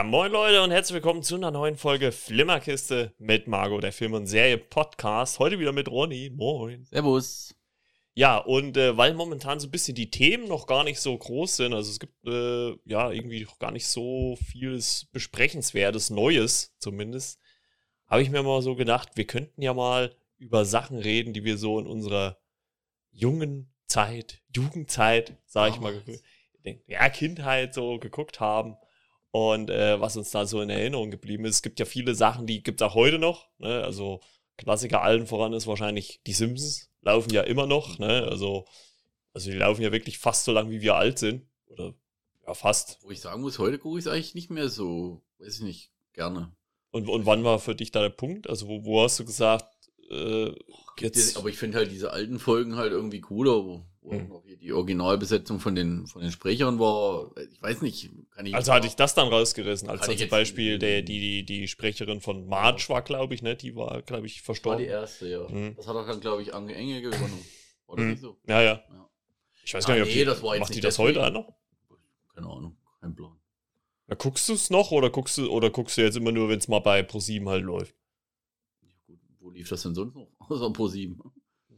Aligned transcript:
Ja, 0.00 0.04
moin 0.04 0.32
Leute 0.32 0.62
und 0.62 0.70
herzlich 0.70 0.94
willkommen 0.94 1.22
zu 1.22 1.34
einer 1.34 1.50
neuen 1.50 1.76
Folge 1.76 2.10
Flimmerkiste 2.10 3.12
mit 3.18 3.46
Margot, 3.48 3.82
der 3.82 3.92
Film- 3.92 4.14
und 4.14 4.26
Serie-Podcast. 4.26 5.38
Heute 5.38 5.58
wieder 5.58 5.72
mit 5.72 5.90
Ronny. 5.90 6.30
Moin. 6.34 6.86
Servus. 6.86 7.54
Ja, 8.14 8.38
und 8.38 8.78
äh, 8.78 8.96
weil 8.96 9.12
momentan 9.12 9.60
so 9.60 9.68
ein 9.68 9.70
bisschen 9.70 9.94
die 9.94 10.10
Themen 10.10 10.48
noch 10.48 10.66
gar 10.66 10.84
nicht 10.84 11.00
so 11.00 11.18
groß 11.18 11.56
sind, 11.56 11.74
also 11.74 11.90
es 11.90 12.00
gibt 12.00 12.14
äh, 12.26 12.70
ja 12.86 13.10
irgendwie 13.10 13.44
noch 13.44 13.58
gar 13.58 13.72
nicht 13.72 13.88
so 13.88 14.38
vieles 14.42 15.06
Besprechenswertes, 15.12 16.08
Neues 16.08 16.74
zumindest, 16.78 17.38
habe 18.06 18.22
ich 18.22 18.30
mir 18.30 18.42
mal 18.42 18.62
so 18.62 18.76
gedacht, 18.76 19.10
wir 19.16 19.26
könnten 19.26 19.60
ja 19.60 19.74
mal 19.74 20.16
über 20.38 20.64
Sachen 20.64 20.96
reden, 20.96 21.34
die 21.34 21.44
wir 21.44 21.58
so 21.58 21.78
in 21.78 21.86
unserer 21.86 22.38
jungen 23.10 23.70
Zeit, 23.86 24.40
Jugendzeit, 24.56 25.36
sage 25.44 25.74
ich 25.74 25.80
mal, 25.82 26.02
ja, 26.86 27.06
Kindheit 27.10 27.74
so 27.74 27.98
geguckt 27.98 28.40
haben 28.40 28.78
und 29.32 29.70
äh, 29.70 30.00
was 30.00 30.16
uns 30.16 30.30
da 30.30 30.46
so 30.46 30.60
in 30.60 30.70
Erinnerung 30.70 31.10
geblieben 31.10 31.44
ist. 31.44 31.56
Es 31.56 31.62
gibt 31.62 31.78
ja 31.78 31.86
viele 31.86 32.14
Sachen, 32.14 32.46
die 32.46 32.62
gibt 32.62 32.80
es 32.80 32.86
auch 32.86 32.94
heute 32.94 33.18
noch. 33.18 33.48
Ne? 33.58 33.82
Also 33.82 34.20
Klassiker 34.56 35.02
allen 35.02 35.26
voran 35.26 35.52
ist 35.52 35.66
wahrscheinlich 35.66 36.20
die 36.26 36.32
Simpsons. 36.32 36.90
Laufen 37.02 37.32
ja 37.32 37.42
immer 37.42 37.66
noch. 37.66 37.98
Ne? 37.98 38.26
Also, 38.28 38.66
also 39.32 39.50
die 39.50 39.56
laufen 39.56 39.82
ja 39.82 39.92
wirklich 39.92 40.18
fast 40.18 40.44
so 40.44 40.52
lang, 40.52 40.70
wie 40.70 40.82
wir 40.82 40.96
alt 40.96 41.18
sind. 41.18 41.46
Oder 41.68 41.94
ja, 42.46 42.54
fast. 42.54 42.98
Wo 43.02 43.10
ich 43.10 43.20
sagen 43.20 43.40
muss, 43.40 43.58
heute 43.58 43.78
gucke 43.78 43.98
ich 43.98 44.04
es 44.04 44.10
eigentlich 44.10 44.34
nicht 44.34 44.50
mehr 44.50 44.68
so, 44.68 45.22
weiß 45.38 45.56
ich 45.56 45.62
nicht, 45.62 45.92
gerne. 46.12 46.52
Und, 46.90 47.08
und 47.08 47.24
wann 47.24 47.44
war 47.44 47.58
für 47.58 47.74
dich 47.74 47.92
da 47.92 48.02
der 48.02 48.10
Punkt? 48.10 48.50
Also 48.50 48.66
wo, 48.66 48.84
wo 48.84 49.02
hast 49.02 49.20
du 49.20 49.24
gesagt, 49.24 49.72
äh, 50.10 50.52
jetzt... 50.98 51.36
Aber 51.36 51.48
ich 51.48 51.56
finde 51.56 51.78
halt 51.78 51.92
diese 51.92 52.10
alten 52.10 52.40
Folgen 52.40 52.74
halt 52.74 52.92
irgendwie 52.92 53.20
cooler, 53.20 53.86
wo, 54.02 54.12
wo 54.12 54.14
hm. 54.14 54.42
hier 54.44 54.56
die 54.56 54.72
Originalbesetzung 54.72 55.60
von 55.60 55.74
den, 55.74 56.06
von 56.06 56.22
den 56.22 56.32
Sprechern 56.32 56.78
war. 56.78 57.30
Ich 57.52 57.60
weiß 57.60 57.82
nicht, 57.82 58.10
kann 58.30 58.46
ich. 58.46 58.54
Also 58.54 58.72
hatte 58.72 58.86
ich 58.86 58.96
das 58.96 59.14
dann 59.14 59.28
rausgerissen, 59.28 59.88
als 59.88 60.06
dann 60.06 60.16
zum 60.16 60.28
Beispiel 60.28 60.78
der, 60.78 61.02
die, 61.02 61.20
die, 61.20 61.44
die 61.44 61.68
Sprecherin 61.68 62.20
von 62.20 62.46
Marge 62.46 62.84
war, 62.88 63.02
glaube 63.02 63.34
ich, 63.34 63.42
ne? 63.42 63.56
Die 63.56 63.76
war, 63.76 64.02
glaube 64.02 64.26
ich, 64.26 64.42
verstorben. 64.42 64.84
Das 64.84 64.90
war 64.90 65.00
die 65.00 65.02
erste, 65.02 65.28
ja. 65.28 65.48
Hm. 65.48 65.76
Das 65.76 65.86
hat 65.86 65.96
auch 65.96 66.06
dann, 66.06 66.20
glaube 66.20 66.42
ich, 66.42 66.54
Ange 66.54 66.74
Enge 66.74 67.00
übernommen. 67.00 67.44
Oder 67.86 68.02
hm. 68.02 68.10
nicht 68.10 68.22
so? 68.22 68.38
Ja, 68.46 68.62
ja, 68.62 68.82
ja. 68.88 69.10
Ich 69.64 69.74
weiß 69.74 69.84
ah, 69.84 69.88
gar 69.88 69.94
nicht, 69.94 70.02
ob 70.02 70.08
nee, 70.08 70.14
die, 70.14 70.24
das 70.24 70.42
war 70.42 70.54
jetzt 70.54 70.60
macht 70.60 70.74
die 70.74 70.80
das 70.80 70.98
heute 70.98 71.26
auch 71.26 71.30
noch? 71.30 71.54
Keine 72.34 72.48
Ahnung, 72.48 72.76
kein 73.00 73.14
Plan. 73.14 73.36
Ja, 74.08 74.14
guckst 74.16 74.48
du 74.48 74.54
es 74.54 74.70
noch 74.70 74.90
oder 74.90 75.10
guckst 75.10 75.38
du 75.38 75.48
oder 75.50 75.70
guckst 75.70 75.96
du 75.96 76.02
jetzt 76.02 76.16
immer 76.16 76.32
nur, 76.32 76.48
wenn 76.48 76.58
es 76.58 76.68
mal 76.68 76.80
bei 76.80 77.00
Pro7 77.00 77.46
halt 77.48 77.62
läuft? 77.62 77.94
Ja, 78.82 78.88
gut, 79.06 79.20
wo 79.38 79.50
lief 79.50 79.68
das 79.68 79.82
denn 79.82 79.94
sonst 79.94 80.14
noch? 80.14 80.28
Außer 80.48 80.66
Pro7. 80.66 81.18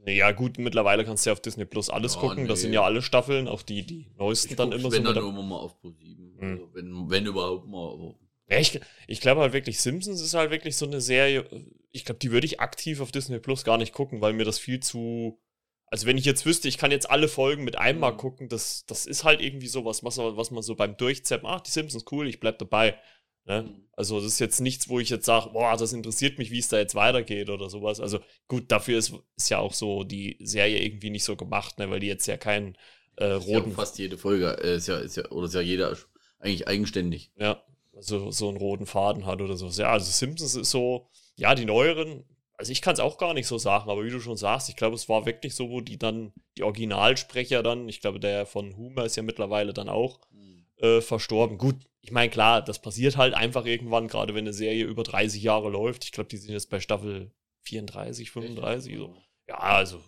Ja, 0.04 0.32
gut, 0.32 0.58
mittlerweile 0.58 1.04
kannst 1.04 1.24
du 1.24 1.30
ja 1.30 1.32
auf 1.32 1.40
Disney 1.40 1.64
Plus 1.64 1.88
alles 1.90 2.14
ja, 2.14 2.20
gucken. 2.20 2.42
Nee. 2.42 2.48
Das 2.48 2.60
sind 2.60 2.72
ja 2.72 2.82
alle 2.82 3.02
Staffeln, 3.02 3.46
auch 3.46 3.62
die, 3.62 3.86
die 3.86 4.06
neuesten 4.18 4.50
ich 4.50 4.56
dann 4.56 4.72
immer 4.72 4.84
wenn 4.84 4.90
so. 4.90 5.08
Wenn 5.08 5.14
dann 5.14 5.28
immer 5.28 5.42
mal 5.42 5.58
auf 5.58 5.76
Pro7. 5.82 6.40
Hm. 6.40 6.50
Also 6.50 6.74
wenn, 6.74 7.10
wenn 7.10 7.26
überhaupt 7.26 7.68
mal. 7.68 8.14
Ja, 8.48 8.58
ich, 8.58 8.80
ich 9.06 9.20
glaube 9.20 9.40
halt 9.40 9.52
wirklich, 9.52 9.80
Simpsons 9.80 10.20
ist 10.20 10.34
halt 10.34 10.50
wirklich 10.50 10.76
so 10.76 10.86
eine 10.86 11.00
Serie. 11.00 11.46
Ich 11.90 12.04
glaube, 12.04 12.18
die 12.18 12.32
würde 12.32 12.46
ich 12.46 12.60
aktiv 12.60 13.00
auf 13.00 13.12
Disney 13.12 13.38
Plus 13.38 13.64
gar 13.64 13.78
nicht 13.78 13.92
gucken, 13.92 14.20
weil 14.20 14.32
mir 14.32 14.44
das 14.44 14.58
viel 14.58 14.80
zu 14.80 15.38
also 15.92 16.06
wenn 16.06 16.16
ich 16.16 16.24
jetzt 16.24 16.46
wüsste, 16.46 16.68
ich 16.68 16.78
kann 16.78 16.90
jetzt 16.90 17.10
alle 17.10 17.28
Folgen 17.28 17.64
mit 17.64 17.76
einmal 17.76 18.12
mhm. 18.12 18.16
gucken, 18.16 18.48
das, 18.48 18.86
das 18.86 19.04
ist 19.04 19.24
halt 19.24 19.42
irgendwie 19.42 19.66
sowas, 19.66 20.02
was, 20.02 20.16
was 20.16 20.50
man 20.50 20.62
so 20.62 20.74
beim 20.74 20.96
Durchzeppen, 20.96 21.46
ach, 21.46 21.60
die 21.60 21.70
Simpsons 21.70 22.06
cool, 22.10 22.26
ich 22.26 22.40
bleib 22.40 22.58
dabei. 22.58 22.98
Ne? 23.44 23.62
Mhm. 23.62 23.82
Also 23.94 24.20
das 24.20 24.32
ist 24.32 24.38
jetzt 24.38 24.60
nichts, 24.60 24.88
wo 24.88 25.00
ich 25.00 25.10
jetzt 25.10 25.26
sage, 25.26 25.50
boah, 25.50 25.76
das 25.76 25.92
interessiert 25.92 26.38
mich, 26.38 26.50
wie 26.50 26.58
es 26.58 26.68
da 26.68 26.78
jetzt 26.78 26.94
weitergeht 26.94 27.50
oder 27.50 27.68
sowas. 27.68 28.00
Also 28.00 28.20
gut, 28.48 28.70
dafür 28.70 28.98
ist, 28.98 29.12
ist 29.36 29.50
ja 29.50 29.58
auch 29.58 29.74
so 29.74 30.04
die 30.04 30.38
Serie 30.40 30.82
irgendwie 30.82 31.10
nicht 31.10 31.24
so 31.24 31.36
gemacht, 31.36 31.78
ne? 31.78 31.90
weil 31.90 32.00
die 32.00 32.06
jetzt 32.06 32.26
ja 32.26 32.36
keinen 32.36 32.76
äh, 33.16 33.26
roten... 33.26 33.70
Ja 33.70 33.76
fast 33.76 33.98
jede 33.98 34.16
Folge 34.16 34.56
äh, 34.62 34.76
ist 34.76 34.88
ja, 34.88 34.98
ist 34.98 35.16
ja, 35.16 35.30
oder 35.30 35.46
ist 35.46 35.54
ja 35.54 35.60
jeder 35.60 35.96
eigentlich 36.38 36.66
eigenständig. 36.66 37.30
Ja, 37.36 37.62
also 37.94 38.30
so 38.30 38.48
einen 38.48 38.56
roten 38.56 38.86
Faden 38.86 39.26
hat 39.26 39.40
oder 39.40 39.56
so. 39.56 39.68
Ja, 39.68 39.92
also 39.92 40.10
Simpsons 40.10 40.54
ist 40.54 40.70
so, 40.70 41.08
ja, 41.36 41.54
die 41.54 41.64
neueren 41.64 42.24
also 42.62 42.70
ich 42.70 42.80
kann 42.80 42.94
es 42.94 43.00
auch 43.00 43.18
gar 43.18 43.34
nicht 43.34 43.48
so 43.48 43.58
sagen, 43.58 43.90
aber 43.90 44.04
wie 44.04 44.10
du 44.10 44.20
schon 44.20 44.36
sagst, 44.36 44.68
ich 44.68 44.76
glaube, 44.76 44.94
es 44.94 45.08
war 45.08 45.26
wirklich 45.26 45.56
so, 45.56 45.68
wo 45.68 45.80
die 45.80 45.98
dann, 45.98 46.32
die 46.56 46.62
Originalsprecher 46.62 47.60
dann, 47.60 47.88
ich 47.88 48.00
glaube, 48.00 48.20
der 48.20 48.46
von 48.46 48.76
Humer 48.76 49.04
ist 49.04 49.16
ja 49.16 49.24
mittlerweile 49.24 49.72
dann 49.72 49.88
auch 49.88 50.20
mhm. 50.30 50.64
äh, 50.76 51.00
verstorben. 51.00 51.58
Gut, 51.58 51.74
ich 52.02 52.10
meine, 52.10 52.30
klar, 52.30 52.62
das 52.62 52.80
passiert 52.80 53.16
halt 53.16 53.32
einfach 53.32 53.64
irgendwann, 53.64 54.08
gerade 54.08 54.34
wenn 54.34 54.44
eine 54.44 54.52
Serie 54.52 54.84
über 54.84 55.04
30 55.04 55.42
Jahre 55.42 55.70
läuft. 55.70 56.04
Ich 56.04 56.12
glaube, 56.12 56.28
die 56.28 56.36
sind 56.36 56.52
jetzt 56.52 56.68
bei 56.68 56.80
Staffel 56.80 57.30
34, 57.62 58.30
35, 58.30 58.96
so. 58.96 59.16
Ja, 59.48 59.58
also, 59.58 60.02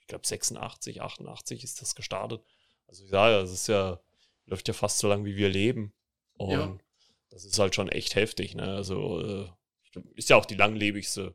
ich 0.00 0.06
glaube, 0.06 0.26
86, 0.26 1.02
88 1.02 1.62
ist 1.62 1.82
das 1.82 1.94
gestartet. 1.94 2.42
Also, 2.86 3.04
ich 3.04 3.10
sage 3.10 3.34
ja, 3.34 3.40
es 3.42 3.52
ist 3.52 3.68
ja, 3.68 4.00
läuft 4.46 4.66
ja 4.66 4.74
fast 4.74 4.98
so 4.98 5.08
lange, 5.08 5.26
wie 5.26 5.36
wir 5.36 5.50
leben. 5.50 5.92
Und 6.34 6.50
ja. 6.50 6.78
das 7.28 7.44
ist 7.44 7.58
halt 7.58 7.74
schon 7.74 7.90
echt 7.90 8.14
heftig, 8.14 8.54
ne? 8.54 8.74
Also, 8.74 9.20
äh, 9.20 9.48
ist 10.14 10.30
ja 10.30 10.36
auch 10.36 10.46
die 10.46 10.54
langlebigste 10.54 11.34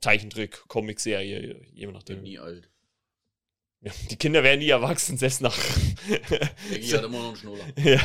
Zeichentrick, 0.00 0.66
Comicserie, 0.68 1.66
je 1.70 1.86
nachdem. 1.88 2.22
Nie 2.22 2.38
alt. 2.38 2.70
Ja, 3.82 3.92
die 4.10 4.16
Kinder 4.16 4.42
werden 4.42 4.60
nie 4.60 4.68
erwachsen, 4.68 5.18
selbst 5.18 5.40
nach. 5.40 5.56
Der 6.08 6.98
hat 6.98 7.04
immer 7.04 7.18
noch 7.18 7.28
einen 7.28 7.36
Schnuller. 7.36 7.64
Ja. 7.78 8.00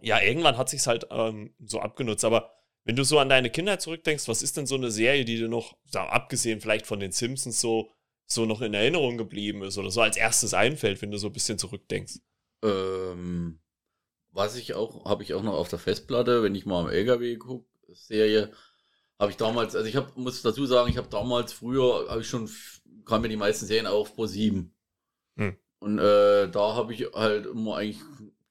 Ja. 0.00 0.20
irgendwann 0.20 0.56
hat 0.56 0.68
sich's 0.68 0.86
halt 0.86 1.06
ähm, 1.10 1.54
so 1.64 1.80
abgenutzt. 1.80 2.24
Aber 2.24 2.50
wenn 2.84 2.96
du 2.96 3.04
so 3.04 3.18
an 3.18 3.28
deine 3.28 3.50
Kindheit 3.50 3.82
zurückdenkst, 3.82 4.28
was 4.28 4.42
ist 4.42 4.56
denn 4.56 4.66
so 4.66 4.74
eine 4.74 4.90
Serie, 4.90 5.24
die 5.24 5.36
dir 5.36 5.48
noch, 5.48 5.76
abgesehen 5.94 6.60
vielleicht 6.60 6.86
von 6.86 7.00
den 7.00 7.12
Simpsons, 7.12 7.60
so, 7.60 7.92
so 8.26 8.46
noch 8.46 8.60
in 8.60 8.74
Erinnerung 8.74 9.18
geblieben 9.18 9.62
ist 9.62 9.78
oder 9.78 9.90
so 9.90 10.00
als 10.00 10.16
erstes 10.16 10.54
einfällt, 10.54 11.02
wenn 11.02 11.10
du 11.10 11.18
so 11.18 11.28
ein 11.28 11.32
bisschen 11.32 11.58
zurückdenkst? 11.58 12.18
Ähm, 12.64 13.60
was 14.30 14.56
ich 14.56 14.74
auch, 14.74 15.04
habe 15.04 15.22
ich 15.22 15.34
auch 15.34 15.42
noch 15.42 15.54
auf 15.54 15.68
der 15.68 15.78
Festplatte, 15.78 16.42
wenn 16.42 16.54
ich 16.54 16.66
mal 16.66 16.80
am 16.80 16.90
LKW 16.90 17.36
gucke, 17.36 17.66
Serie 17.92 18.52
habe 19.22 19.30
ich 19.30 19.36
damals, 19.36 19.76
also 19.76 19.88
ich 19.88 19.94
hab, 19.94 20.16
muss 20.16 20.42
dazu 20.42 20.66
sagen, 20.66 20.90
ich 20.90 20.96
habe 20.96 21.08
damals 21.08 21.52
früher, 21.52 22.08
habe 22.08 22.22
ich 22.22 22.28
schon, 22.28 22.50
kam 23.04 23.22
mir 23.22 23.28
die 23.28 23.36
meisten 23.36 23.66
Serien 23.66 23.86
auf 23.86 24.16
Pro 24.16 24.26
7. 24.26 24.74
Hm. 25.36 25.56
Und 25.78 25.98
äh, 26.00 26.50
da 26.50 26.74
habe 26.74 26.92
ich 26.92 27.06
halt 27.14 27.46
immer 27.46 27.76
eigentlich, 27.76 28.02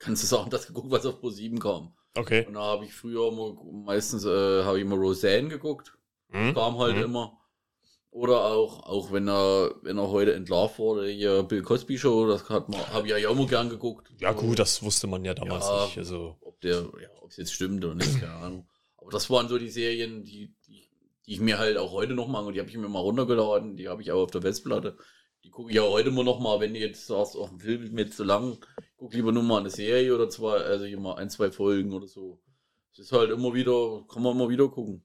kannst 0.02 0.24
du 0.24 0.28
sagen, 0.28 0.50
das 0.50 0.68
geguckt, 0.68 0.92
was 0.92 1.06
auf 1.06 1.20
Pro 1.20 1.30
7 1.30 1.60
kam. 1.60 1.94
Okay. 2.16 2.46
Und 2.46 2.56
da 2.56 2.62
habe 2.62 2.86
ich 2.86 2.94
früher 2.94 3.30
immer, 3.30 3.56
meistens 3.86 4.26
äh, 4.26 4.64
habe 4.64 4.78
ich 4.78 4.84
immer 4.84 4.98
Roseanne 4.98 5.48
geguckt. 5.48 5.94
Hm. 6.30 6.54
Kam 6.54 6.78
halt 6.78 6.96
hm. 6.96 7.04
immer. 7.04 7.38
Oder 8.10 8.44
auch, 8.44 8.84
auch 8.84 9.14
wenn 9.14 9.30
er, 9.30 9.74
wenn 9.84 9.98
er 9.98 10.10
heute 10.10 10.34
entlarvt 10.34 10.80
wurde, 10.80 11.08
hier 11.08 11.44
Bill 11.44 11.62
Cosby 11.62 11.98
Show, 11.98 12.28
das 12.28 12.50
hat 12.50 12.68
man, 12.68 12.86
habe 12.90 13.08
ich 13.08 13.14
ja 13.18 13.30
auch 13.30 13.34
immer 13.34 13.48
gern 13.48 13.70
geguckt. 13.70 14.12
Ja, 14.20 14.34
gut, 14.34 14.60
das 14.60 14.84
wusste 14.84 15.08
man 15.08 15.24
ja 15.24 15.34
damals 15.34 15.66
ja, 15.66 15.86
nicht. 15.86 15.98
Also. 15.98 16.36
Ob 16.42 16.60
der, 16.60 16.82
ja, 17.02 17.08
ob 17.22 17.30
es 17.30 17.38
jetzt 17.38 17.54
stimmt 17.54 17.86
oder 17.86 17.96
nicht, 17.96 18.20
keine 18.20 18.34
Ahnung. 18.34 18.68
Aber 18.98 19.12
das 19.12 19.30
waren 19.30 19.48
so 19.48 19.58
die 19.58 19.70
Serien, 19.70 20.26
die, 20.26 20.54
die, 20.68 20.90
die 21.26 21.34
ich 21.34 21.40
mir 21.40 21.58
halt 21.58 21.78
auch 21.78 21.94
heute 21.94 22.14
noch 22.14 22.28
mache. 22.28 22.48
Und 22.48 22.54
die 22.56 22.60
habe 22.60 22.70
ich 22.70 22.76
mir 22.76 22.90
mal 22.90 23.00
runtergeladen. 23.00 23.78
Die 23.78 23.88
habe 23.88 24.02
ich 24.02 24.12
auch 24.12 24.24
auf 24.24 24.32
der 24.32 24.42
Festplatte. 24.42 24.98
Die 25.46 25.50
gucke 25.50 25.72
ich 25.72 25.80
auch 25.80 25.92
heute 25.92 26.10
immer 26.10 26.26
noch 26.26 26.42
mal, 26.42 26.60
wenn 26.60 26.74
du 26.74 26.82
jetzt 26.82 27.08
sagst, 27.08 27.38
auch 27.38 27.50
ein 27.50 27.60
Film 27.60 27.82
ist 27.84 27.94
mir 27.94 28.10
zu 28.10 28.26
lang, 28.26 28.58
guck 29.02 29.16
lieber 29.16 29.32
nur 29.32 29.42
mal 29.42 29.62
eine 29.62 29.72
Serie 29.72 30.14
oder 30.14 30.30
zwei, 30.30 30.58
also 30.58 30.86
immer 30.86 31.18
ein, 31.18 31.28
zwei 31.32 31.50
Folgen 31.50 31.92
oder 31.92 32.06
so. 32.06 32.40
Es 32.92 33.00
ist 33.00 33.12
halt 33.12 33.32
immer 33.32 33.52
wieder, 33.52 34.06
kann 34.08 34.22
man 34.22 34.36
immer 34.36 34.48
wieder 34.48 34.70
gucken. 34.70 35.04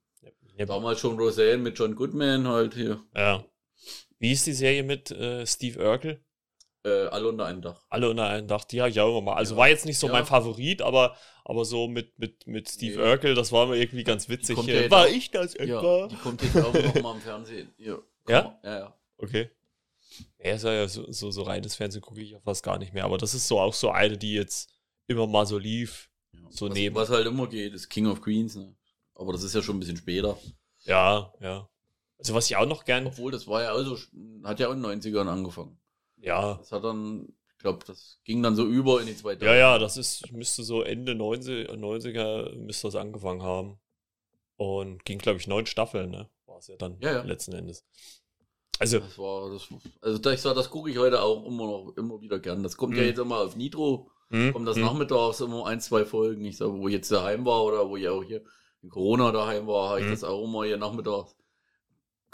Ja. 0.58 0.66
Damals 0.66 1.00
schon 1.00 1.18
Roseanne 1.18 1.58
mit 1.58 1.78
John 1.78 1.94
Goodman 1.94 2.46
halt 2.46 2.74
hier. 2.74 3.02
Ja. 3.14 3.42
Wie 4.18 4.32
ist 4.32 4.46
die 4.46 4.52
Serie 4.52 4.82
mit 4.82 5.10
äh, 5.10 5.46
Steve 5.46 5.82
Urkel? 5.82 6.22
Äh, 6.84 7.06
alle 7.06 7.28
unter 7.28 7.46
einem 7.46 7.62
Dach. 7.62 7.86
Alle 7.88 8.10
unter 8.10 8.28
einem 8.28 8.46
Dach, 8.46 8.64
die 8.64 8.82
habe 8.82 8.90
ich 8.90 9.00
auch 9.00 9.08
immer 9.08 9.22
mal. 9.22 9.36
Also 9.36 9.54
ja. 9.54 9.60
war 9.60 9.68
jetzt 9.68 9.86
nicht 9.86 9.98
so 9.98 10.08
ja. 10.08 10.12
mein 10.12 10.26
Favorit, 10.26 10.82
aber, 10.82 11.16
aber 11.44 11.64
so 11.64 11.88
mit, 11.88 12.18
mit, 12.18 12.46
mit 12.46 12.68
Steve 12.68 12.98
nee. 12.98 13.10
Urkel, 13.10 13.34
das 13.34 13.50
war 13.50 13.66
mir 13.66 13.78
irgendwie 13.78 14.04
ganz 14.04 14.28
witzig. 14.28 14.58
Ja 14.58 14.90
war 14.90 15.08
ich 15.08 15.30
das 15.30 15.54
etwa? 15.54 16.00
Ja, 16.00 16.08
die 16.08 16.16
kommt 16.16 16.42
jetzt 16.42 16.58
auch 16.58 16.74
noch 16.74 17.02
mal 17.02 17.14
im 17.14 17.22
Fernsehen. 17.22 17.72
Ja? 17.78 17.98
Ja, 18.28 18.58
ja. 18.62 18.94
Okay. 19.16 19.50
Ja, 20.38 20.54
ist 20.54 20.64
ja 20.64 20.88
so, 20.88 21.10
so, 21.10 21.30
so 21.30 21.42
reines 21.42 21.74
Fernsehen 21.74 22.02
gucke 22.02 22.20
ich 22.20 22.30
ja 22.30 22.40
fast 22.40 22.62
gar 22.62 22.78
nicht 22.78 22.92
mehr. 22.92 23.04
Aber 23.04 23.18
das 23.18 23.34
ist 23.34 23.48
so 23.48 23.60
auch 23.60 23.74
so 23.74 23.90
eine, 23.90 24.16
die 24.16 24.34
jetzt 24.34 24.70
immer 25.06 25.26
mal 25.26 25.46
so 25.46 25.58
lief. 25.58 26.10
so 26.50 26.68
was, 26.68 26.74
neben. 26.74 26.94
Was 26.94 27.10
halt 27.10 27.26
immer 27.26 27.48
geht, 27.48 27.74
ist 27.74 27.88
King 27.88 28.06
of 28.06 28.20
Queens. 28.20 28.56
Ne? 28.56 28.74
Aber 29.14 29.32
das 29.32 29.42
ist 29.42 29.54
ja 29.54 29.62
schon 29.62 29.76
ein 29.76 29.80
bisschen 29.80 29.96
später. 29.96 30.38
Ja, 30.84 31.32
ja. 31.40 31.68
Also 32.18 32.34
was 32.34 32.48
ich 32.50 32.56
auch 32.56 32.66
noch 32.66 32.84
gern. 32.84 33.06
Obwohl, 33.06 33.32
das 33.32 33.46
war 33.46 33.62
ja 33.62 33.72
auch 33.72 33.82
so, 33.82 33.98
hat 34.44 34.60
ja 34.60 34.68
auch 34.68 34.72
in 34.72 34.82
den 34.82 35.00
90ern 35.00 35.28
angefangen. 35.28 35.78
Ja. 36.16 36.54
Das 36.54 36.72
hat 36.72 36.84
dann, 36.84 37.28
ich 37.50 37.58
glaube, 37.58 37.84
das 37.86 38.20
ging 38.24 38.42
dann 38.42 38.56
so 38.56 38.66
über 38.66 39.00
in 39.00 39.06
die 39.06 39.16
zweite. 39.16 39.44
Ja, 39.44 39.54
ja, 39.54 39.78
das 39.78 39.96
ist, 39.96 40.32
müsste 40.32 40.62
so 40.62 40.82
Ende 40.82 41.14
90, 41.14 41.68
90er 41.68 42.54
müsste 42.56 42.88
das 42.88 42.96
angefangen 42.96 43.42
haben. 43.42 43.78
Und 44.56 45.04
ging, 45.04 45.18
glaube 45.18 45.38
ich, 45.38 45.46
neun 45.46 45.66
Staffeln, 45.66 46.10
ne? 46.10 46.30
War 46.46 46.58
es 46.58 46.68
ja 46.68 46.76
dann 46.76 46.96
ja, 47.00 47.12
ja. 47.12 47.22
letzten 47.22 47.52
Endes. 47.52 47.84
Also, 48.78 48.98
das 48.98 49.18
war, 49.18 49.50
das, 49.50 49.68
also 50.02 50.30
ich 50.30 50.40
sag, 50.40 50.54
das 50.54 50.70
gucke 50.70 50.90
ich 50.90 50.98
heute 50.98 51.22
auch 51.22 51.46
immer 51.46 51.64
noch 51.64 51.92
immer 51.96 52.20
wieder 52.20 52.38
gern. 52.38 52.62
Das 52.62 52.76
kommt 52.76 52.94
ja 52.94 53.00
hm. 53.00 53.08
jetzt 53.08 53.18
immer 53.18 53.38
auf 53.38 53.56
Nitro, 53.56 54.10
mh. 54.30 54.52
kommt 54.52 54.68
das 54.68 54.76
mh. 54.76 54.84
nachmittags 54.84 55.40
immer 55.40 55.66
ein, 55.66 55.80
zwei 55.80 56.04
Folgen. 56.04 56.44
Ich 56.44 56.58
sag, 56.58 56.68
wo 56.68 56.88
ich 56.88 56.94
jetzt 56.94 57.10
daheim 57.10 57.44
war 57.44 57.64
oder 57.64 57.88
wo 57.88 57.96
ich 57.96 58.08
auch 58.08 58.22
hier 58.22 58.42
in 58.82 58.90
Corona 58.90 59.32
daheim 59.32 59.66
war, 59.66 59.90
habe 59.90 60.00
ich 60.02 60.10
das 60.10 60.24
auch 60.24 60.44
immer 60.44 60.64
hier 60.64 60.76
nachmittags 60.76 61.36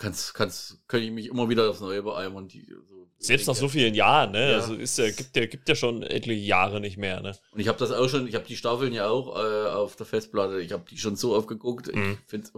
kannst, 0.03 0.35
kannst, 0.35 0.89
kann 0.89 1.03
ich 1.03 1.11
mich 1.11 1.27
immer 1.27 1.49
wieder 1.49 1.71
aufs 1.71 1.81
Neue 1.81 2.03
beeimern. 2.03 2.49
Die, 2.49 2.67
so, 2.89 3.09
Selbst 3.19 3.47
nach 3.47 3.55
so 3.55 3.69
vielen 3.69 3.95
Jahren, 3.95 4.33
ne? 4.33 4.51
Ja. 4.51 4.57
Also 4.57 4.75
ist 4.75 4.99
ja, 4.99 5.11
gibt 5.11 5.37
ja, 5.37 5.47
gibt 5.47 5.69
ja 5.69 5.75
schon 5.75 6.03
etliche 6.03 6.45
Jahre 6.45 6.81
nicht 6.81 6.97
mehr, 6.97 7.21
ne? 7.21 7.37
Und 7.53 7.61
ich 7.61 7.69
habe 7.69 7.79
das 7.79 7.93
auch 7.93 8.09
schon, 8.09 8.27
ich 8.27 8.35
habe 8.35 8.47
die 8.47 8.57
Staffeln 8.57 8.93
ja 8.93 9.09
auch 9.09 9.37
äh, 9.37 9.69
auf 9.71 9.97
der 9.97 10.07
Festplatte, 10.07 10.61
ich 10.61 10.73
habe 10.73 10.85
die 10.91 10.99
schon 10.99 11.17
so 11.17 11.35
oft 11.35 11.49
geguckt. 11.49 11.95
Mhm. 11.95 12.19
Ich 12.23 12.31
finde 12.31 12.51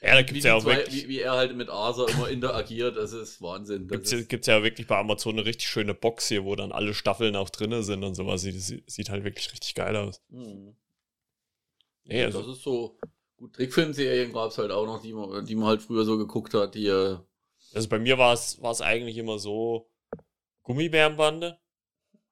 Ja, 0.00 0.14
da 0.14 0.22
gibt's 0.22 0.44
ja 0.44 0.54
auch 0.54 0.62
zwei, 0.62 0.76
wirklich. 0.76 1.04
Wie, 1.04 1.08
wie, 1.08 1.18
er 1.20 1.32
halt 1.32 1.56
mit 1.56 1.68
Arthur 1.68 2.08
immer 2.08 2.28
interagiert, 2.30 2.96
das 2.96 3.12
ist 3.12 3.42
Wahnsinn. 3.42 3.88
Das 3.88 3.96
gibt's, 3.96 4.12
ist, 4.12 4.28
gibt's 4.28 4.46
ja 4.46 4.62
wirklich 4.62 4.86
bei 4.86 4.96
Amazon 4.96 5.34
eine 5.34 5.44
richtig 5.44 5.68
schöne 5.68 5.94
Box 5.94 6.28
hier, 6.28 6.44
wo 6.44 6.54
dann 6.54 6.72
alle 6.72 6.94
Staffeln 6.94 7.34
auch 7.34 7.50
drin 7.50 7.82
sind 7.82 8.04
und 8.04 8.14
sowas. 8.14 8.42
Sieht, 8.42 8.84
sieht 8.86 9.10
halt 9.10 9.24
wirklich 9.24 9.52
richtig 9.52 9.74
geil 9.74 9.96
aus. 9.96 10.22
Mhm. 10.28 10.76
Nee, 12.04 12.24
also, 12.24 12.40
das 12.40 12.56
ist 12.56 12.62
so, 12.62 12.96
Gut, 13.38 13.54
Trickfilmserien 13.54 14.32
gab 14.32 14.50
es 14.50 14.58
halt 14.58 14.72
auch 14.72 14.84
noch, 14.84 15.00
die 15.00 15.12
man, 15.12 15.46
die 15.46 15.54
man 15.54 15.68
halt 15.68 15.82
früher 15.82 16.04
so 16.04 16.18
geguckt 16.18 16.54
hat, 16.54 16.74
die. 16.74 16.86
Äh 16.88 17.18
also 17.72 17.88
bei 17.88 18.00
mir 18.00 18.18
war 18.18 18.32
es 18.32 18.80
eigentlich 18.80 19.16
immer 19.16 19.38
so 19.38 19.88
Gummibärenbande. 20.64 21.58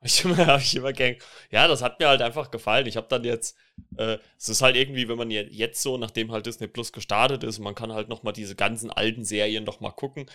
Ich 0.06 0.24
immer, 0.24 0.36
hab 0.46 0.60
ich 0.60 0.74
immer 0.76 0.92
gern. 0.92 1.16
Ja, 1.50 1.68
das 1.68 1.82
hat 1.82 2.00
mir 2.00 2.08
halt 2.08 2.22
einfach 2.22 2.50
gefallen. 2.50 2.86
Ich 2.86 2.96
habe 2.96 3.08
dann 3.08 3.24
jetzt, 3.24 3.56
äh, 3.96 4.18
es 4.38 4.48
ist 4.48 4.62
halt 4.62 4.76
irgendwie, 4.76 5.08
wenn 5.08 5.18
man 5.18 5.30
jetzt 5.30 5.82
so, 5.82 5.98
nachdem 5.98 6.32
halt 6.32 6.46
Disney 6.46 6.68
Plus 6.68 6.92
gestartet 6.92 7.44
ist, 7.44 7.58
man 7.58 7.74
kann 7.74 7.92
halt 7.92 8.08
nochmal 8.08 8.32
diese 8.32 8.56
ganzen 8.56 8.90
alten 8.90 9.24
Serien 9.24 9.64
nochmal 9.64 9.92
gucken. 9.92 10.30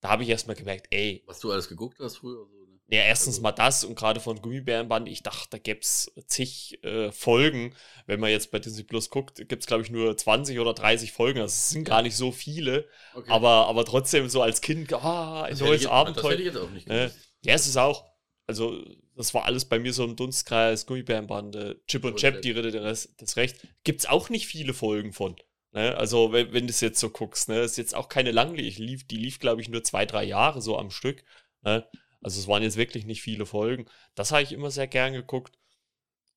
Da 0.00 0.10
habe 0.10 0.22
ich 0.22 0.28
erstmal 0.28 0.56
gemerkt, 0.56 0.86
ey. 0.90 1.22
Was 1.26 1.40
du 1.40 1.52
alles 1.52 1.68
geguckt 1.68 1.98
hast 2.00 2.18
früher? 2.18 2.46
So. 2.46 2.60
Ja, 2.92 3.02
erstens 3.02 3.34
also, 3.34 3.42
mal 3.42 3.52
das 3.52 3.84
und 3.84 3.94
gerade 3.94 4.18
von 4.18 4.42
Gummibärenband, 4.42 5.08
ich 5.08 5.22
dachte, 5.22 5.46
da 5.50 5.58
gäbe 5.58 5.78
es 5.80 6.10
zig 6.26 6.82
äh, 6.82 7.12
Folgen. 7.12 7.76
Wenn 8.06 8.18
man 8.18 8.30
jetzt 8.30 8.50
bei 8.50 8.58
Disney 8.58 8.82
Plus 8.82 9.10
guckt, 9.10 9.36
gibt 9.48 9.62
es, 9.62 9.66
glaube 9.68 9.84
ich, 9.84 9.90
nur 9.90 10.16
20 10.16 10.58
oder 10.58 10.74
30 10.74 11.12
Folgen. 11.12 11.38
Also 11.38 11.52
es 11.52 11.70
sind 11.70 11.84
gar 11.84 12.02
nicht 12.02 12.16
so 12.16 12.32
viele. 12.32 12.88
Okay. 13.14 13.30
Aber, 13.30 13.68
aber 13.68 13.84
trotzdem 13.84 14.28
so 14.28 14.42
als 14.42 14.60
Kind, 14.60 14.92
ah, 14.92 15.44
ein 15.44 15.50
das 15.50 15.60
neues 15.60 15.86
Abenteuer. 15.86 16.22
Das 16.22 16.32
hätte 16.32 16.42
ich 16.42 16.46
jetzt 16.46 16.58
auch 16.58 16.70
nicht 16.70 16.86
gewusst. 16.86 17.16
Äh, 17.16 17.48
ja, 17.48 17.54
es 17.54 17.68
ist 17.68 17.76
auch, 17.76 18.09
also 18.50 18.84
das 19.16 19.32
war 19.32 19.44
alles 19.44 19.64
bei 19.64 19.78
mir 19.78 19.92
so 19.92 20.04
im 20.04 20.16
Dunstkreis, 20.16 20.86
Gummibärenband, 20.86 21.54
äh, 21.54 21.76
Chip 21.86 22.04
und 22.04 22.16
Chap, 22.16 22.42
die 22.42 22.50
Ritter 22.50 22.80
des 22.80 23.36
Rechts. 23.36 23.64
Gibt 23.84 24.00
es 24.00 24.08
auch 24.08 24.28
nicht 24.28 24.46
viele 24.46 24.74
Folgen 24.74 25.12
von. 25.12 25.36
Ne? 25.72 25.96
Also, 25.96 26.32
wenn, 26.32 26.52
wenn 26.52 26.66
du 26.66 26.70
es 26.70 26.80
jetzt 26.80 26.98
so 26.98 27.10
guckst, 27.10 27.48
ne? 27.48 27.60
ist 27.60 27.78
jetzt 27.78 27.94
auch 27.94 28.08
keine 28.08 28.32
lange, 28.32 28.60
ich 28.60 28.78
lief, 28.78 29.06
die 29.06 29.16
lief, 29.16 29.38
glaube 29.38 29.60
ich, 29.60 29.68
nur 29.68 29.84
zwei, 29.84 30.04
drei 30.04 30.24
Jahre 30.24 30.60
so 30.60 30.76
am 30.76 30.90
Stück. 30.90 31.22
Ne? 31.62 31.86
Also 32.22 32.40
es 32.40 32.48
waren 32.48 32.62
jetzt 32.62 32.76
wirklich 32.76 33.06
nicht 33.06 33.22
viele 33.22 33.46
Folgen. 33.46 33.86
Das 34.14 34.32
habe 34.32 34.42
ich 34.42 34.52
immer 34.52 34.70
sehr 34.70 34.88
gern 34.88 35.12
geguckt. 35.12 35.56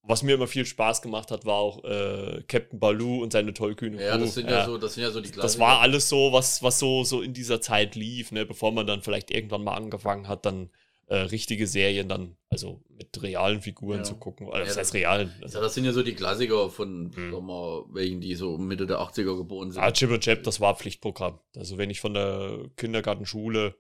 Was 0.06 0.22
mir 0.22 0.36
immer 0.36 0.48
viel 0.48 0.66
Spaß 0.66 1.02
gemacht 1.02 1.32
hat, 1.32 1.46
war 1.46 1.56
auch 1.56 1.84
äh, 1.86 2.44
Captain 2.48 2.78
Baloo 2.80 3.24
und 3.24 3.32
seine 3.32 3.54
tollkühne 3.54 4.04
Ja, 4.04 4.18
das 4.18 4.34
sind 4.34 4.50
ja, 4.50 4.60
ja, 4.60 4.66
so, 4.66 4.78
das 4.78 4.96
sind 4.96 5.04
ja 5.04 5.12
so 5.12 5.22
die 5.22 5.30
Klassiker. 5.30 5.44
Das 5.44 5.60
war 5.60 5.80
alles 5.80 6.10
so, 6.10 6.34
was, 6.34 6.62
was 6.62 6.78
so, 6.78 7.06
so 7.06 7.22
in 7.22 7.34
dieser 7.34 7.62
Zeit 7.62 7.96
lief, 7.96 8.34
ne? 8.34 8.46
bevor 8.46 8.74
man 8.74 8.86
dann 8.86 9.02
vielleicht 9.02 9.32
irgendwann 9.32 9.64
mal 9.64 9.76
angefangen 9.76 10.28
hat, 10.28 10.46
dann 10.46 10.70
äh, 11.14 11.18
richtige 11.28 11.68
Serien 11.68 12.10
dann, 12.10 12.38
also 12.50 12.82
mit 12.90 13.22
realen 13.22 13.62
Figuren 13.62 14.00
ja. 14.00 14.04
zu 14.04 14.16
gucken. 14.16 14.48
Also, 14.48 14.60
ja, 14.60 14.66
das 14.66 14.78
heißt 14.78 14.94
realen. 14.96 15.32
Also. 15.42 15.58
Ja, 15.58 15.64
das 15.64 15.76
sind 15.76 15.86
ja 15.86 15.92
so 15.92 16.02
die 16.02 16.16
Klassiker 16.16 16.70
von, 16.70 17.12
hm. 17.14 17.32
sagen 17.32 17.46
wir, 17.46 17.86
welchen 17.94 18.20
die 18.20 18.34
so 18.34 18.58
Mitte 18.58 18.88
der 18.88 19.00
80er 19.00 19.38
geboren 19.38 19.72
sind. 19.72 19.82
Ah, 19.82 19.92
Chip 19.92 20.10
und 20.10 20.22
Chap, 20.22 20.44
das 20.44 20.60
war 20.60 20.76
Pflichtprogramm. 20.76 21.40
Also 21.56 21.78
wenn 21.78 21.90
ich 21.90 22.02
von 22.02 22.16
der 22.16 22.70
Kindergartenschule 22.78 23.76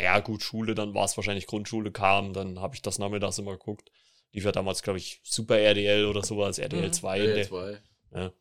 ja 0.00 0.20
gut, 0.20 0.42
Schule, 0.42 0.74
dann 0.74 0.94
war 0.94 1.04
es 1.04 1.16
wahrscheinlich 1.16 1.46
Grundschule 1.46 1.90
kam, 1.90 2.32
dann 2.32 2.60
habe 2.60 2.74
ich 2.74 2.82
das 2.82 2.98
nachmittags 2.98 3.38
immer 3.38 3.52
geguckt. 3.52 3.90
Lief 4.32 4.44
ja 4.44 4.52
damals, 4.52 4.82
glaube 4.82 4.98
ich, 4.98 5.20
Super 5.24 5.58
RDL 5.58 6.06
oder 6.06 6.22
sowas, 6.22 6.58
RDL 6.58 6.86
mhm, 6.86 6.92
2. 6.92 7.18
RDL 7.18 7.46
2. 7.46 7.78
Ja. 8.14 8.32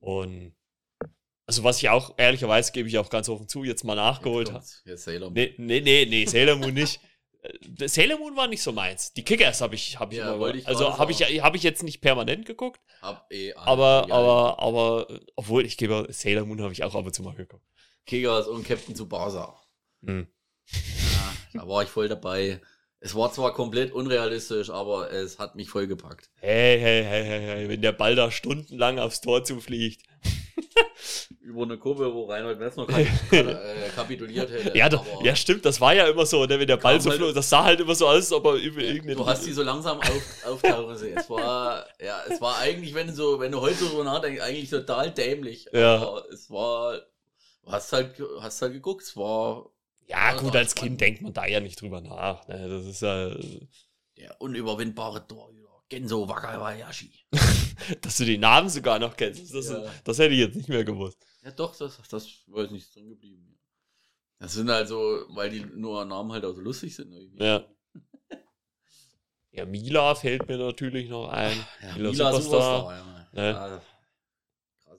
Und 0.00 0.54
also 1.46 1.64
was 1.64 1.78
ich 1.78 1.88
auch, 1.90 2.14
ehrlicherweise 2.16 2.72
gebe 2.72 2.88
ich 2.88 2.98
auch 2.98 3.10
ganz 3.10 3.28
offen 3.28 3.46
zu, 3.46 3.62
jetzt 3.62 3.84
mal 3.84 3.94
nachgeholt 3.94 4.52
habe. 4.52 4.64
Ja, 4.86 4.96
Sailor 4.96 5.30
Moon. 5.30 5.34
Nee, 5.34 5.54
nee, 5.58 5.80
nee, 5.80 6.06
nee 6.06 6.24
Sailor 6.24 6.56
Moon 6.56 6.74
nicht. 6.74 7.00
Äh, 7.42 7.88
Sailor 7.88 8.18
Moon 8.18 8.36
war 8.36 8.48
nicht 8.48 8.62
so 8.62 8.72
meins. 8.72 9.12
Die 9.12 9.24
Kickers 9.24 9.60
habe 9.60 9.74
ich, 9.74 9.98
hab 9.98 10.12
ich 10.12 10.18
ja, 10.18 10.34
immer, 10.34 10.54
ich 10.54 10.66
also 10.66 10.98
habe 10.98 11.12
ich, 11.12 11.20
hab 11.20 11.54
ich 11.54 11.62
jetzt 11.62 11.82
nicht 11.82 12.00
permanent 12.00 12.46
geguckt. 12.46 12.80
Hab 13.00 13.30
eh 13.32 13.52
aber, 13.54 14.06
aber, 14.10 14.58
aber, 14.58 15.20
obwohl 15.36 15.66
ich 15.66 15.76
gebe, 15.76 16.06
Sailor 16.10 16.46
Moon 16.46 16.62
habe 16.62 16.72
ich 16.72 16.84
auch 16.84 16.94
ab 16.94 17.04
und 17.04 17.14
zu 17.14 17.22
mal 17.22 17.34
geguckt. 17.34 17.64
Kickers 18.06 18.46
und 18.46 18.66
Captain 18.66 18.94
Tsubasa. 18.94 19.54
Hm. 20.04 20.26
Ja, 20.72 21.60
da 21.60 21.68
war 21.68 21.82
ich 21.82 21.88
voll 21.88 22.08
dabei. 22.08 22.60
Es 23.04 23.16
war 23.16 23.32
zwar 23.32 23.52
komplett 23.52 23.92
unrealistisch, 23.92 24.70
aber 24.70 25.10
es 25.10 25.40
hat 25.40 25.56
mich 25.56 25.68
voll 25.68 25.88
gepackt. 25.88 26.30
Hey, 26.36 26.78
hey, 26.78 27.02
hey, 27.02 27.24
hey, 27.24 27.40
hey, 27.40 27.68
wenn 27.68 27.82
der 27.82 27.90
Ball 27.90 28.14
da 28.14 28.30
stundenlang 28.30 29.00
aufs 29.00 29.20
Tor 29.20 29.42
zufliegt. 29.42 30.02
Über 31.40 31.62
eine 31.62 31.78
Kurve, 31.78 32.12
wo 32.14 32.24
Reinhold 32.24 32.58
Messner 32.58 32.86
äh, 33.30 33.88
kapituliert 33.94 34.50
hätte. 34.50 34.76
Ja, 34.76 34.88
da, 34.88 35.04
ja, 35.22 35.34
stimmt, 35.34 35.64
das 35.64 35.80
war 35.80 35.94
ja 35.94 36.06
immer 36.06 36.24
so, 36.24 36.44
ne, 36.46 36.58
wenn 36.58 36.66
der 36.66 36.76
Ball 36.76 37.00
so 37.00 37.10
halt, 37.10 37.18
flog, 37.18 37.34
das 37.34 37.48
sah 37.48 37.64
halt 37.64 37.80
immer 37.80 37.94
so 37.94 38.06
aus, 38.06 38.16
als 38.16 38.32
ob 38.32 38.44
er 38.46 38.54
über 38.54 38.80
irgendeine. 38.80 39.16
Du 39.16 39.26
hast 39.26 39.44
die 39.44 39.52
so 39.52 39.62
langsam 39.62 39.98
auf, 39.98 40.46
auftauchen 40.46 40.96
sehen. 40.96 41.16
Es 41.18 41.28
war, 41.28 41.86
ja, 42.00 42.22
es 42.28 42.40
war 42.40 42.58
eigentlich, 42.58 42.94
wenn 42.94 43.08
du 43.08 43.12
so, 43.12 43.40
wenn 43.40 43.52
du 43.52 43.60
heute 43.60 43.76
so 43.76 43.88
drüber 43.88 44.04
nachdenkst, 44.04 44.40
eigentlich 44.40 44.70
total 44.70 45.10
dämlich. 45.10 45.68
Ja. 45.72 45.96
Aber 45.96 46.24
es 46.30 46.50
war, 46.50 46.98
du 47.64 47.72
hast 47.72 47.92
halt, 47.92 48.14
hast 48.40 48.62
halt 48.62 48.72
geguckt, 48.72 49.02
es 49.02 49.16
war 49.16 49.72
ja, 50.08 50.34
gut, 50.34 50.54
als 50.54 50.74
Kind 50.74 51.00
denkt 51.00 51.22
man 51.22 51.32
da 51.32 51.46
ja 51.46 51.60
nicht 51.60 51.80
drüber 51.80 52.00
nach. 52.00 52.46
Ne? 52.48 52.68
Das 52.68 52.86
ist 52.86 53.02
ja. 53.02 53.30
Der 54.18 54.40
unüberwindbare 54.40 55.26
Torhüter. 55.26 55.61
Genso 55.92 56.26
Wakabayashi. 56.26 57.10
Dass 58.00 58.16
du 58.16 58.24
die 58.24 58.38
Namen 58.38 58.70
sogar 58.70 58.98
noch 58.98 59.14
kennst, 59.14 59.54
das, 59.54 59.68
ja. 59.68 59.84
das 60.04 60.18
hätte 60.18 60.32
ich 60.32 60.40
jetzt 60.40 60.56
nicht 60.56 60.70
mehr 60.70 60.84
gewusst. 60.84 61.18
Ja, 61.44 61.50
doch, 61.50 61.76
das, 61.76 62.00
das 62.08 62.26
weiß 62.46 62.70
nicht 62.70 62.94
drin 62.94 63.10
geblieben. 63.10 63.58
Das 64.38 64.54
sind 64.54 64.70
halt 64.70 64.88
so, 64.88 65.26
weil 65.28 65.50
die 65.50 65.60
nur 65.60 66.02
Namen 66.06 66.32
halt 66.32 66.46
auch 66.46 66.54
so 66.54 66.62
lustig 66.62 66.94
sind. 66.94 67.12
Irgendwie. 67.12 67.44
Ja. 67.44 67.66
Ja, 69.50 69.66
Mila 69.66 70.14
fällt 70.14 70.48
mir 70.48 70.56
natürlich 70.56 71.10
noch 71.10 71.28
ein. 71.28 71.58
Ja, 71.82 71.92
Mila, 71.94 72.10
Mila 72.10 72.32
Superstar. 72.32 72.40
Superstar 72.40 72.96
ja. 73.34 73.42
Ne? 73.42 73.50
Ja, 73.50 73.82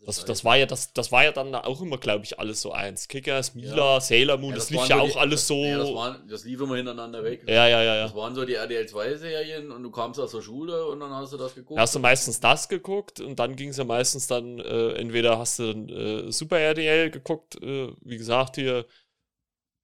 das, 0.06 0.26
das, 0.26 0.44
war 0.44 0.58
ja, 0.58 0.66
das, 0.66 0.92
das 0.92 1.12
war 1.12 1.24
ja 1.24 1.32
dann 1.32 1.56
auch 1.56 1.82
immer, 1.82 1.98
glaube 1.98 2.26
ich, 2.26 2.38
alles 2.38 2.62
so 2.62 2.72
eins. 2.74 3.08
Kickers, 3.08 3.56
Mila, 3.56 3.94
ja. 3.96 4.02
Sailor 4.02 4.38
Moon, 4.38 4.50
ja, 4.50 4.56
das, 4.56 4.66
das 4.66 4.72
lief 4.72 4.88
ja 4.88 5.00
auch 5.00 5.12
die, 5.12 5.18
alles 5.18 5.48
so. 5.48 5.64
Ja, 5.64 5.78
das, 5.78 5.94
waren, 5.94 6.28
das 6.28 6.44
lief 6.44 6.60
immer 6.60 6.76
hintereinander 6.76 7.24
weg. 7.24 7.44
Ja, 7.48 7.68
ja, 7.68 7.82
ja, 7.82 7.96
ja. 7.96 8.04
Das 8.04 8.16
waren 8.16 8.36
so 8.36 8.44
die 8.44 8.56
RDL 8.56 8.86
2-Serien 8.86 9.72
und 9.72 9.82
du 9.82 9.92
kamst 9.92 10.20
aus 10.20 10.32
der 10.32 10.42
Schule 10.42 10.86
und 10.88 11.00
dann 11.00 11.12
hast 11.12 11.32
du 11.32 11.38
das 11.38 11.56
geguckt. 11.56 11.80
Hast 11.80 11.96
du 11.96 12.00
meistens 12.00 12.40
das 12.40 12.68
geguckt 12.68 13.22
und 13.22 13.40
dann 13.40 13.56
ging 13.56 13.70
es 13.70 13.78
ja 13.78 13.86
meistens 13.86 14.28
dann, 14.28 14.60
äh, 14.60 14.94
entweder 14.94 15.40
hast 15.40 15.60
du 15.60 15.64
äh, 15.64 16.32
Super 16.32 16.60
RDL 16.60 17.10
geguckt, 17.10 17.62
äh, 17.62 17.90
wie 18.02 18.18
gesagt, 18.18 18.56
hier 18.56 18.86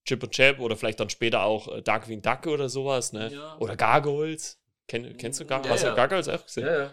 Chip 0.06 0.24
und 0.24 0.32
Chap 0.32 0.60
oder 0.60 0.76
vielleicht 0.76 1.00
dann 1.00 1.10
später 1.10 1.44
auch 1.44 1.68
äh, 1.70 1.82
Darkwing 1.82 2.22
Duck 2.22 2.48
oder 2.48 2.68
sowas, 2.68 3.14
ne? 3.14 3.32
Oder 3.60 3.76
Gargoyles. 3.78 4.60
Kenn, 4.88 5.16
kennst 5.18 5.40
du 5.40 5.46
Gargoyles? 5.46 5.84
Ja, 5.84 5.90
hast 5.90 5.94
du 5.94 5.96
Gargoyles 5.96 6.28
auch 6.30 6.44
gesehen? 6.44 6.66
Ja, 6.66 6.80
ja. 6.80 6.92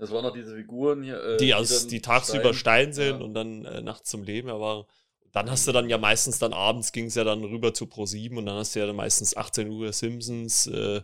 Das 0.00 0.10
waren 0.12 0.24
noch 0.24 0.32
diese 0.32 0.56
Figuren 0.56 1.02
hier. 1.02 1.22
Äh, 1.22 1.36
die, 1.36 1.54
aus, 1.54 1.86
die, 1.86 1.88
die 1.88 2.00
tagsüber 2.00 2.54
Stein, 2.54 2.94
sind 2.94 3.20
ja. 3.20 3.24
und 3.24 3.34
dann 3.34 3.66
äh, 3.66 3.82
nachts 3.82 4.08
zum 4.08 4.22
Leben. 4.22 4.48
Aber 4.48 4.86
dann 5.30 5.50
hast 5.50 5.68
du 5.68 5.72
dann 5.72 5.90
ja 5.90 5.98
meistens 5.98 6.38
dann 6.38 6.54
abends 6.54 6.90
ging 6.90 7.06
es 7.06 7.14
ja 7.16 7.22
dann 7.22 7.44
rüber 7.44 7.74
zu 7.74 7.84
Pro7 7.84 8.36
und 8.38 8.46
dann 8.46 8.56
hast 8.56 8.74
du 8.74 8.80
ja 8.80 8.86
dann 8.86 8.96
meistens 8.96 9.36
18 9.36 9.68
Uhr 9.68 9.92
Simpsons, 9.92 10.66
äh, 10.68 11.02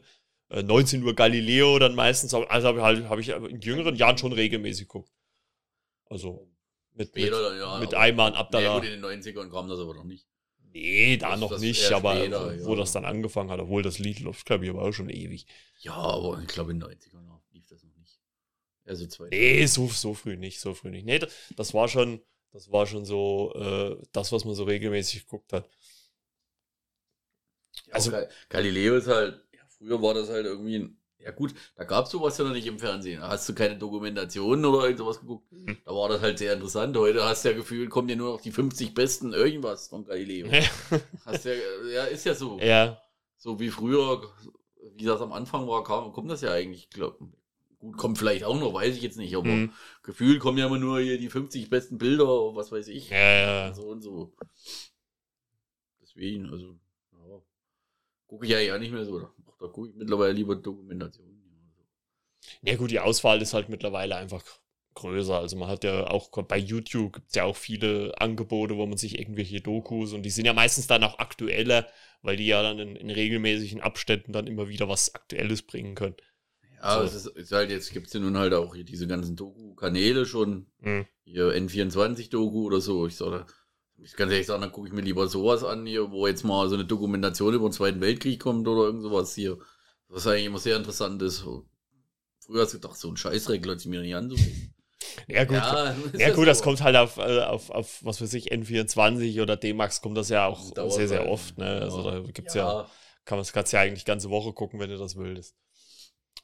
19 0.51 1.03
äh, 1.03 1.05
Uhr 1.05 1.15
Galileo 1.15 1.79
dann 1.79 1.95
meistens. 1.95 2.33
Also 2.33 2.69
habe 2.69 2.83
halt, 2.83 3.07
hab 3.07 3.19
ich 3.19 3.29
in 3.29 3.61
jüngeren 3.61 3.97
Jahren 3.97 4.17
schon 4.17 4.33
regelmäßig 4.33 4.89
geguckt. 4.89 5.13
Also 6.07 6.49
mit, 6.95 7.09
Später, 7.09 7.51
mit, 7.51 7.61
ja, 7.61 7.79
mit 7.79 7.95
Ayman 7.95 8.33
Abdallah. 8.33 8.81
Nee, 8.81 8.87
gut, 8.87 8.95
in 8.95 9.03
den 9.03 9.23
90ern 9.23 9.51
kam 9.51 9.69
das 9.69 9.79
aber 9.79 9.93
noch 9.93 10.05
nicht. 10.05 10.27
Nee, 10.73 11.19
da 11.19 11.33
das, 11.33 11.41
noch 11.41 11.51
das 11.51 11.61
nicht, 11.61 11.93
aber 11.93 12.17
später, 12.17 12.65
wo 12.65 12.73
ja. 12.73 12.81
das 12.81 12.93
dann 12.93 13.05
angefangen 13.05 13.51
hat, 13.51 13.61
obwohl 13.61 13.83
das 13.83 13.99
Lied 13.99 14.21
läuft, 14.21 14.47
glaube 14.47 14.65
ich, 14.65 14.71
aber 14.71 14.83
auch 14.83 14.93
schon 14.93 15.11
ewig. 15.11 15.47
Ja, 15.81 15.95
aber 15.95 16.41
ich 16.41 16.49
glaube 16.49 16.73
in 16.73 16.81
den 16.81 16.89
90ern 16.89 17.27
also 18.87 19.07
zwei. 19.07 19.29
Nee, 19.29 19.67
so, 19.67 19.89
so 19.89 20.15
früh 20.15 20.37
nicht, 20.37 20.61
so 20.61 20.75
früh 20.75 20.91
nicht. 20.91 21.07
Nee, 21.07 21.19
das, 21.19 21.33
das 21.57 21.75
war 21.75 21.89
schon, 21.89 22.23
das 22.53 22.71
war 22.71 22.87
schon 22.87 23.05
so 23.05 23.53
äh, 23.55 23.97
das, 24.13 24.33
was 24.33 24.45
man 24.45 24.55
so 24.55 24.65
regelmäßig 24.65 25.25
geguckt 25.25 25.53
hat. 25.53 25.69
Ja, 27.87 27.95
also 27.95 28.13
Galileo 28.49 28.97
ist 28.97 29.09
halt, 29.09 29.41
ja, 29.53 29.61
früher 29.69 30.01
war 30.01 30.15
das 30.15 30.29
halt 30.29 30.47
irgendwie 30.47 30.77
ein, 30.77 31.01
ja 31.19 31.33
gut, 31.33 31.55
da 31.75 31.85
gab 31.85 32.05
es 32.05 32.13
sowas 32.13 32.39
ja 32.39 32.45
noch 32.45 32.53
nicht 32.53 32.67
im 32.67 32.79
Fernsehen. 32.79 33.21
Da 33.21 33.29
hast 33.29 33.49
du 33.49 33.55
keine 33.55 33.77
Dokumentationen 33.77 34.65
oder 34.65 34.87
irgendwas 34.87 35.21
geguckt. 35.21 35.51
Mhm. 35.51 35.77
Da 35.85 35.93
war 35.93 36.09
das 36.09 36.21
halt 36.21 36.39
sehr 36.39 36.53
interessant. 36.53 36.97
Heute 36.97 37.25
hast 37.25 37.45
du 37.45 37.51
ja 37.51 37.57
Gefühl, 37.57 37.89
kommen 37.89 38.09
ja 38.09 38.17
nur 38.17 38.35
noch 38.35 38.41
die 38.41 38.53
50 38.53 38.95
besten 38.95 39.33
irgendwas 39.33 39.89
von 39.89 40.05
Galileo. 40.05 40.49
hast 41.25 41.45
ja, 41.45 41.53
ja, 41.93 42.05
ist 42.05 42.25
ja 42.25 42.35
so. 42.35 42.61
Ja. 42.61 43.03
So 43.37 43.59
wie 43.59 43.71
früher, 43.71 44.23
wie 44.95 45.05
das 45.05 45.21
am 45.21 45.33
Anfang 45.33 45.67
war, 45.67 45.83
kam, 45.83 46.13
kommt 46.13 46.31
das 46.31 46.43
ja 46.43 46.53
eigentlich, 46.53 46.91
glaub, 46.91 47.19
Gut, 47.87 47.99
kommt 47.99 48.19
vielleicht 48.19 48.43
auch 48.43 48.59
noch, 48.59 48.75
weiß 48.75 48.97
ich 48.97 49.03
jetzt 49.03 49.17
nicht, 49.17 49.37
aber 49.37 49.47
mhm. 49.47 49.73
Gefühl 50.03 50.41
kommen 50.41 50.59
ja 50.59 50.67
immer 50.67 50.79
nur 50.79 50.99
hier 50.99 51.19
die 51.19 51.29
50 51.29 51.71
besten 51.71 51.99
Bilder, 51.99 52.27
was 52.27 52.73
weiß 52.73 52.89
ich. 52.89 53.11
Ja, 53.11 53.67
ja. 53.67 53.75
So 53.75 53.83
und 53.83 54.03
so. 54.03 54.35
Deswegen, 56.03 56.51
also, 56.51 56.81
ja, 57.13 57.43
gucke 58.27 58.45
ich 58.45 58.51
ja 58.51 58.59
ja 58.59 58.77
nicht 58.79 58.91
mehr 58.91 59.05
so. 59.05 59.21
Da, 59.21 59.31
da 59.61 59.67
gucke 59.69 59.91
ich 59.91 59.95
mittlerweile 59.95 60.33
lieber 60.33 60.57
Dokumentationen. 60.57 61.41
Ja, 62.63 62.75
gut, 62.75 62.91
die 62.91 62.99
Auswahl 62.99 63.41
ist 63.41 63.55
halt 63.55 63.69
mittlerweile 63.69 64.17
einfach 64.17 64.43
größer. 64.95 65.39
Also 65.39 65.57
man 65.57 65.69
hat 65.69 65.85
ja 65.85 66.09
auch 66.09 66.31
bei 66.31 66.59
YouTube 66.59 67.13
gibt 67.13 67.29
es 67.29 67.37
ja 67.37 67.45
auch 67.45 67.55
viele 67.55 68.21
Angebote, 68.21 68.77
wo 68.77 68.85
man 68.87 68.99
sich 68.99 69.17
irgendwelche 69.17 69.61
Dokus 69.61 70.13
und 70.13 70.25
die 70.25 70.31
sind 70.31 70.45
ja 70.45 70.55
meistens 70.55 70.89
dann 70.89 71.05
auch 71.05 71.21
aktueller, 71.21 71.87
weil 72.23 72.37
die 72.37 72.47
ja 72.47 72.65
dann 72.65 72.81
in, 72.81 72.97
in 72.97 73.11
regelmäßigen 73.11 73.81
Abständen 73.81 74.33
dann 74.33 74.49
immer 74.49 74.69
wieder 74.69 74.89
was 74.89 75.15
Aktuelles 75.15 75.63
bringen 75.63 75.95
können. 75.95 76.17
Ja, 76.83 76.99
so. 76.99 77.05
es 77.05 77.15
ist, 77.15 77.27
ist, 77.27 77.53
halt 77.53 77.71
jetzt 77.71 77.93
gibt 77.93 78.09
es 78.09 78.13
ja 78.13 78.21
nun 78.21 78.37
halt 78.37 78.55
auch 78.55 78.75
hier 78.75 78.85
diese 78.85 79.07
ganzen 79.07 79.37
Doku-Kanäle 79.37 80.27
schon. 80.27 80.67
Mhm. 80.81 81.07
Hier 81.25 81.49
N24-Doku 81.49 82.67
oder 82.67 82.81
so. 82.81 83.07
Ich 83.07 83.17
sage, 83.17 83.47
ich 83.99 84.13
kann 84.15 84.31
ehrlich 84.31 84.47
sagen, 84.47 84.63
dann 84.63 84.73
gucke 84.73 84.89
ich 84.89 84.95
mir 84.95 85.01
lieber 85.01 85.29
sowas 85.29 85.65
an 85.65 85.87
hier, 85.87 86.11
wo 86.11 86.27
jetzt 86.27 86.45
mal 86.45 86.69
so 86.69 86.75
eine 86.75 86.85
Dokumentation 86.85 87.55
über 87.55 87.69
den 87.69 87.73
Zweiten 87.73 88.01
Weltkrieg 88.01 88.41
kommt 88.41 88.69
oder 88.69 88.85
irgend 88.85 89.03
sowas 89.03 89.35
hier. 89.35 89.59
Was 90.09 90.27
eigentlich 90.27 90.47
immer 90.47 90.59
sehr 90.59 90.77
interessant 90.77 91.21
ist. 91.23 91.41
Früher 92.41 92.63
hast 92.63 92.75
du 92.75 92.81
gedacht, 92.81 92.97
so 92.97 93.09
ein 93.09 93.17
Scheißreck 93.17 93.65
lohnt 93.67 93.81
sich 93.81 93.91
mir 93.91 94.01
nicht 94.03 94.15
anzusehen. 94.15 94.73
Ja, 95.29 95.45
gut, 95.45 95.57
ja, 95.57 95.97
ja, 96.19 96.29
gut 96.29 96.37
so. 96.37 96.45
das 96.45 96.63
kommt 96.63 96.83
halt 96.83 96.97
auf, 96.97 97.17
äh, 97.17 97.41
auf, 97.41 97.71
auf, 97.71 98.05
was 98.05 98.21
weiß 98.21 98.35
ich, 98.35 98.53
N24 98.53 99.41
oder 99.41 99.57
D-Max 99.57 100.01
kommt 100.01 100.17
das 100.17 100.29
ja 100.29 100.47
auch 100.47 100.73
das 100.73 100.95
sehr, 100.95 101.09
sehr 101.09 101.21
halt. 101.21 101.31
oft. 101.31 101.59
Ne? 101.59 101.67
Also 101.67 102.03
da 102.03 102.21
gibt's 102.21 102.55
ja, 102.55 102.83
ja 102.83 102.91
kann 103.27 103.37
man 103.37 103.43
das 103.43 103.53
kannst 103.53 103.73
ja 103.73 103.81
eigentlich 103.81 104.05
ganze 104.05 104.31
Woche 104.31 104.53
gucken, 104.53 104.81
wenn 104.81 104.89
du 104.89 104.97
das 104.97 105.17
willst. 105.17 105.57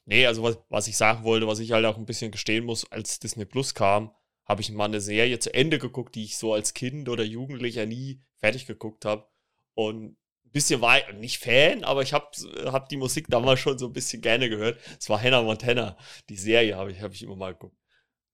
Nee, 0.05 0.27
also 0.27 0.43
was, 0.43 0.59
was 0.69 0.89
ich 0.89 0.97
sagen 0.97 1.25
wollte, 1.25 1.47
was 1.47 1.61
ich 1.61 1.73
halt 1.73 1.85
auch 1.85 1.97
ein 1.97 2.07
bisschen 2.07 2.33
gestehen 2.33 2.65
muss, 2.65 2.91
als 2.91 3.21
Disney 3.21 3.45
Plus 3.45 3.75
kam, 3.75 4.13
habe 4.45 4.61
ich 4.61 4.71
mal 4.71 4.87
eine 4.87 5.01
Serie 5.01 5.39
zu 5.39 5.55
Ende 5.55 5.79
geguckt, 5.79 6.15
die 6.15 6.25
ich 6.25 6.37
so 6.37 6.53
als 6.53 6.75
Kind 6.75 7.09
oder 7.09 7.23
Jugendlicher 7.23 7.87
nie 7.87 8.21
fertig 8.37 8.67
geguckt 8.67 9.05
habe. 9.05 9.27
Und 9.75 10.17
ein 10.45 10.51
bisschen 10.51 10.81
war 10.81 10.99
ich 10.99 11.17
nicht 11.17 11.39
Fan, 11.39 11.85
aber 11.85 12.03
ich 12.03 12.13
habe 12.13 12.27
hab 12.67 12.89
die 12.89 12.97
Musik 12.97 13.27
damals 13.29 13.61
schon 13.61 13.79
so 13.79 13.87
ein 13.87 13.93
bisschen 13.93 14.21
gerne 14.21 14.49
gehört. 14.49 14.81
Es 14.99 15.09
war 15.09 15.23
Hannah 15.23 15.43
Montana. 15.43 15.97
Die 16.29 16.37
Serie 16.37 16.77
habe 16.77 16.91
ich, 16.91 17.01
hab 17.01 17.13
ich 17.13 17.23
immer 17.23 17.37
mal 17.37 17.53
geguckt. 17.53 17.77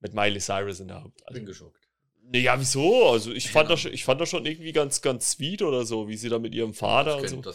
Mit 0.01 0.15
Miley 0.15 0.41
Cyrus 0.41 0.81
in 0.81 0.89
der 0.89 1.03
Haupt. 1.03 1.21
Also, 1.27 1.39
bin 1.39 1.47
geschockt. 1.47 1.89
Nee, 2.31 2.41
ja, 2.41 2.59
wieso? 2.61 3.11
Also 3.11 3.33
ich 3.33 3.51
fand, 3.51 3.71
das, 3.71 3.85
ich 3.87 4.05
fand 4.05 4.21
das 4.21 4.29
schon 4.29 4.45
irgendwie 4.45 4.73
ganz, 4.73 5.01
ganz 5.01 5.31
sweet 5.31 5.63
oder 5.63 5.87
so, 5.87 6.09
wie 6.09 6.17
sie 6.17 6.29
da 6.29 6.39
mit 6.39 6.55
ihrem 6.55 6.75
Vater 6.75 7.21
das 7.21 7.33
und 7.33 7.45
so. 7.45 7.53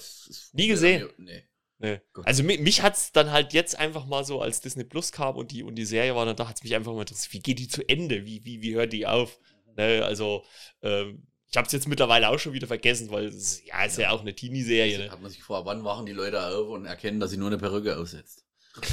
Nie 0.54 0.68
gesehen. 0.68 1.10
Nee. 1.18 1.44
Nee. 1.84 2.00
Also 2.24 2.44
mich, 2.44 2.62
mich 2.62 2.82
hat 2.82 2.96
es 2.96 3.12
dann 3.12 3.32
halt 3.32 3.52
jetzt 3.52 3.78
einfach 3.78 4.06
mal 4.06 4.24
so, 4.24 4.42
als 4.42 4.62
Disney 4.62 4.86
Plus 4.86 5.12
kam 5.12 5.36
und 5.36 5.52
die, 5.52 5.64
und 5.64 5.76
die 5.76 5.84
Serie 5.84 6.16
war, 6.16 6.26
dann 6.26 6.38
da 6.38 6.48
hat 6.48 6.56
es 6.56 6.64
mich 6.64 6.74
einfach 6.76 6.94
mal 6.94 7.02
interessiert, 7.02 7.34
wie 7.34 7.42
geht 7.42 7.60
die 7.60 7.68
zu 7.68 7.88
Ende? 7.90 8.26
Wie, 8.26 8.46
wie, 8.46 8.62
wie 8.62 8.74
hört 8.74 8.94
die 8.94 9.06
auf? 9.06 9.38
Ne, 9.76 10.02
also, 10.02 10.46
ähm, 10.82 11.28
ich 11.52 11.58
habe 11.58 11.66
es 11.66 11.74
jetzt 11.74 11.90
mittlerweile 11.90 12.30
auch 12.30 12.40
schon 12.40 12.54
wieder 12.54 12.68
vergessen, 12.68 13.12
weil 13.12 13.26
es 13.26 13.66
ja, 13.66 13.84
ist 13.84 13.98
ja, 13.98 14.04
ja 14.04 14.12
auch 14.12 14.22
eine 14.22 14.34
Teenie-Serie. 14.34 14.98
Ne? 14.98 15.12
Hat 15.12 15.22
man 15.22 15.30
sich 15.30 15.44
vor, 15.44 15.66
wann 15.66 15.84
wachen 15.84 16.06
die 16.06 16.14
Leute 16.14 16.42
auf 16.42 16.70
und 16.70 16.86
erkennen, 16.86 17.20
dass 17.20 17.32
sie 17.32 17.38
nur 17.38 17.48
eine 17.48 17.58
Perücke 17.58 17.98
aussetzt? 17.98 18.46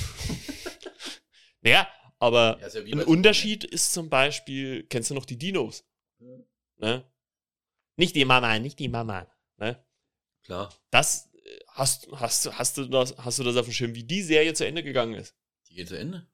naja, 1.63 1.87
aber 2.19 2.59
ja, 2.61 2.81
ja 2.81 2.97
ein 2.97 3.05
Unterschied 3.05 3.63
ist 3.63 3.93
zum 3.93 4.11
Beispiel, 4.11 4.83
kennst 4.89 5.11
du 5.11 5.15
noch 5.15 5.27
die 5.27 5.39
Dinos? 5.39 5.85
Mhm. 6.19 6.45
Ne? 6.79 7.05
Nicht 7.95 8.17
die 8.17 8.25
Mama, 8.25 8.59
nicht 8.59 8.81
die 8.81 8.89
Mama. 8.89 9.29
Ne? 9.59 9.81
Klar. 10.43 10.75
Das 10.91 11.30
hast, 11.81 12.09
hast, 12.13 12.59
hast, 12.59 12.77
du 12.77 12.85
das, 12.87 13.17
hast 13.17 13.39
du 13.39 13.43
das 13.43 13.57
auf 13.57 13.65
dem 13.65 13.73
Schirm, 13.73 13.95
wie 13.95 14.05
die 14.05 14.23
Serie 14.23 14.55
zu 14.55 14.67
Ende 14.67 14.83
gegangen 14.83 15.15
ist? 15.15 15.35
Die 15.69 15.75
geht 15.75 15.89
zu 15.89 15.99
Ende? 15.99 16.29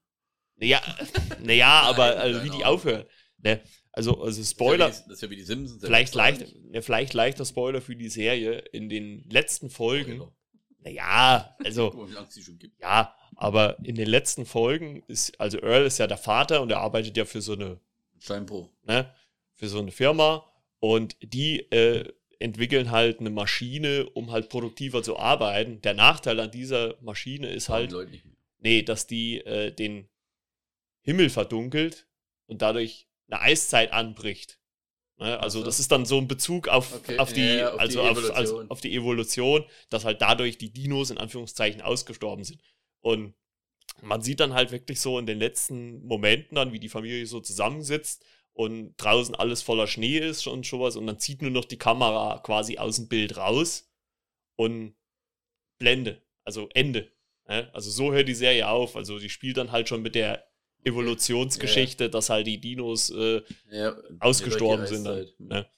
Naja, 0.56 0.82
naja 1.42 1.82
aber 1.82 2.16
also, 2.16 2.42
wie 2.44 2.50
die 2.50 2.64
aufhört. 2.64 3.08
Ne? 3.38 3.60
Also, 3.92 4.20
also 4.20 4.42
Spoiler. 4.42 4.88
Das 4.88 5.06
ist 5.06 5.22
ja 5.22 5.30
wie 5.30 5.36
die, 5.36 5.42
Simpsons. 5.42 5.82
Vielleicht, 5.82 6.14
leicht, 6.14 6.54
ne, 6.64 6.82
vielleicht 6.82 7.14
leichter 7.14 7.44
Spoiler 7.44 7.80
für 7.80 7.96
die 7.96 8.08
Serie. 8.08 8.58
In 8.72 8.88
den 8.88 9.28
letzten 9.30 9.70
Folgen. 9.70 10.22
Naja, 10.78 11.56
also. 11.64 12.06
ja, 12.80 13.14
aber 13.36 13.78
in 13.84 13.94
den 13.94 14.08
letzten 14.08 14.46
Folgen 14.46 15.02
ist, 15.06 15.38
also 15.40 15.58
Earl 15.58 15.86
ist 15.86 15.98
ja 15.98 16.06
der 16.06 16.18
Vater 16.18 16.60
und 16.60 16.70
er 16.70 16.80
arbeitet 16.80 17.16
ja 17.16 17.24
für 17.24 17.40
so 17.40 17.52
eine. 17.52 17.80
Steinbruch. 18.18 18.70
Ne, 18.82 19.14
für 19.54 19.68
so 19.68 19.78
eine 19.78 19.92
Firma. 19.92 20.44
Und 20.78 21.16
die 21.22 21.60
äh, 21.70 22.12
entwickeln 22.38 22.90
halt 22.90 23.20
eine 23.20 23.30
Maschine, 23.30 24.08
um 24.10 24.30
halt 24.30 24.48
produktiver 24.48 25.02
zu 25.02 25.18
arbeiten. 25.18 25.80
Der 25.82 25.94
Nachteil 25.94 26.38
an 26.40 26.50
dieser 26.50 26.96
Maschine 27.00 27.48
ist 27.48 27.68
halt, 27.68 27.94
nee, 28.58 28.82
dass 28.82 29.06
die 29.06 29.38
äh, 29.38 29.72
den 29.72 30.08
Himmel 31.02 31.30
verdunkelt 31.30 32.06
und 32.46 32.62
dadurch 32.62 33.08
eine 33.28 33.40
Eiszeit 33.40 33.92
anbricht. 33.92 34.58
Ne? 35.18 35.38
Also 35.40 35.62
das 35.62 35.80
ist 35.80 35.90
dann 35.92 36.04
so 36.04 36.18
ein 36.18 36.28
Bezug 36.28 36.68
auf, 36.68 36.94
okay. 36.94 37.18
auf 37.18 37.32
die, 37.32 37.40
ja, 37.40 37.72
auf 37.72 37.80
also 37.80 38.02
die 38.02 38.08
auf, 38.08 38.36
also 38.36 38.64
auf 38.68 38.80
die 38.80 38.94
Evolution, 38.94 39.64
dass 39.88 40.04
halt 40.04 40.20
dadurch 40.20 40.58
die 40.58 40.72
Dinos 40.72 41.10
in 41.10 41.18
Anführungszeichen 41.18 41.80
ausgestorben 41.80 42.44
sind. 42.44 42.60
Und 43.00 43.34
man 44.02 44.20
sieht 44.20 44.40
dann 44.40 44.52
halt 44.52 44.72
wirklich 44.72 45.00
so 45.00 45.18
in 45.18 45.26
den 45.26 45.38
letzten 45.38 46.04
Momenten 46.04 46.56
dann, 46.56 46.72
wie 46.72 46.80
die 46.80 46.88
Familie 46.88 47.26
so 47.26 47.40
zusammensitzt 47.40 48.24
und 48.56 48.96
draußen 48.96 49.34
alles 49.34 49.60
voller 49.60 49.86
Schnee 49.86 50.18
ist 50.18 50.46
und 50.46 50.64
sowas 50.64 50.96
und 50.96 51.06
dann 51.06 51.18
zieht 51.18 51.42
nur 51.42 51.50
noch 51.50 51.66
die 51.66 51.76
Kamera 51.76 52.38
quasi 52.38 52.78
aus 52.78 52.96
dem 52.96 53.06
Bild 53.06 53.36
raus 53.36 53.92
und 54.56 54.96
Blende, 55.78 56.22
also 56.42 56.70
Ende. 56.72 57.12
Ne? 57.46 57.70
Also 57.74 57.90
so 57.90 58.14
hört 58.14 58.28
die 58.28 58.34
Serie 58.34 58.66
auf. 58.66 58.96
Also 58.96 59.18
die 59.18 59.28
spielt 59.28 59.58
dann 59.58 59.72
halt 59.72 59.90
schon 59.90 60.00
mit 60.00 60.14
der 60.14 60.48
Evolutionsgeschichte, 60.84 62.04
ja. 62.04 62.08
dass 62.08 62.30
halt 62.30 62.46
die 62.46 62.58
Dinos 62.58 63.10
äh, 63.10 63.42
ja, 63.70 63.94
ausgestorben 64.20 64.86
sind. 64.86 65.04
Dann, 65.04 65.28
ne? 65.38 65.70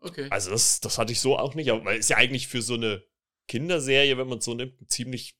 Okay. 0.00 0.28
Also 0.30 0.50
das, 0.50 0.80
das 0.80 0.96
hatte 0.96 1.12
ich 1.12 1.20
so 1.20 1.36
auch 1.36 1.54
nicht, 1.54 1.70
aber 1.70 1.94
ist 1.94 2.08
ja 2.08 2.16
eigentlich 2.16 2.48
für 2.48 2.62
so 2.62 2.74
eine 2.74 3.04
Kinderserie, 3.48 4.16
wenn 4.16 4.28
man 4.28 4.38
es 4.38 4.46
so 4.46 4.54
nimmt, 4.54 4.80
ein 4.80 4.88
ziemlich 4.88 5.36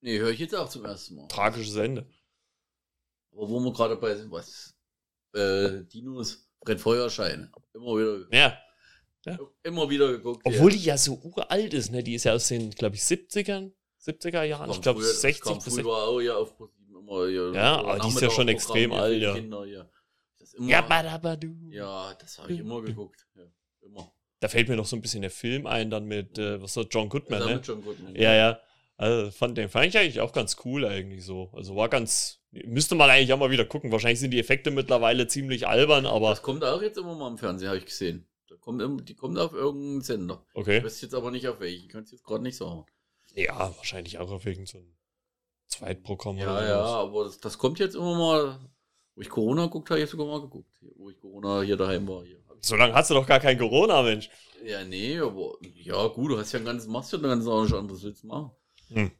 Nee, 0.00 0.20
höre 0.20 0.30
ich 0.30 0.38
jetzt 0.38 0.54
auch 0.54 0.70
zum 0.70 0.86
ersten 0.86 1.16
Mal. 1.16 1.28
Tragisches 1.28 1.74
Ende. 1.76 2.08
Aber 3.32 3.50
wo 3.50 3.60
wir 3.60 3.72
gerade 3.72 3.96
bei 3.96 4.14
sind, 4.14 4.30
was 4.30 4.77
äh, 5.38 5.84
Dinos 5.84 6.48
brennt 6.60 6.80
Feuerschein. 6.80 7.50
Immer 7.74 7.96
wieder. 7.96 8.26
Ja. 8.32 8.58
ja. 9.24 9.38
Immer 9.62 9.88
wieder 9.88 10.12
geguckt. 10.12 10.42
Obwohl 10.44 10.72
ja. 10.72 10.78
die 10.78 10.84
ja 10.84 10.98
so 10.98 11.20
uralt 11.22 11.74
ist, 11.74 11.90
ne? 11.90 12.02
Die 12.02 12.14
ist 12.14 12.24
ja 12.24 12.34
aus 12.34 12.48
den, 12.48 12.70
glaube 12.70 12.96
ich, 12.96 13.02
70ern, 13.02 13.72
70er 14.04 14.42
Jahren. 14.42 14.70
Ich 14.70 14.80
glaube 14.80 15.02
60 15.02 15.42
kam 15.42 15.58
bis 15.58 15.74
früher 15.74 15.86
auch 15.86 16.20
ja 16.20 16.36
auf 16.36 16.54
immer 17.08 17.28
hier, 17.28 17.52
Ja, 17.54 17.78
aber 17.78 17.98
die 17.98 18.08
ist 18.08 18.20
ja 18.20 18.30
schon 18.30 18.48
extrem 18.48 18.92
alt, 18.92 19.20
ja. 19.20 19.34
Kinder, 19.34 19.64
ja. 19.64 19.88
Das 20.38 20.54
immer, 20.54 20.68
ja, 20.68 20.80
badabadu. 20.82 21.54
ja, 21.70 22.14
das 22.14 22.38
habe 22.38 22.52
ich 22.52 22.60
immer 22.60 22.82
geguckt. 22.82 23.26
Ja, 23.34 23.44
immer. 23.80 24.12
Da 24.40 24.48
fällt 24.48 24.68
mir 24.68 24.76
noch 24.76 24.86
so 24.86 24.96
ein 24.96 25.02
bisschen 25.02 25.22
der 25.22 25.30
Film 25.30 25.66
ein, 25.66 25.90
dann 25.90 26.04
mit, 26.04 26.38
äh, 26.38 26.62
was 26.62 26.76
war 26.76 26.84
John 26.90 27.08
Goodman, 27.08 27.40
ja, 27.40 27.46
ne? 27.46 27.60
John 27.64 27.82
Goodman, 27.82 28.14
ja, 28.14 28.34
ja. 28.34 28.60
Also 28.98 29.30
fand, 29.30 29.56
den 29.56 29.68
fand 29.68 29.86
ich 29.86 29.96
eigentlich 29.96 30.20
auch 30.20 30.32
ganz 30.32 30.56
cool 30.64 30.84
eigentlich 30.84 31.24
so. 31.24 31.50
Also 31.54 31.76
war 31.76 31.88
ganz, 31.88 32.40
müsste 32.50 32.96
man 32.96 33.08
eigentlich 33.08 33.32
auch 33.32 33.38
mal 33.38 33.52
wieder 33.52 33.64
gucken. 33.64 33.92
Wahrscheinlich 33.92 34.18
sind 34.18 34.32
die 34.32 34.40
Effekte 34.40 34.72
mittlerweile 34.72 35.28
ziemlich 35.28 35.68
albern, 35.68 36.04
aber. 36.04 36.30
Das 36.30 36.42
kommt 36.42 36.64
auch 36.64 36.82
jetzt 36.82 36.98
immer 36.98 37.14
mal 37.14 37.28
im 37.28 37.38
Fernsehen, 37.38 37.68
habe 37.68 37.78
ich 37.78 37.86
gesehen. 37.86 38.26
Da 38.48 38.56
kommt, 38.56 39.08
die 39.08 39.14
kommt 39.14 39.38
auf 39.38 39.52
irgendeinen 39.52 40.00
Sender. 40.02 40.44
Okay. 40.52 40.78
Ich 40.78 40.84
weiß 40.84 41.00
jetzt 41.00 41.14
aber 41.14 41.30
nicht 41.30 41.46
auf 41.46 41.60
welchen. 41.60 41.86
Ich 41.86 41.88
kann 41.92 42.02
es 42.02 42.10
jetzt 42.10 42.24
gerade 42.24 42.42
nicht 42.42 42.56
sagen. 42.56 42.86
Ja, 43.34 43.72
wahrscheinlich 43.76 44.18
auch 44.18 44.32
auf 44.32 44.44
irgendein 44.44 44.96
Zweitprogramm 45.68 46.36
ja, 46.36 46.60
Ja, 46.60 46.68
ja, 46.68 46.84
aber 46.84 47.24
das, 47.24 47.38
das, 47.38 47.56
kommt 47.56 47.78
jetzt 47.78 47.94
immer 47.94 48.18
mal. 48.18 48.58
Wo 49.14 49.20
ich 49.20 49.30
Corona 49.30 49.66
geguckt 49.66 49.90
habe, 49.90 50.00
ich 50.00 50.10
sogar 50.10 50.26
mal 50.26 50.40
geguckt. 50.40 50.76
Wo 50.96 51.08
ich 51.08 51.20
Corona 51.20 51.62
hier 51.62 51.76
daheim 51.76 52.08
war. 52.08 52.24
Hier. 52.24 52.38
So 52.60 52.74
lange 52.74 52.94
hast 52.94 53.10
du 53.10 53.14
doch 53.14 53.26
gar 53.26 53.38
kein 53.38 53.58
Corona, 53.58 54.02
Mensch. 54.02 54.28
Ja, 54.64 54.82
nee, 54.84 55.18
aber 55.20 55.56
ja, 55.60 56.08
gut, 56.08 56.32
du 56.32 56.38
hast 56.38 56.50
ja 56.50 56.58
ein 56.58 56.64
ganzes, 56.64 56.88
machst 56.88 57.12
ja 57.12 57.18
ein 57.18 57.22
ganzes 57.22 57.72
anderes 57.72 58.02
willst 58.02 58.24
du 58.24 58.26
machen. 58.26 58.50
Hm. 58.90 59.10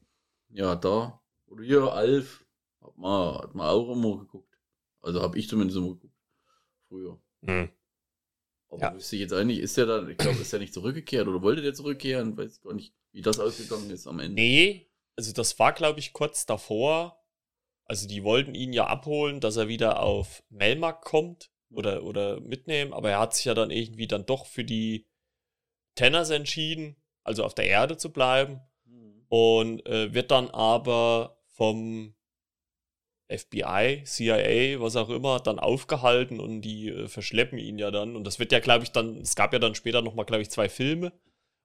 Ja, 0.51 0.75
da. 0.77 1.21
Oder 1.47 1.65
hier, 1.65 1.93
Alf. 1.93 2.45
Hat 2.81 2.97
man, 2.97 3.39
hat 3.39 3.55
man 3.55 3.67
auch 3.67 3.93
immer 3.93 4.19
geguckt. 4.19 4.59
Also 5.01 5.23
habe 5.23 5.39
ich 5.39 5.49
zumindest 5.49 5.79
immer 5.79 5.89
geguckt. 5.89 6.15
Früher. 6.89 7.21
Hm. 7.45 7.69
Aber 8.71 8.81
ja. 8.81 8.95
wüsste 8.95 9.17
ich 9.17 9.23
jetzt 9.23 9.33
eigentlich, 9.33 9.61
ist 9.61 9.77
der 9.77 9.87
dann, 9.87 10.11
ich 10.11 10.19
glaube, 10.19 10.39
ist 10.39 10.53
der 10.53 10.61
nicht 10.61 10.75
zurückgekehrt 10.75 11.27
oder 11.27 11.43
wollte 11.43 11.63
der 11.63 11.75
zurückkehren? 11.75 12.37
Weiß 12.37 12.57
ich 12.57 12.63
gar 12.63 12.75
nicht, 12.75 12.95
wie 13.13 13.23
das 13.23 13.41
ausgegangen 13.41 13.91
ist 13.91 14.07
am 14.07 14.21
Ende. 14.21 14.35
Nee, 14.35 14.91
also 15.17 15.33
das 15.33 15.59
war, 15.59 15.73
glaube 15.73 16.01
ich, 16.01 16.13
kurz 16.13 16.45
davor. 16.45 17.25
Also 17.85 18.07
die 18.07 18.25
wollten 18.25 18.55
ihn 18.55 18.75
ja 18.75 18.87
abholen, 18.87 19.41
dass 19.41 19.57
er 19.57 19.69
wieder 19.69 20.03
auf 20.03 20.43
Melmark 20.51 21.03
kommt 21.03 21.51
oder, 21.71 22.05
oder 22.05 22.41
mitnehmen, 22.41 22.93
aber 22.93 23.11
er 23.11 23.21
hat 23.21 23.35
sich 23.35 23.47
ja 23.47 23.55
dann 23.55 23.71
irgendwie 23.71 24.07
dann 24.07 24.27
doch 24.27 24.45
für 24.45 24.65
die 24.65 25.07
Tenners 25.95 26.29
entschieden, 26.29 26.97
also 27.25 27.45
auf 27.45 27.55
der 27.55 27.67
Erde 27.67 27.97
zu 27.97 28.13
bleiben 28.13 28.61
und 29.29 29.85
äh, 29.87 30.13
wird 30.15 30.31
dann 30.31 30.49
aber 30.51 31.39
vom 31.47 32.15
FBI, 33.29 34.03
CIA, 34.05 34.81
was 34.81 34.97
auch 34.97 35.11
immer, 35.11 35.39
dann 35.41 35.59
aufgehalten 35.59 36.41
und 36.41 36.63
die 36.63 36.89
äh, 36.89 37.09
verschleppen 37.09 37.59
ihn 37.59 37.79
ja 37.79 37.91
dann. 37.91 38.17
Und 38.17 38.25
das 38.25 38.39
wird 38.39 38.53
ja, 38.53 38.61
glaube 38.61 38.85
ich, 38.85 38.93
dann, 38.93 39.17
es 39.17 39.35
gab 39.35 39.53
ja 39.53 39.59
dann 39.59 39.75
später 39.75 40.01
nochmal, 40.01 40.25
glaube 40.25 40.43
ich, 40.43 40.51
zwei 40.51 40.69
Filme. 40.69 41.13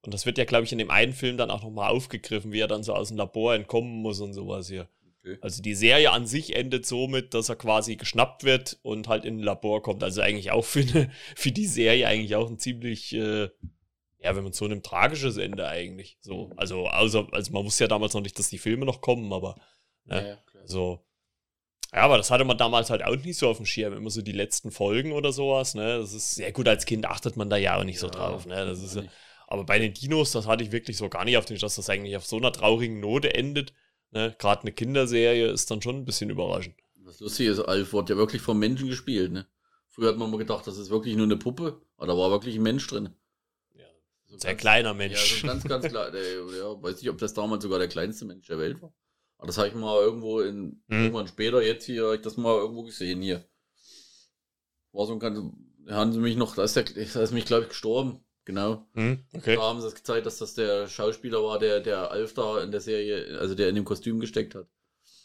Und 0.05 0.13
das 0.13 0.25
wird 0.25 0.38
ja, 0.38 0.43
glaube 0.43 0.65
ich, 0.65 0.74
in 0.74 0.77
dem 0.77 0.91
einen 0.91 1.13
Film 1.13 1.38
dann 1.38 1.50
auch 1.50 1.63
nochmal 1.63 1.89
aufgegriffen, 1.89 2.51
wie 2.51 2.60
er 2.60 2.67
dann 2.67 2.84
so 2.84 2.93
aus 2.93 3.08
dem 3.08 3.17
Labor 3.17 3.55
entkommen 3.55 4.01
muss 4.01 4.20
und 4.20 4.34
sowas 4.34 4.67
hier. 4.67 4.89
Okay. 5.22 5.38
Also 5.39 5.62
die 5.62 5.75
Serie 5.75 6.12
an 6.12 6.27
sich 6.27 6.53
endet 6.53 6.86
somit, 6.86 7.34
dass 7.34 7.48
er 7.48 7.55
quasi 7.55 7.96
geschnappt 7.96 8.43
wird 8.43 8.79
und 8.84 9.08
halt 9.08 9.24
in 9.24 9.38
ein 9.38 9.43
Labor 9.43 9.82
kommt. 9.82 10.03
Also 10.03 10.20
eigentlich 10.20 10.51
auch 10.51 10.65
für, 10.65 10.82
eine, 10.82 11.10
für 11.36 11.51
die 11.51 11.67
Serie 11.67 12.08
eigentlich 12.08 12.36
auch 12.36 12.50
ein 12.50 12.60
ziemlich 12.60 13.13
äh, 13.13 13.50
ja, 14.24 14.36
wenn 14.36 14.44
man 14.44 14.53
so 14.53 14.68
nimmt, 14.68 14.86
tragisches 14.86 15.38
Ende 15.38 15.68
eigentlich. 15.68 16.18
So, 16.22 16.51
also, 16.56 16.88
außer, 16.88 17.27
also 17.32 17.51
man 17.51 17.65
wusste 17.65 17.84
ja 17.84 17.88
damals 17.88 18.13
noch 18.13 18.22
nicht, 18.22 18.39
dass 18.39 18.50
die 18.50 18.58
Filme 18.58 18.86
noch 18.86 19.01
kommen, 19.01 19.32
aber 19.34 19.56
ne, 20.06 20.15
ja, 20.15 20.27
ja, 20.27 20.38
so. 20.65 21.06
Ja, 21.94 22.01
aber 22.01 22.18
das 22.18 22.32
hatte 22.32 22.46
man 22.46 22.58
damals 22.58 22.89
halt 22.89 23.03
auch 23.03 23.15
nicht 23.15 23.38
so 23.38 23.50
auf 23.50 23.58
dem 23.58 23.65
Schirm, 23.65 23.94
immer 23.94 24.10
so 24.10 24.22
die 24.22 24.32
letzten 24.32 24.72
Folgen 24.72 25.12
oder 25.12 25.32
sowas, 25.32 25.75
ne? 25.75 26.00
Das 26.00 26.13
ist 26.13 26.36
sehr 26.36 26.51
gut, 26.51 26.68
als 26.68 26.86
Kind 26.86 27.06
achtet 27.06 27.38
man 27.38 27.50
da 27.50 27.58
ja 27.58 27.77
auch 27.77 27.84
nicht 27.84 28.00
so 28.00 28.08
Ja, 28.08 28.13
drauf, 28.13 28.46
ne? 28.46 28.65
Das 28.65 28.82
ist 28.82 28.98
aber 29.48 29.65
bei 29.65 29.77
den 29.77 29.94
Dinos, 29.94 30.32
das 30.32 30.48
hatte 30.48 30.63
ich 30.63 30.72
wirklich 30.72 30.98
so 30.98 31.10
gar 31.10 31.25
nicht 31.25 31.38
auf 31.38 31.46
den, 31.46 31.60
dass 31.60 31.75
das 31.75 31.89
eigentlich 31.89 32.18
auf 32.18 32.25
so 32.25 32.38
einer 32.38 32.51
traurigen 32.51 33.00
Note 33.00 33.36
endet. 33.36 33.74
Ne? 34.10 34.36
Gerade 34.39 34.62
eine 34.62 34.72
Kinderserie 34.72 35.48
ist 35.48 35.70
dann 35.70 35.82
schon 35.82 35.98
ein 35.98 36.06
bisschen 36.06 36.32
überraschend. 36.32 36.75
Das 37.06 37.20
Lustige 37.20 37.51
ist, 37.51 37.60
Alf 37.60 37.94
wurde 37.94 38.13
ja 38.13 38.18
wirklich 38.18 38.42
vom 38.42 38.58
Menschen 38.58 38.88
gespielt, 38.88 39.32
ne? 39.32 39.46
Früher 39.89 40.10
hat 40.10 40.18
man 40.18 40.32
mal 40.32 40.38
gedacht, 40.38 40.65
das 40.65 40.80
ist 40.80 40.89
wirklich 40.89 41.15
nur 41.15 41.25
eine 41.25 41.38
Puppe, 41.38 41.82
aber 41.98 42.08
da 42.08 42.18
war 42.18 42.32
wirklich 42.32 42.56
ein 42.56 42.63
Mensch 42.63 42.88
drin. 42.88 43.10
So 44.34 44.40
Sehr 44.40 44.52
ganz- 44.52 44.62
kleiner 44.62 44.94
Mensch. 44.96 45.13
Ja, 45.36 45.42
so 45.42 45.48
ganz, 45.48 45.63
ganz 45.63 45.86
klar. 45.90 46.10
Der, 46.12 46.22
ja, 46.24 46.82
weiß 46.82 46.96
nicht, 47.02 47.10
ob 47.10 47.18
das 47.20 47.34
damals 47.36 47.62
sogar 47.63 47.78
der 47.80 47.88
kleinste 47.88 48.25
Mensch 48.25 48.48
der 48.48 48.58
Welt 48.58 48.82
war. 48.82 48.94
Aber 49.38 49.48
das 49.48 49.58
habe 49.58 49.68
ich 49.68 49.75
mal 49.75 50.02
irgendwo 50.02 50.40
in, 50.42 50.82
Hm. 50.90 51.04
irgendwann 51.04 51.28
später, 51.28 51.62
jetzt 51.62 51.86
hier, 51.86 52.13
ich 52.13 52.22
das 52.22 52.38
mal 52.38 52.56
irgendwo 52.58 52.84
gesehen 52.84 53.22
hier. 53.22 53.46
War 54.92 55.06
so 55.06 55.13
ein 55.13 55.20
ganz, 55.20 55.40
haben 55.90 56.13
sie 56.13 56.20
mich 56.20 56.36
noch, 56.36 56.56
da 56.56 56.63
ist 56.63 56.75
der, 56.75 56.84
da 56.84 57.22
ist 57.22 57.32
mich, 57.32 57.46
glaube 57.46 57.63
ich, 57.63 57.70
gestorben. 57.70 58.20
Genau. 58.46 58.86
Hm, 58.94 59.24
okay. 59.34 59.56
Da 59.56 59.62
haben 59.62 59.80
sie 59.80 59.88
es 59.88 59.96
gezeigt, 59.96 60.25
dass 60.25 60.38
das 60.38 60.54
der 60.54 60.88
Schauspieler 60.90 61.42
war, 61.44 61.60
der, 61.60 61.80
der 61.80 62.12
Alf 62.12 62.34
da 62.34 62.62
in 62.62 62.72
der 62.72 62.82
Serie, 62.82 63.40
also 63.40 63.56
der 63.56 63.70
in 63.70 63.75
dem 63.75 63.86
Kostüm 63.86 64.20
gesteckt 64.20 64.54
hat. 64.56 64.68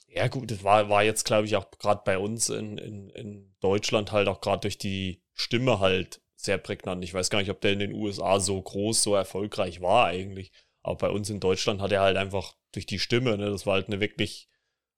Ja, 0.06 0.28
gut, 0.28 0.50
das 0.52 0.62
war, 0.62 0.88
war 0.88 1.02
jetzt, 1.02 1.24
glaube 1.24 1.46
ich, 1.46 1.56
auch 1.56 1.68
gerade 1.78 2.02
bei 2.04 2.16
uns 2.18 2.48
in, 2.48 2.78
in, 2.78 3.10
in 3.10 3.54
Deutschland 3.60 4.12
halt 4.12 4.28
auch 4.28 4.40
gerade 4.40 4.60
durch 4.60 4.78
die 4.78 5.22
Stimme 5.32 5.80
halt 5.80 6.20
sehr 6.40 6.58
prägnant. 6.58 7.02
Ich 7.04 7.12
weiß 7.12 7.30
gar 7.30 7.40
nicht, 7.40 7.50
ob 7.50 7.60
der 7.60 7.72
in 7.72 7.80
den 7.80 7.92
USA 7.92 8.38
so 8.38 8.60
groß, 8.62 9.02
so 9.02 9.14
erfolgreich 9.14 9.80
war 9.80 10.06
eigentlich. 10.06 10.52
Aber 10.82 10.96
bei 10.96 11.10
uns 11.10 11.28
in 11.28 11.40
Deutschland 11.40 11.80
hat 11.80 11.92
er 11.92 12.00
halt 12.00 12.16
einfach 12.16 12.54
durch 12.72 12.86
die 12.86 13.00
Stimme, 13.00 13.36
ne, 13.36 13.50
das 13.50 13.66
war 13.66 13.74
halt 13.74 13.88
eine 13.88 14.00
wirklich 14.00 14.48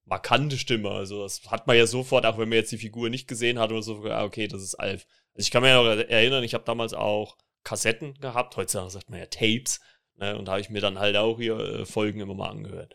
markante 0.05 0.59
Stimme. 0.59 0.91
Also 0.91 1.23
das 1.23 1.51
hat 1.51 1.67
man 1.67 1.77
ja 1.77 1.87
sofort, 1.87 2.27
auch 2.27 2.37
wenn 2.39 2.49
man 2.51 2.59
jetzt 2.59 2.73
die 2.73 2.79
Figur 2.79 3.09
nicht 3.09 3.27
gesehen 3.27 3.59
hat 3.59 3.73
oder 3.73 3.83
so, 3.83 4.05
ah, 4.05 4.25
okay, 4.25 4.49
das 4.49 4.63
ist 4.63 4.75
Alf. 4.75 5.07
Also 5.35 5.47
ich 5.47 5.51
kann 5.51 5.63
mich 5.63 5.73
noch 5.73 5.87
erinnern, 5.87 6.45
ich 6.45 6.55
habe 6.55 6.65
damals 6.65 6.93
auch 6.93 7.39
Kassetten 7.65 8.15
gehabt, 8.21 8.57
heutzutage 8.57 8.91
sagt 8.91 9.11
man 9.11 9.21
ja 9.21 9.27
Tapes, 9.27 9.81
ne, 10.17 10.37
und 10.37 10.47
da 10.47 10.53
habe 10.53 10.61
ich 10.61 10.71
mir 10.71 10.81
dann 10.81 10.99
halt 10.99 11.17
auch 11.17 11.39
hier 11.39 11.59
äh, 11.59 11.87
Folgen 11.87 12.21
immer 12.21 12.35
mal 12.35 12.51
angehört. 12.51 12.95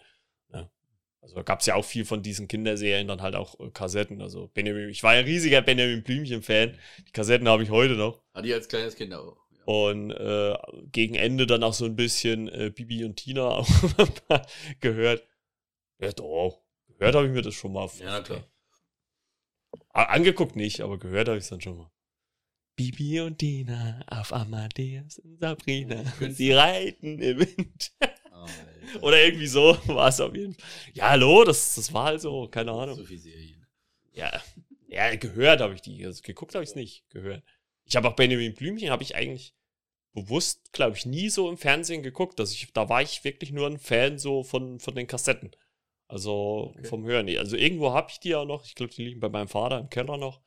Also 1.25 1.43
gab 1.43 1.61
es 1.61 1.65
ja 1.65 1.73
auch 1.73 1.85
viel 1.85 2.05
von 2.05 2.21
diesen 2.21 2.47
Kinderserien, 2.47 3.07
dann 3.07 3.21
halt 3.21 3.35
auch 3.35 3.59
äh, 3.59 3.71
Kassetten. 3.71 4.21
Also 4.21 4.47
Benjamin, 4.53 4.89
ich 4.89 5.01
war 5.01 5.15
ja 5.15 5.21
riesiger 5.21 5.61
Benjamin 5.63 6.03
Blümchen-Fan. 6.03 6.77
Die 7.07 7.11
Kassetten 7.11 7.47
habe 7.47 7.63
ich 7.63 7.71
heute 7.71 7.95
noch. 7.95 8.21
Hatte 8.33 8.47
ich 8.47 8.53
als 8.53 8.67
kleines 8.67 8.95
Kind 8.95 9.11
auch. 9.13 9.35
Ja. 9.51 9.63
Und 9.65 10.11
äh, 10.11 10.55
gegen 10.91 11.15
Ende 11.15 11.47
dann 11.47 11.63
auch 11.63 11.73
so 11.73 11.85
ein 11.85 11.95
bisschen 11.95 12.47
äh, 12.49 12.69
Bibi 12.69 13.03
und 13.03 13.15
Tina 13.15 13.41
auch 13.47 13.67
gehört. 14.79 15.27
Ja, 15.99 16.11
doch. 16.11 16.61
Gehört 16.99 17.15
habe 17.15 17.25
ich 17.25 17.33
mir 17.33 17.41
das 17.41 17.55
schon 17.55 17.73
mal. 17.73 17.89
Ja, 17.99 18.21
klar. 18.21 18.43
Angeguckt 19.89 20.55
nicht, 20.55 20.81
aber 20.81 20.99
gehört 20.99 21.27
habe 21.27 21.37
ich 21.37 21.45
es 21.45 21.49
dann 21.49 21.61
schon 21.61 21.77
mal. 21.77 21.91
Bibi 22.75 23.21
und 23.21 23.39
Tina 23.39 24.01
auf 24.07 24.31
Amadeus 24.31 25.17
und 25.19 25.39
Sabrina. 25.39 26.03
Sie 26.29 26.51
reiten 26.51 27.19
im 27.19 27.39
Wind. 27.39 27.93
Alter. 28.43 29.03
Oder 29.03 29.23
irgendwie 29.23 29.47
so 29.47 29.77
war 29.87 30.09
es 30.09 30.19
auf 30.19 30.33
jeden 30.35 30.53
Fall. 30.53 30.63
Ja, 30.93 31.09
hallo, 31.11 31.43
das, 31.43 31.75
das 31.75 31.93
war 31.93 32.05
halt 32.05 32.21
so, 32.21 32.47
keine 32.47 32.71
Ahnung. 32.71 32.95
So 32.95 33.05
viel 33.05 33.19
Serien. 33.19 33.65
Ja, 34.13 34.41
ja 34.87 35.15
gehört 35.15 35.61
habe 35.61 35.73
ich 35.75 35.81
die. 35.81 36.05
Also 36.05 36.21
geguckt 36.23 36.53
habe 36.55 36.63
ich 36.63 36.69
es 36.71 36.75
nicht, 36.75 37.09
gehört. 37.09 37.43
Ich 37.85 37.95
habe 37.95 38.07
auch 38.09 38.15
Benjamin 38.15 38.53
Blümchen, 38.53 38.89
habe 38.89 39.03
ich 39.03 39.15
eigentlich 39.15 39.53
bewusst, 40.13 40.71
glaube 40.73 40.95
ich, 40.97 41.05
nie 41.05 41.29
so 41.29 41.49
im 41.49 41.57
Fernsehen 41.57 42.03
geguckt. 42.03 42.39
Also 42.39 42.53
ich, 42.53 42.71
da 42.73 42.87
war 42.89 43.01
ich 43.01 43.23
wirklich 43.23 43.51
nur 43.51 43.67
ein 43.67 43.79
Fan 43.79 44.17
so 44.17 44.43
von, 44.43 44.79
von 44.79 44.95
den 44.95 45.07
Kassetten. 45.07 45.51
Also 46.07 46.73
Okay. 46.77 46.83
vom 46.85 47.05
Hören. 47.05 47.27
Also 47.37 47.57
irgendwo 47.57 47.91
habe 47.93 48.09
ich 48.11 48.19
die 48.19 48.29
ja 48.29 48.45
noch. 48.45 48.65
Ich 48.65 48.75
glaube, 48.75 48.93
die 48.93 49.03
liegen 49.05 49.19
bei 49.19 49.29
meinem 49.29 49.47
Vater 49.47 49.79
im 49.79 49.89
Keller 49.89 50.17
noch. 50.17 50.41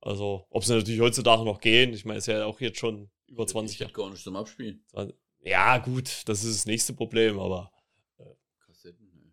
Also, 0.00 0.46
ob 0.50 0.64
sie 0.64 0.74
natürlich 0.74 1.00
heutzutage 1.00 1.44
noch 1.44 1.60
gehen. 1.60 1.92
Ich 1.92 2.04
meine, 2.06 2.18
ist 2.18 2.26
ja 2.26 2.44
auch 2.46 2.60
jetzt 2.60 2.78
schon 2.78 3.10
über 3.28 3.46
20 3.46 3.74
Ich 3.74 3.80
Jahre. 3.80 3.90
hätte 3.90 4.00
gar 4.00 4.10
nicht 4.10 4.22
zum 4.22 4.36
Abspielen. 4.36 4.82
Ja, 5.42 5.78
gut, 5.78 6.22
das 6.26 6.44
ist 6.44 6.58
das 6.58 6.66
nächste 6.66 6.92
Problem, 6.92 7.38
aber. 7.38 7.72
Kassetten, 8.66 9.06
ne. 9.14 9.32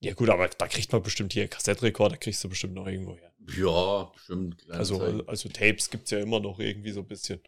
Ja, 0.00 0.14
gut, 0.14 0.28
aber 0.28 0.48
da 0.48 0.68
kriegt 0.68 0.92
man 0.92 1.02
bestimmt 1.02 1.32
hier 1.32 1.48
Kassettrekorder, 1.48 2.16
kriegst 2.16 2.42
du 2.44 2.48
bestimmt 2.48 2.74
noch 2.74 2.86
irgendwo 2.86 3.16
her. 3.16 3.32
Ja, 3.56 4.04
bestimmt. 4.12 4.68
Also, 4.70 5.00
also 5.26 5.48
Tapes 5.48 5.88
gibt 5.90 6.04
es 6.04 6.10
ja 6.10 6.18
immer 6.18 6.40
noch 6.40 6.58
irgendwie 6.58 6.90
so 6.90 7.00
ein 7.00 7.06
bisschen. 7.06 7.40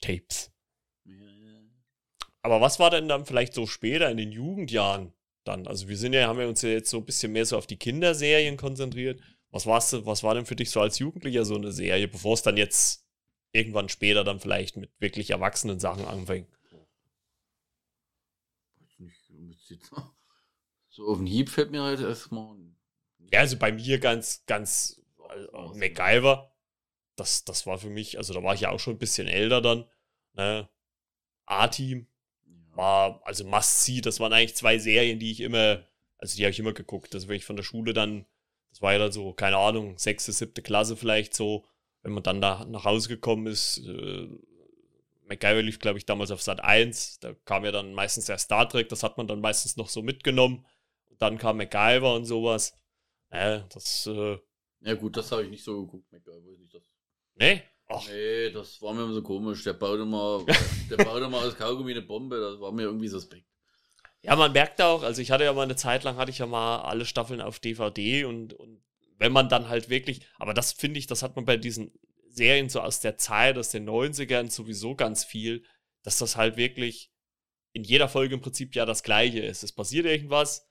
Tapes. 0.00 0.52
Ja. 1.04 1.14
Aber 2.42 2.60
was 2.60 2.78
war 2.78 2.90
denn 2.90 3.08
dann 3.08 3.26
vielleicht 3.26 3.52
so 3.54 3.66
später 3.66 4.08
in 4.10 4.16
den 4.16 4.30
Jugendjahren 4.30 5.12
dann? 5.42 5.66
Also 5.66 5.88
wir 5.88 5.96
sind 5.96 6.12
ja, 6.12 6.28
haben 6.28 6.38
wir 6.38 6.46
uns 6.48 6.62
ja 6.62 6.68
jetzt 6.68 6.90
so 6.90 6.98
ein 6.98 7.04
bisschen 7.04 7.32
mehr 7.32 7.44
so 7.44 7.58
auf 7.58 7.66
die 7.66 7.76
Kinderserien 7.76 8.56
konzentriert. 8.56 9.20
Was 9.50 9.66
war's, 9.66 9.92
was 10.06 10.22
war 10.22 10.34
denn 10.36 10.46
für 10.46 10.54
dich 10.54 10.70
so 10.70 10.80
als 10.80 11.00
Jugendlicher 11.00 11.44
so 11.44 11.56
eine 11.56 11.72
Serie, 11.72 12.06
bevor 12.06 12.34
es 12.34 12.42
dann 12.42 12.56
jetzt 12.56 13.04
irgendwann 13.50 13.88
später 13.88 14.22
dann 14.22 14.38
vielleicht 14.38 14.76
mit 14.76 14.92
wirklich 15.00 15.30
erwachsenen 15.30 15.80
Sachen 15.80 16.04
anfängt? 16.04 16.48
Weiß 18.78 18.98
nicht, 19.00 19.28
du 19.28 19.34
müsst 19.34 19.57
jetzt- 19.57 19.57
So 20.90 21.06
auf 21.06 21.18
den 21.18 21.26
Hieb 21.26 21.48
fällt 21.48 21.70
mir 21.70 21.82
halt 21.82 22.00
erstmal. 22.00 22.56
Ja, 23.32 23.40
also 23.40 23.56
bei 23.56 23.70
mir 23.70 24.00
ganz, 24.00 24.42
ganz 24.46 25.00
äh, 25.30 25.78
MacGyver. 25.78 26.52
Das, 27.14 27.44
das 27.44 27.66
war 27.66 27.78
für 27.78 27.90
mich, 27.90 28.18
also 28.18 28.34
da 28.34 28.42
war 28.42 28.54
ich 28.54 28.62
ja 28.62 28.70
auch 28.70 28.80
schon 28.80 28.94
ein 28.94 28.98
bisschen 28.98 29.28
älter 29.28 29.60
dann. 29.60 29.84
Ne? 30.32 30.68
A-Team, 31.46 32.08
war, 32.74 33.20
also 33.24 33.44
Must 33.44 33.84
See, 33.84 34.00
das 34.00 34.20
waren 34.20 34.32
eigentlich 34.32 34.56
zwei 34.56 34.78
Serien, 34.78 35.18
die 35.18 35.32
ich 35.32 35.40
immer, 35.40 35.84
also 36.16 36.36
die 36.36 36.44
habe 36.44 36.50
ich 36.50 36.58
immer 36.58 36.72
geguckt. 36.72 37.12
Das 37.12 37.28
wenn 37.28 37.36
ich 37.36 37.44
von 37.44 37.56
der 37.56 37.64
Schule 37.64 37.92
dann, 37.92 38.24
das 38.70 38.82
war 38.82 38.92
ja 38.92 38.98
dann 38.98 39.12
so, 39.12 39.32
keine 39.32 39.58
Ahnung, 39.58 39.98
sechste, 39.98 40.32
siebte 40.32 40.62
Klasse 40.62 40.96
vielleicht 40.96 41.34
so, 41.34 41.66
wenn 42.02 42.12
man 42.12 42.22
dann 42.22 42.40
da 42.40 42.64
nach 42.64 42.84
Hause 42.84 43.08
gekommen 43.08 43.46
ist. 43.46 43.78
Äh, 43.78 44.28
MacGyver 45.28 45.62
lief, 45.62 45.78
glaube 45.78 45.98
ich, 45.98 46.06
damals 46.06 46.30
auf 46.30 46.42
Sat 46.42 46.62
1. 46.62 47.20
Da 47.20 47.34
kam 47.44 47.64
ja 47.64 47.72
dann 47.72 47.94
meistens 47.94 48.26
der 48.26 48.38
Star 48.38 48.68
Trek, 48.68 48.88
das 48.88 49.02
hat 49.02 49.16
man 49.16 49.28
dann 49.28 49.40
meistens 49.40 49.76
noch 49.76 49.88
so 49.88 50.02
mitgenommen. 50.02 50.66
Und 51.06 51.20
dann 51.22 51.38
kam 51.38 51.58
MacGyver 51.58 52.14
und 52.14 52.24
sowas. 52.24 52.74
Äh, 53.30 53.60
das, 53.72 54.06
äh, 54.06 54.38
Ja, 54.80 54.94
gut, 54.94 55.16
das 55.16 55.30
habe 55.32 55.44
ich 55.44 55.50
nicht 55.50 55.64
so 55.64 55.84
geguckt, 55.84 56.10
MacGyver. 56.12 56.58
Nicht, 56.58 56.74
das. 56.74 56.82
ne? 57.36 57.62
Ach, 57.88 58.06
Nee, 58.08 58.50
das 58.50 58.82
war 58.82 58.92
mir 58.92 59.04
immer 59.04 59.14
so 59.14 59.22
komisch. 59.22 59.64
Der 59.64 59.72
baut 59.72 60.00
immer, 60.00 60.44
der 60.90 60.96
baut 60.96 61.22
immer 61.22 61.38
aus 61.38 61.56
Kaugummi 61.56 61.92
eine 61.92 62.02
Bombe. 62.02 62.38
Das 62.38 62.60
war 62.60 62.72
mir 62.72 62.82
irgendwie 62.82 63.08
suspekt. 63.08 63.46
Ja, 64.22 64.34
man 64.36 64.52
merkt 64.52 64.80
auch, 64.82 65.02
also 65.02 65.22
ich 65.22 65.30
hatte 65.30 65.44
ja 65.44 65.52
mal 65.52 65.62
eine 65.62 65.76
Zeit 65.76 66.04
lang, 66.04 66.16
hatte 66.16 66.30
ich 66.30 66.38
ja 66.38 66.46
mal 66.46 66.80
alle 66.80 67.04
Staffeln 67.04 67.40
auf 67.40 67.60
DVD 67.60 68.24
und, 68.24 68.52
und 68.52 68.82
wenn 69.16 69.32
man 69.32 69.48
dann 69.48 69.68
halt 69.68 69.88
wirklich, 69.90 70.20
aber 70.38 70.54
das 70.54 70.72
finde 70.72 70.98
ich, 70.98 71.06
das 71.06 71.22
hat 71.22 71.36
man 71.36 71.44
bei 71.44 71.56
diesen 71.56 71.92
Serien 72.30 72.68
so 72.68 72.80
aus 72.80 73.00
der 73.00 73.16
Zeit, 73.18 73.58
aus 73.58 73.70
den 73.70 73.88
90ern 73.88 74.50
sowieso 74.50 74.94
ganz 74.94 75.24
viel, 75.24 75.64
dass 76.02 76.18
das 76.18 76.36
halt 76.36 76.56
wirklich 76.56 77.10
in 77.72 77.84
jeder 77.84 78.08
Folge 78.08 78.34
im 78.34 78.40
Prinzip 78.40 78.74
ja 78.74 78.86
das 78.86 79.02
Gleiche 79.02 79.40
ist. 79.40 79.62
Es 79.62 79.72
passiert 79.72 80.06
irgendwas, 80.06 80.68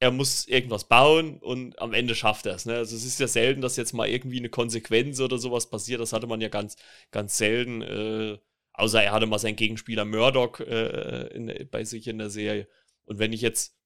er 0.00 0.10
muss 0.10 0.46
irgendwas 0.46 0.88
bauen 0.88 1.38
und 1.38 1.78
am 1.80 1.92
Ende 1.92 2.14
schafft 2.14 2.46
er 2.46 2.54
es. 2.54 2.66
Ne? 2.66 2.76
Also 2.76 2.94
es 2.96 3.04
ist 3.04 3.18
ja 3.18 3.26
selten, 3.26 3.60
dass 3.60 3.76
jetzt 3.76 3.92
mal 3.92 4.08
irgendwie 4.08 4.38
eine 4.38 4.48
Konsequenz 4.48 5.20
oder 5.20 5.38
sowas 5.38 5.70
passiert. 5.70 6.00
Das 6.00 6.12
hatte 6.12 6.26
man 6.26 6.40
ja 6.40 6.48
ganz, 6.48 6.76
ganz 7.10 7.36
selten. 7.36 7.82
Äh, 7.82 8.38
außer 8.74 9.02
er 9.02 9.12
hatte 9.12 9.26
mal 9.26 9.38
seinen 9.38 9.56
Gegenspieler 9.56 10.04
Murdoch 10.04 10.60
äh, 10.60 11.26
in, 11.34 11.68
bei 11.70 11.84
sich 11.84 12.06
in 12.06 12.18
der 12.18 12.30
Serie. 12.30 12.68
Und 13.04 13.18
wenn 13.18 13.32
ich 13.32 13.40
jetzt, 13.40 13.76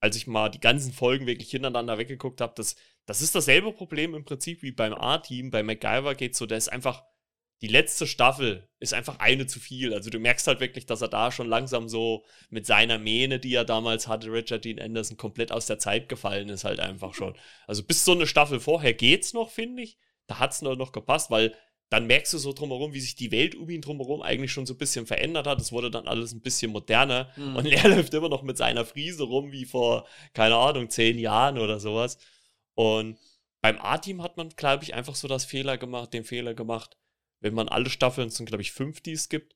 als 0.00 0.16
ich 0.16 0.26
mal 0.26 0.48
die 0.50 0.60
ganzen 0.60 0.92
Folgen 0.92 1.26
wirklich 1.26 1.50
hintereinander 1.50 1.98
weggeguckt 1.98 2.40
habe, 2.40 2.54
das, 2.56 2.76
das 3.06 3.22
ist 3.22 3.34
dasselbe 3.34 3.72
Problem 3.72 4.14
im 4.14 4.24
Prinzip 4.24 4.62
wie 4.62 4.72
beim 4.72 4.94
A-Team. 4.94 5.50
Bei 5.50 5.62
MacGyver 5.62 6.14
geht 6.14 6.36
so, 6.36 6.46
der 6.46 6.58
ist 6.58 6.68
einfach, 6.72 7.02
die 7.62 7.68
letzte 7.68 8.06
Staffel 8.06 8.68
ist 8.78 8.92
einfach 8.92 9.18
eine 9.18 9.46
zu 9.46 9.58
viel. 9.58 9.94
Also 9.94 10.10
du 10.10 10.18
merkst 10.18 10.46
halt 10.46 10.60
wirklich, 10.60 10.84
dass 10.84 11.00
er 11.00 11.08
da 11.08 11.32
schon 11.32 11.48
langsam 11.48 11.88
so 11.88 12.24
mit 12.50 12.66
seiner 12.66 12.98
Mähne, 12.98 13.38
die 13.40 13.54
er 13.54 13.64
damals 13.64 14.08
hatte, 14.08 14.30
Richard 14.30 14.64
Dean 14.64 14.78
Anderson, 14.78 15.16
komplett 15.16 15.52
aus 15.52 15.66
der 15.66 15.78
Zeit 15.78 16.08
gefallen 16.08 16.50
ist 16.50 16.64
halt 16.64 16.80
einfach 16.80 17.14
schon. 17.14 17.36
Also 17.66 17.82
bis 17.82 18.04
so 18.04 18.12
eine 18.12 18.26
Staffel 18.26 18.60
vorher 18.60 18.92
geht's 18.92 19.32
noch, 19.32 19.50
finde 19.50 19.82
ich. 19.82 19.98
Da 20.26 20.38
hat's 20.38 20.60
noch, 20.60 20.76
noch 20.76 20.92
gepasst, 20.92 21.30
weil 21.30 21.54
dann 21.88 22.06
merkst 22.06 22.32
du 22.32 22.38
so 22.38 22.52
drumherum, 22.52 22.94
wie 22.94 23.00
sich 23.00 23.14
die 23.14 23.30
Welt 23.30 23.54
um 23.54 23.70
ihn 23.70 23.80
drumherum 23.80 24.20
eigentlich 24.22 24.50
schon 24.50 24.66
so 24.66 24.74
ein 24.74 24.78
bisschen 24.78 25.06
verändert 25.06 25.46
hat. 25.46 25.60
Es 25.60 25.70
wurde 25.70 25.90
dann 25.90 26.08
alles 26.08 26.32
ein 26.32 26.40
bisschen 26.40 26.72
moderner. 26.72 27.30
Hm. 27.36 27.56
Und 27.56 27.66
er 27.72 27.88
läuft 27.88 28.12
immer 28.14 28.28
noch 28.28 28.42
mit 28.42 28.56
seiner 28.56 28.84
Friese 28.84 29.22
rum 29.22 29.52
wie 29.52 29.64
vor, 29.64 30.06
keine 30.32 30.56
Ahnung, 30.56 30.90
zehn 30.90 31.18
Jahren 31.18 31.58
oder 31.58 31.78
sowas. 31.78 32.18
Und 32.74 33.18
beim 33.60 33.78
A-Team 33.78 34.22
hat 34.22 34.36
man, 34.36 34.48
glaube 34.50 34.84
ich, 34.84 34.94
einfach 34.94 35.14
so 35.14 35.28
das 35.28 35.44
Fehler 35.44 35.78
gemacht, 35.78 36.12
den 36.12 36.24
Fehler 36.24 36.54
gemacht, 36.54 36.96
wenn 37.40 37.54
man 37.54 37.68
alle 37.68 37.90
Staffeln, 37.90 38.28
es 38.28 38.36
sind, 38.36 38.46
glaube 38.46 38.62
ich, 38.62 38.72
fünf, 38.72 39.00
die 39.00 39.12
es 39.12 39.28
gibt, 39.28 39.54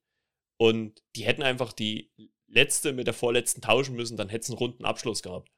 und 0.56 1.02
die 1.16 1.24
hätten 1.24 1.42
einfach 1.42 1.72
die 1.72 2.12
letzte 2.46 2.92
mit 2.92 3.06
der 3.06 3.14
vorletzten 3.14 3.62
tauschen 3.62 3.96
müssen, 3.96 4.16
dann 4.16 4.28
hätte 4.28 4.42
es 4.42 4.50
einen 4.50 4.58
runden 4.58 4.84
Abschluss 4.84 5.22
gehabt. 5.22 5.48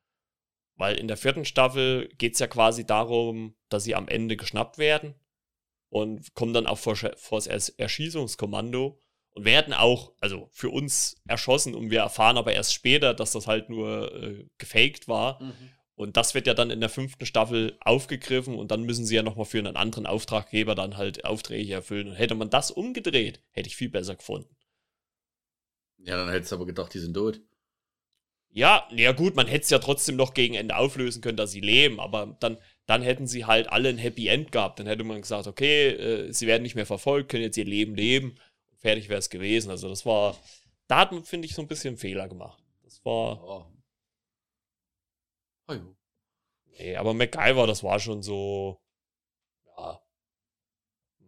Weil 0.77 0.97
in 0.97 1.09
der 1.09 1.17
vierten 1.17 1.45
Staffel 1.45 2.09
geht 2.19 2.35
es 2.35 2.39
ja 2.39 2.47
quasi 2.47 2.87
darum, 2.87 3.57
dass 3.69 3.85
sie 3.85 3.95
am 3.95 4.09
Ende 4.09 4.37
geschnappt 4.37 4.79
werden 4.79 5.15
und 5.92 6.33
kommen 6.33 6.55
dann 6.55 6.66
auch 6.66 6.78
vor, 6.78 6.96
vor 6.96 7.40
das 7.42 7.68
Erschießungskommando 7.68 8.98
und 9.35 9.44
werden 9.44 9.74
auch, 9.74 10.14
also 10.20 10.48
für 10.50 10.70
uns 10.70 11.16
erschossen 11.28 11.74
und 11.74 11.90
wir 11.90 12.00
erfahren 12.00 12.38
aber 12.38 12.55
erst 12.55 12.72
später, 12.72 13.12
dass 13.12 13.33
das 13.33 13.46
halt 13.46 13.68
nur 13.68 14.11
äh, 14.14 14.46
gefaked 14.57 15.07
war. 15.07 15.42
Mhm. 15.42 15.52
Und 15.94 16.16
das 16.16 16.35
wird 16.35 16.46
ja 16.46 16.55
dann 16.55 16.70
in 16.70 16.81
der 16.81 16.88
fünften 16.88 17.26
Staffel 17.26 17.76
aufgegriffen 17.81 18.55
und 18.55 18.70
dann 18.70 18.85
müssen 18.85 19.05
sie 19.05 19.16
ja 19.16 19.22
nochmal 19.22 19.44
für 19.44 19.59
einen 19.59 19.76
anderen 19.76 20.07
Auftraggeber 20.07 20.74
dann 20.74 20.96
halt 20.96 21.26
Aufträge 21.26 21.74
erfüllen. 21.74 22.09
Und 22.09 22.14
hätte 22.14 22.35
man 22.35 22.48
das 22.48 22.70
umgedreht, 22.70 23.42
hätte 23.50 23.68
ich 23.68 23.76
viel 23.76 23.90
besser 23.90 24.16
gefunden. 24.16 24.57
Ja, 25.98 26.16
dann 26.16 26.31
hättest 26.31 26.52
du 26.52 26.57
aber 26.57 26.66
gedacht, 26.66 26.94
die 26.94 27.00
sind 27.00 27.12
tot. 27.12 27.42
Ja, 28.48 28.88
ja 28.90 29.12
gut, 29.12 29.37
man 29.37 29.46
hätte 29.46 29.64
es 29.64 29.70
ja 29.70 29.78
trotzdem 29.78 30.16
noch 30.16 30.33
gegen 30.33 30.55
Ende 30.55 30.76
auflösen 30.76 31.20
können, 31.20 31.37
dass 31.37 31.52
sie 31.52 31.61
leben, 31.61 32.00
aber 32.00 32.37
dann, 32.40 32.57
dann 32.92 33.00
hätten 33.00 33.26
sie 33.26 33.46
halt 33.46 33.72
alle 33.72 33.88
ein 33.88 33.96
Happy 33.96 34.28
End 34.28 34.52
gehabt. 34.52 34.78
Dann 34.78 34.87
hätte 34.87 35.02
man 35.02 35.22
gesagt, 35.22 35.46
okay, 35.46 35.88
äh, 35.88 36.33
sie 36.33 36.46
werden 36.46 36.62
nicht 36.62 36.74
mehr 36.74 36.85
verfolgt, 36.85 37.31
können 37.31 37.42
jetzt 37.42 37.57
ihr 37.57 37.64
Leben 37.64 37.94
leben. 37.94 38.37
Fertig 38.76 39.09
wäre 39.09 39.18
es 39.18 39.31
gewesen. 39.31 39.70
Also 39.70 39.88
das 39.88 40.05
war, 40.05 40.37
da 40.88 40.98
hat 40.98 41.12
man, 41.12 41.24
finde 41.24 41.46
ich, 41.46 41.55
so 41.55 41.62
ein 41.62 41.68
bisschen 41.68 41.96
Fehler 41.96 42.28
gemacht. 42.28 42.62
Das 42.83 43.02
war. 43.02 43.42
Oh. 43.42 43.66
Oh. 45.68 45.74
Nee, 46.78 46.96
aber 46.96 47.14
MacGyver, 47.14 47.66
das 47.66 47.83
war 47.83 47.98
schon 47.98 48.22
so, 48.22 48.78
ja, 49.74 50.02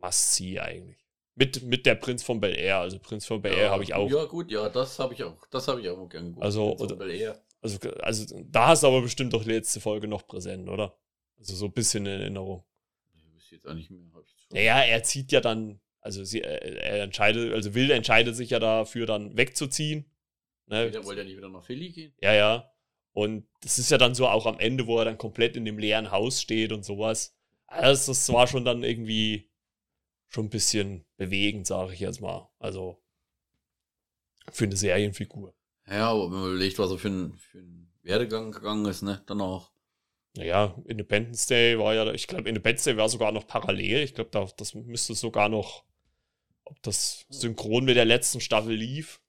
must-see 0.02 0.60
eigentlich. 0.60 1.02
Mit, 1.34 1.62
mit 1.62 1.86
der 1.86 1.94
Prinz 1.94 2.22
von 2.22 2.40
Bel 2.40 2.54
Air. 2.54 2.80
Also 2.80 2.98
Prinz 2.98 3.24
von 3.24 3.40
Bel 3.40 3.54
Air 3.54 3.64
ja, 3.64 3.70
habe 3.70 3.84
ich 3.84 3.94
auch. 3.94 4.10
Ja, 4.10 4.24
gut, 4.26 4.50
ja, 4.50 4.68
das 4.68 4.98
habe 4.98 5.14
ich 5.14 5.24
auch. 5.24 5.46
Das 5.50 5.66
habe 5.66 5.80
ich 5.80 5.88
auch 5.88 6.08
gern 6.10 6.26
geguckt. 6.26 6.44
Also, 6.44 6.74
Prinz 6.74 6.80
von 6.80 6.86
oder- 6.92 6.96
Bel 6.96 7.10
Air. 7.10 7.42
Also, 7.62 7.78
also 8.02 8.42
da 8.50 8.66
hast 8.66 8.82
du 8.82 8.88
aber 8.88 9.00
bestimmt 9.00 9.32
doch 9.32 9.44
die 9.44 9.52
letzte 9.52 9.80
Folge 9.80 10.06
noch 10.06 10.26
präsent, 10.26 10.68
oder? 10.68 10.94
Also 11.38 11.54
so 11.54 11.66
ein 11.66 11.72
bisschen 11.72 12.06
in 12.06 12.20
Erinnerung. 12.20 12.60
Auch 12.60 14.24
Naja, 14.50 14.80
er 14.82 15.02
zieht 15.02 15.32
ja 15.32 15.40
dann, 15.40 15.80
also 16.00 16.24
sie, 16.24 16.40
er 16.42 17.02
entscheidet, 17.02 17.52
also 17.52 17.74
Wilde 17.74 17.94
entscheidet 17.94 18.36
sich 18.36 18.50
ja 18.50 18.58
dafür, 18.58 19.06
dann 19.06 19.36
wegzuziehen. 19.36 20.06
Ne? 20.66 20.90
Der 20.90 21.04
wollte 21.04 21.20
ja 21.20 21.26
nicht 21.26 21.36
wieder 21.36 21.48
nach 21.48 21.64
Philly 21.64 21.90
gehen. 21.90 22.14
Ja, 22.22 22.32
ja. 22.32 22.70
Und 23.12 23.46
das 23.60 23.78
ist 23.78 23.90
ja 23.90 23.98
dann 23.98 24.14
so 24.14 24.26
auch 24.26 24.46
am 24.46 24.58
Ende, 24.58 24.86
wo 24.86 24.98
er 24.98 25.04
dann 25.04 25.18
komplett 25.18 25.56
in 25.56 25.64
dem 25.64 25.78
leeren 25.78 26.10
Haus 26.10 26.40
steht 26.40 26.72
und 26.72 26.84
sowas. 26.84 27.36
Also 27.66 28.12
das 28.12 28.32
war 28.32 28.46
schon 28.46 28.64
dann 28.64 28.82
irgendwie 28.82 29.50
schon 30.28 30.46
ein 30.46 30.50
bisschen 30.50 31.04
bewegend, 31.16 31.66
sage 31.66 31.94
ich 31.94 32.00
jetzt 32.00 32.20
mal. 32.20 32.48
Also 32.58 33.00
für 34.50 34.64
eine 34.64 34.76
Serienfigur. 34.76 35.54
Ja, 35.86 36.10
aber 36.10 36.24
wenn 36.24 36.40
man 36.40 36.50
überlegt, 36.50 36.78
was 36.78 36.90
er 36.90 36.98
für 36.98 37.08
einen 37.08 37.36
für 37.36 37.58
einen 37.58 37.92
Werdegang 38.02 38.52
gegangen 38.52 38.86
ist, 38.86 39.02
ne, 39.02 39.22
danach. 39.26 39.70
Naja, 40.36 40.74
Independence 40.86 41.46
Day 41.46 41.78
war 41.78 41.94
ja, 41.94 42.12
ich 42.12 42.26
glaube, 42.26 42.48
Independence 42.48 42.84
Day 42.84 42.96
war 42.96 43.08
sogar 43.08 43.32
noch 43.32 43.46
parallel. 43.46 44.02
Ich 44.02 44.14
glaube, 44.14 44.30
da, 44.30 44.48
das 44.56 44.74
müsste 44.74 45.14
sogar 45.14 45.48
noch, 45.48 45.84
ob 46.64 46.82
das 46.82 47.24
synchron 47.28 47.84
mit 47.84 47.96
der 47.96 48.04
letzten 48.04 48.40
Staffel 48.40 48.74
lief. 48.74 49.20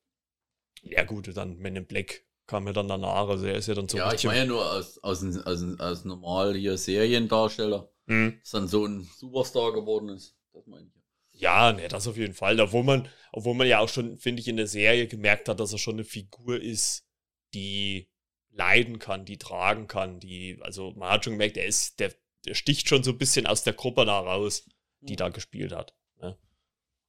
Ja, 0.82 1.04
gut, 1.04 1.30
dann 1.36 1.58
Men 1.58 1.76
in 1.76 1.86
Black 1.86 2.26
kam 2.48 2.68
ja 2.68 2.74
dann 2.74 2.88
danach. 2.88 3.28
Also 3.28 3.46
er 3.46 3.56
ist 3.56 3.68
ja 3.68 3.74
dann 3.74 3.88
so 3.88 3.98
ja, 3.98 4.14
ich 4.14 4.24
meine 4.24 4.40
ja 4.40 4.46
nur 4.46 4.66
als, 4.66 5.04
als, 5.04 5.24
als, 5.38 5.64
als 5.80 6.06
normal 6.06 6.56
hier 6.56 6.78
Seriendarsteller, 6.78 7.90
Hm. 8.08 8.38
dass 8.40 8.52
dann 8.52 8.68
so 8.68 8.86
ein 8.86 9.10
Superstar 9.18 9.74
geworden 9.74 10.10
ist. 10.10 10.36
Das 10.54 10.66
meine 10.68 10.88
ich. 10.88 11.42
Ja, 11.42 11.74
ne, 11.74 11.88
das 11.88 12.08
auf 12.08 12.18
jeden 12.18 12.34
Fall. 12.34 12.60
Obwohl 12.60 12.84
man, 12.84 13.10
obwohl 13.32 13.56
man 13.56 13.68
ja 13.68 13.80
auch 13.80 13.90
schon, 13.90 14.18
finde 14.18 14.42
ich, 14.42 14.48
in 14.48 14.58
der 14.58 14.68
Serie 14.68 15.08
gemerkt 15.08 15.50
hat, 15.50 15.60
dass 15.60 15.74
er 15.74 15.80
schon 15.80 15.96
eine 15.96 16.04
Figur 16.06 16.62
ist, 16.62 17.06
die 17.54 18.08
leiden 18.56 19.00
kann, 19.00 19.26
die 19.26 19.38
tragen 19.38 19.88
kann, 19.88 20.20
die, 20.20 20.58
also 20.62 20.94
man 20.96 21.10
hat 21.10 21.24
schon 21.26 21.34
gemerkt, 21.34 21.58
er 21.58 21.66
ist, 21.66 22.00
der, 22.00 22.14
der 22.46 22.54
sticht 22.56 22.88
schon 22.90 23.04
so 23.04 23.12
ein 23.12 23.18
bisschen 23.18 23.48
aus 23.48 23.64
der 23.64 23.74
Gruppe 23.74 24.06
da 24.06 24.20
raus, 24.20 24.66
die 25.02 25.16
da 25.16 25.30
gespielt 25.30 25.74
hat. 25.74 25.94
Ne? 26.22 26.38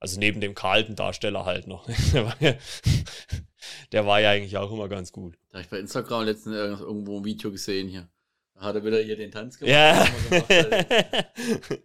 Also 0.01 0.19
neben 0.19 0.41
dem 0.41 0.55
kalten 0.55 0.97
Darsteller 0.97 1.45
halt 1.45 1.67
noch. 1.67 1.87
der, 2.13 2.25
war 2.27 2.37
ja, 2.41 2.55
der 3.93 4.07
war 4.07 4.21
ja 4.21 4.31
eigentlich 4.33 4.57
auch 4.57 4.73
immer 4.73 4.89
ganz 4.89 5.13
gut. 5.13 5.39
Da 5.51 5.59
habe 5.59 5.63
ich 5.65 5.71
bei 5.71 5.79
Instagram 5.79 6.25
letztens 6.25 6.57
irgend- 6.57 6.81
irgendwo 6.81 7.19
ein 7.19 7.25
Video 7.25 7.51
gesehen 7.51 7.89
hier. 7.89 8.09
Da 8.55 8.63
hat 8.63 8.75
er 8.75 8.85
wieder 8.85 9.01
hier 9.01 9.17
den 9.17 9.31
Tanz 9.31 9.59
gemacht. 9.59 9.73
Ja. 9.73 10.05
gemacht 10.31 10.51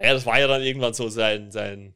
ja, 0.00 0.12
das 0.12 0.26
war 0.26 0.40
ja 0.40 0.46
dann 0.46 0.62
irgendwann 0.62 0.94
so 0.94 1.08
sein, 1.08 1.50
sein, 1.50 1.94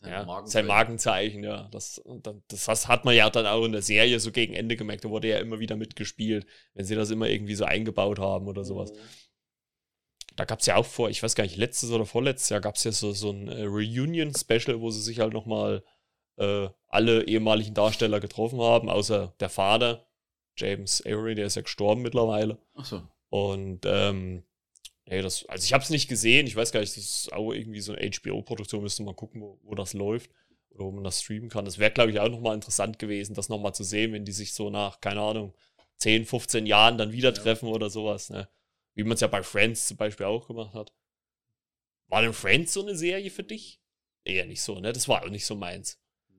Sein 0.00 0.12
ja, 0.12 0.24
Markenzeichen. 0.24 0.50
sein 0.50 0.66
Markenzeichen, 0.66 1.44
ja. 1.44 1.68
Das, 1.72 2.02
das, 2.22 2.64
das 2.64 2.88
hat 2.88 3.04
man 3.04 3.14
ja 3.14 3.28
dann 3.28 3.46
auch 3.46 3.64
in 3.64 3.72
der 3.72 3.82
Serie 3.82 4.18
so 4.18 4.32
gegen 4.32 4.54
Ende 4.54 4.76
gemerkt. 4.76 5.04
Da 5.04 5.10
wurde 5.10 5.28
ja 5.28 5.38
immer 5.38 5.60
wieder 5.60 5.76
mitgespielt, 5.76 6.46
wenn 6.74 6.86
sie 6.86 6.94
das 6.94 7.10
immer 7.10 7.28
irgendwie 7.28 7.54
so 7.54 7.64
eingebaut 7.66 8.18
haben 8.18 8.48
oder 8.48 8.64
sowas. 8.64 8.92
Da 10.36 10.46
gab 10.46 10.60
es 10.60 10.66
ja 10.66 10.76
auch 10.76 10.86
vor, 10.86 11.10
ich 11.10 11.22
weiß 11.22 11.34
gar 11.34 11.44
nicht, 11.44 11.58
letztes 11.58 11.90
oder 11.90 12.06
vorletztes 12.06 12.48
Jahr 12.48 12.62
gab 12.62 12.76
es 12.76 12.84
ja 12.84 12.92
so, 12.92 13.12
so 13.12 13.30
ein 13.30 13.48
äh, 13.48 13.64
Reunion-Special, 13.64 14.80
wo 14.80 14.90
sie 14.90 15.02
sich 15.02 15.20
halt 15.20 15.34
nochmal 15.34 15.84
äh, 16.38 16.70
alle 16.88 17.24
ehemaligen 17.24 17.74
Darsteller 17.74 18.20
getroffen 18.20 18.60
haben, 18.60 18.88
außer 18.88 19.34
der 19.38 19.50
Vater, 19.50 20.06
James 20.56 21.04
Avery, 21.04 21.34
der 21.34 21.46
ist 21.46 21.56
ja 21.56 21.62
gestorben 21.62 22.00
mittlerweile. 22.00 22.58
Achso. 22.74 23.02
Und 23.28 23.84
ähm, 23.84 24.44
ey, 25.10 25.22
das, 25.22 25.44
also 25.46 25.64
ich 25.64 25.72
habe 25.72 25.82
es 25.82 25.90
nicht 25.90 26.08
gesehen, 26.08 26.46
ich 26.46 26.54
weiß 26.54 26.70
gar 26.70 26.80
nicht, 26.80 26.96
das 26.96 27.04
ist 27.04 27.32
auch 27.32 27.52
irgendwie 27.52 27.80
so 27.80 27.92
eine 27.92 28.08
HBO-Produktion, 28.10 28.82
müsste 28.82 29.02
man 29.02 29.16
gucken, 29.16 29.40
wo, 29.42 29.58
wo 29.64 29.74
das 29.74 29.92
läuft 29.92 30.30
oder 30.70 30.84
wo 30.84 30.92
man 30.92 31.02
das 31.02 31.20
streamen 31.20 31.50
kann. 31.50 31.64
Das 31.64 31.78
wäre, 31.78 31.90
glaube 31.90 32.12
ich, 32.12 32.20
auch 32.20 32.28
nochmal 32.28 32.54
interessant 32.54 32.98
gewesen, 33.00 33.34
das 33.34 33.48
nochmal 33.48 33.74
zu 33.74 33.82
sehen, 33.82 34.12
wenn 34.12 34.24
die 34.24 34.32
sich 34.32 34.54
so 34.54 34.70
nach, 34.70 35.00
keine 35.00 35.20
Ahnung, 35.20 35.52
10, 35.96 36.26
15 36.26 36.64
Jahren 36.64 36.96
dann 36.96 37.12
wieder 37.12 37.34
treffen 37.34 37.68
oder 37.68 37.90
sowas, 37.90 38.30
ne? 38.30 38.48
Wie 38.94 39.02
man 39.02 39.12
es 39.14 39.20
ja 39.20 39.26
bei 39.26 39.42
Friends 39.42 39.88
zum 39.88 39.96
Beispiel 39.96 40.26
auch 40.26 40.46
gemacht 40.46 40.74
hat. 40.74 40.92
War 42.06 42.22
denn 42.22 42.32
Friends 42.32 42.72
so 42.72 42.82
eine 42.82 42.96
Serie 42.96 43.30
für 43.30 43.44
dich? 43.44 43.80
Eher 44.24 44.46
nicht 44.46 44.62
so, 44.62 44.78
ne? 44.78 44.92
Das 44.92 45.08
war 45.08 45.24
auch 45.24 45.28
nicht 45.28 45.44
so 45.44 45.56
meins. 45.56 45.98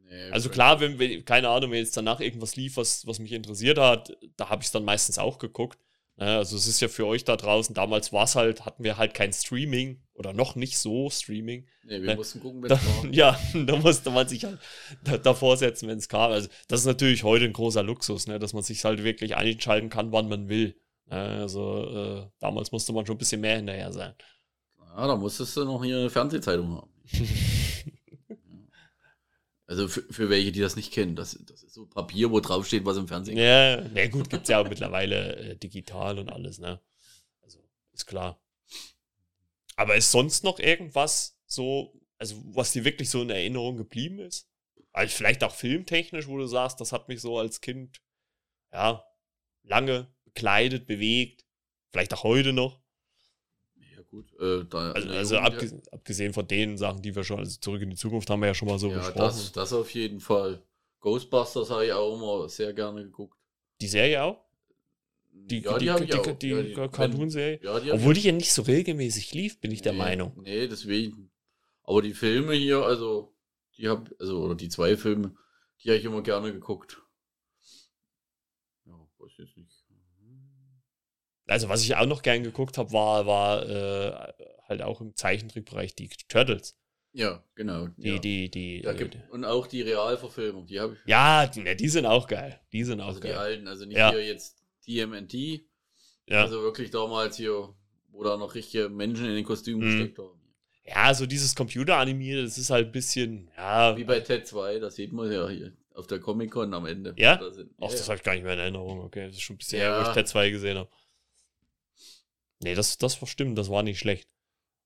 Nee, 0.09 0.31
Also 0.31 0.49
klar, 0.49 0.79
wenn, 0.79 0.97
wenn 0.97 1.25
keine 1.25 1.49
Ahnung, 1.49 1.71
wenn 1.71 1.79
jetzt 1.79 1.97
danach 1.97 2.21
irgendwas 2.21 2.55
lief, 2.55 2.77
was, 2.77 3.05
was 3.05 3.19
mich 3.19 3.33
interessiert 3.33 3.77
hat, 3.77 4.17
da 4.37 4.49
habe 4.49 4.61
ich 4.61 4.67
es 4.67 4.71
dann 4.71 4.85
meistens 4.85 5.17
auch 5.17 5.39
geguckt. 5.39 5.77
Ne, 6.21 6.37
Also 6.37 6.55
es 6.57 6.67
ist 6.67 6.79
ja 6.81 6.87
für 6.87 7.07
euch 7.07 7.23
da 7.25 7.35
draußen, 7.35 7.73
damals 7.75 8.13
war 8.13 8.25
es 8.25 8.35
halt, 8.35 8.65
hatten 8.65 8.83
wir 8.83 8.97
halt 8.97 9.13
kein 9.13 9.33
Streaming 9.33 10.01
oder 10.13 10.33
noch 10.33 10.55
nicht 10.55 10.77
so 10.77 11.09
Streaming. 11.09 11.67
Nee, 11.83 12.01
wir 12.01 12.11
Ne, 12.11 12.15
mussten 12.15 12.39
gucken, 12.39 12.61
wenn 12.63 12.71
es 12.73 12.85
war. 12.85 13.11
ja, 13.11 13.39
da 13.53 13.75
musste 13.77 14.11
man 14.11 14.27
sich 14.27 14.45
halt 14.45 14.59
da, 15.03 15.17
davor 15.17 15.57
setzen, 15.57 15.87
wenn 15.89 15.97
es 15.97 16.09
kam. 16.09 16.31
Also 16.31 16.49
das 16.67 16.81
ist 16.81 16.85
natürlich 16.85 17.23
heute 17.23 17.45
ein 17.45 17.53
großer 17.53 17.83
Luxus, 17.83 18.27
ne, 18.27 18.39
dass 18.39 18.53
man 18.53 18.63
sich 18.63 18.85
halt 18.85 19.03
wirklich 19.03 19.35
einschalten 19.35 19.89
kann, 19.89 20.11
wann 20.11 20.29
man 20.29 20.49
will. 20.49 20.75
Ne, 21.07 21.15
Also 21.41 22.23
äh, 22.25 22.29
damals 22.39 22.71
musste 22.71 22.93
man 22.93 23.05
schon 23.05 23.15
ein 23.15 23.19
bisschen 23.19 23.41
mehr 23.41 23.57
hinterher 23.57 23.91
sein. 23.93 24.13
Ja, 24.95 25.07
da 25.07 25.15
musstest 25.15 25.55
du 25.57 25.65
noch 25.65 25.83
hier 25.83 25.97
eine 25.99 26.09
Fernsehzeitung 26.09 26.75
haben. 26.77 26.89
Also 29.71 29.87
für, 29.87 30.01
für 30.11 30.29
welche, 30.29 30.51
die 30.51 30.59
das 30.59 30.75
nicht 30.75 30.91
kennen, 30.91 31.15
das, 31.15 31.39
das 31.45 31.63
ist 31.63 31.75
so 31.75 31.85
Papier, 31.85 32.29
wo 32.29 32.41
drauf 32.41 32.67
steht, 32.67 32.83
was 32.83 32.97
im 32.97 33.07
Fernsehen 33.07 33.37
Ja, 33.37 33.81
na 33.81 34.05
gut, 34.07 34.29
gibt's 34.29 34.49
ja 34.49 34.59
auch 34.59 34.67
mittlerweile 34.67 35.37
äh, 35.37 35.55
digital 35.55 36.19
und 36.19 36.29
alles, 36.29 36.59
ne? 36.59 36.81
Also, 37.41 37.59
ist 37.93 38.05
klar. 38.05 38.43
Aber 39.77 39.95
ist 39.95 40.11
sonst 40.11 40.43
noch 40.43 40.59
irgendwas 40.59 41.39
so, 41.45 41.97
also 42.17 42.35
was 42.47 42.73
dir 42.73 42.83
wirklich 42.83 43.09
so 43.09 43.21
in 43.21 43.29
Erinnerung 43.29 43.77
geblieben 43.77 44.19
ist? 44.19 44.49
Also 44.91 45.15
vielleicht 45.15 45.41
auch 45.41 45.55
filmtechnisch, 45.55 46.27
wo 46.27 46.37
du 46.37 46.47
sagst, 46.47 46.81
das 46.81 46.91
hat 46.91 47.07
mich 47.07 47.21
so 47.21 47.37
als 47.37 47.61
Kind, 47.61 48.01
ja, 48.73 49.05
lange 49.63 50.13
bekleidet, 50.25 50.85
bewegt. 50.85 51.45
Vielleicht 51.91 52.13
auch 52.13 52.23
heute 52.23 52.51
noch. 52.51 52.80
Ja, 54.11 54.17
gut. 54.17 54.33
Äh, 54.39 54.65
da, 54.69 54.91
Also, 54.91 55.09
also 55.09 55.35
Jugend, 55.35 55.53
abgesehen, 55.53 55.81
abgesehen 55.91 56.33
von 56.33 56.47
den 56.47 56.77
Sachen, 56.77 57.01
die 57.01 57.15
wir 57.15 57.23
schon, 57.23 57.39
also 57.39 57.59
zurück 57.59 57.81
in 57.81 57.89
die 57.89 57.95
Zukunft 57.95 58.29
haben 58.29 58.41
wir 58.41 58.47
ja 58.47 58.53
schon 58.53 58.67
mal 58.67 58.79
so 58.79 58.87
ja, 58.87 58.93
ja 58.93 58.99
besprochen. 58.99 59.25
das, 59.25 59.51
das 59.51 59.73
auf 59.73 59.93
jeden 59.93 60.19
Fall. 60.19 60.61
Ghostbusters 60.99 61.69
habe 61.69 61.85
ich 61.85 61.93
auch 61.93 62.15
immer 62.15 62.49
sehr 62.49 62.73
gerne 62.73 63.03
geguckt. 63.03 63.37
die 63.79 63.87
Serie 63.87 64.23
auch? 64.23 64.45
Die, 65.33 65.59
ja, 65.59 65.77
die, 65.77 65.85
die, 65.85 65.91
auch. 65.91 66.37
die, 66.37 66.49
ja, 66.49 66.61
die 66.61 66.73
Cartoon-Serie? 66.73 67.59
Ja, 67.63 67.79
die 67.79 67.91
Obwohl 67.91 68.15
ich 68.15 68.23
die 68.23 68.27
ja 68.29 68.33
nicht 68.33 68.53
so 68.53 68.61
regelmäßig 68.61 69.33
lief, 69.33 69.59
bin 69.59 69.71
ich 69.71 69.81
der 69.81 69.93
nee, 69.93 69.97
Meinung. 69.97 70.33
Nee, 70.43 70.67
deswegen. 70.67 71.31
Aber 71.83 72.01
die 72.01 72.13
Filme 72.13 72.53
hier, 72.53 72.83
also, 72.83 73.33
die 73.77 73.89
hab, 73.89 74.09
also, 74.19 74.43
oder 74.43 74.55
die 74.55 74.69
zwei 74.69 74.95
Filme, 74.97 75.35
die 75.81 75.89
habe 75.89 75.97
ich 75.97 76.05
immer 76.05 76.21
gerne 76.21 76.51
geguckt. 76.51 77.01
Ja, 78.85 78.93
weiß 79.17 79.31
jetzt 79.37 79.57
nicht. 79.57 79.81
Also, 81.47 81.69
was 81.69 81.83
ich 81.83 81.95
auch 81.95 82.05
noch 82.05 82.21
gern 82.21 82.43
geguckt 82.43 82.77
habe, 82.77 82.91
war, 82.93 83.25
war 83.25 83.67
äh, 83.67 84.33
halt 84.69 84.81
auch 84.81 85.01
im 85.01 85.15
Zeichentrickbereich 85.15 85.95
die 85.95 86.09
Turtles. 86.27 86.77
Ja, 87.13 87.43
genau. 87.55 87.87
Die, 87.97 88.09
ja. 88.09 88.19
die, 88.19 88.49
die. 88.49 88.83
Äh, 88.85 88.95
gibt, 88.95 89.17
und 89.31 89.43
auch 89.43 89.67
die 89.67 89.81
Realverfilmung, 89.81 90.65
die 90.67 90.79
habe 90.79 90.93
ich. 90.93 90.99
ja, 91.09 91.45
die, 91.47 91.61
ne, 91.61 91.75
die 91.75 91.89
sind 91.89 92.05
auch 92.05 92.25
geil. 92.27 92.59
Die 92.71 92.83
sind 92.85 93.01
auch 93.01 93.07
also 93.07 93.19
die 93.19 93.27
geil. 93.27 93.37
alten, 93.37 93.67
also 93.67 93.85
nicht 93.85 93.97
Ja. 93.97 94.11
hier 94.11 94.25
jetzt 94.25 94.63
TMNT, 94.85 95.33
Ja. 96.27 96.43
also 96.43 96.61
wirklich 96.61 96.89
damals 96.91 97.35
hier, 97.35 97.73
wo 98.11 98.23
da 98.23 98.37
noch 98.37 98.55
richtige 98.55 98.87
Menschen 98.87 99.25
in 99.25 99.35
den 99.35 99.43
Kostümen 99.45 99.81
Mhm. 99.85 99.97
gesteckt 99.99 100.19
haben. 100.19 100.39
ja, 100.85 101.13
so 101.13 101.25
dieses 101.25 101.53
Computeranimierte, 101.55 102.43
das 102.43 102.57
ist 102.57 102.69
halt 102.69 102.87
ein 102.87 102.91
bisschen, 102.93 103.49
ja. 103.57 103.95
Wie 103.97 104.03
bei 104.05 104.19
Ted 104.21 104.47
2, 104.47 104.79
das 104.79 104.95
sieht 104.95 105.11
man 105.11 105.29
ja 105.31 105.47
hier 105.49 105.73
auf 105.93 106.07
der 106.07 106.19
Comic-Con 106.19 106.73
am 106.73 106.85
Ende. 106.85 107.13
Ja? 107.17 107.35
Da 107.35 107.51
sind, 107.51 107.71
Ach, 107.79 107.89
das 107.91 107.99
ja. 107.99 108.07
habe 108.07 108.15
ich 108.17 108.23
gar 108.23 108.33
nicht 108.33 108.43
mehr 108.43 108.53
in 108.53 108.59
Erinnerung. 108.59 109.01
Okay, 109.01 109.27
das 109.27 109.35
ist 109.35 109.41
schon 109.41 109.55
ein 109.55 109.57
bisschen 109.57 109.79
Ja. 109.79 109.97
her, 109.97 110.05
wo 110.05 110.09
ich 110.09 110.13
Ted 110.15 110.27
2 110.29 110.49
gesehen 110.49 110.77
habe. 110.77 110.89
Nee, 112.63 112.75
das, 112.75 112.97
das 112.97 113.21
war 113.21 113.27
stimmt, 113.27 113.57
das 113.57 113.69
war 113.69 113.83
nicht 113.83 113.99
schlecht. 113.99 114.29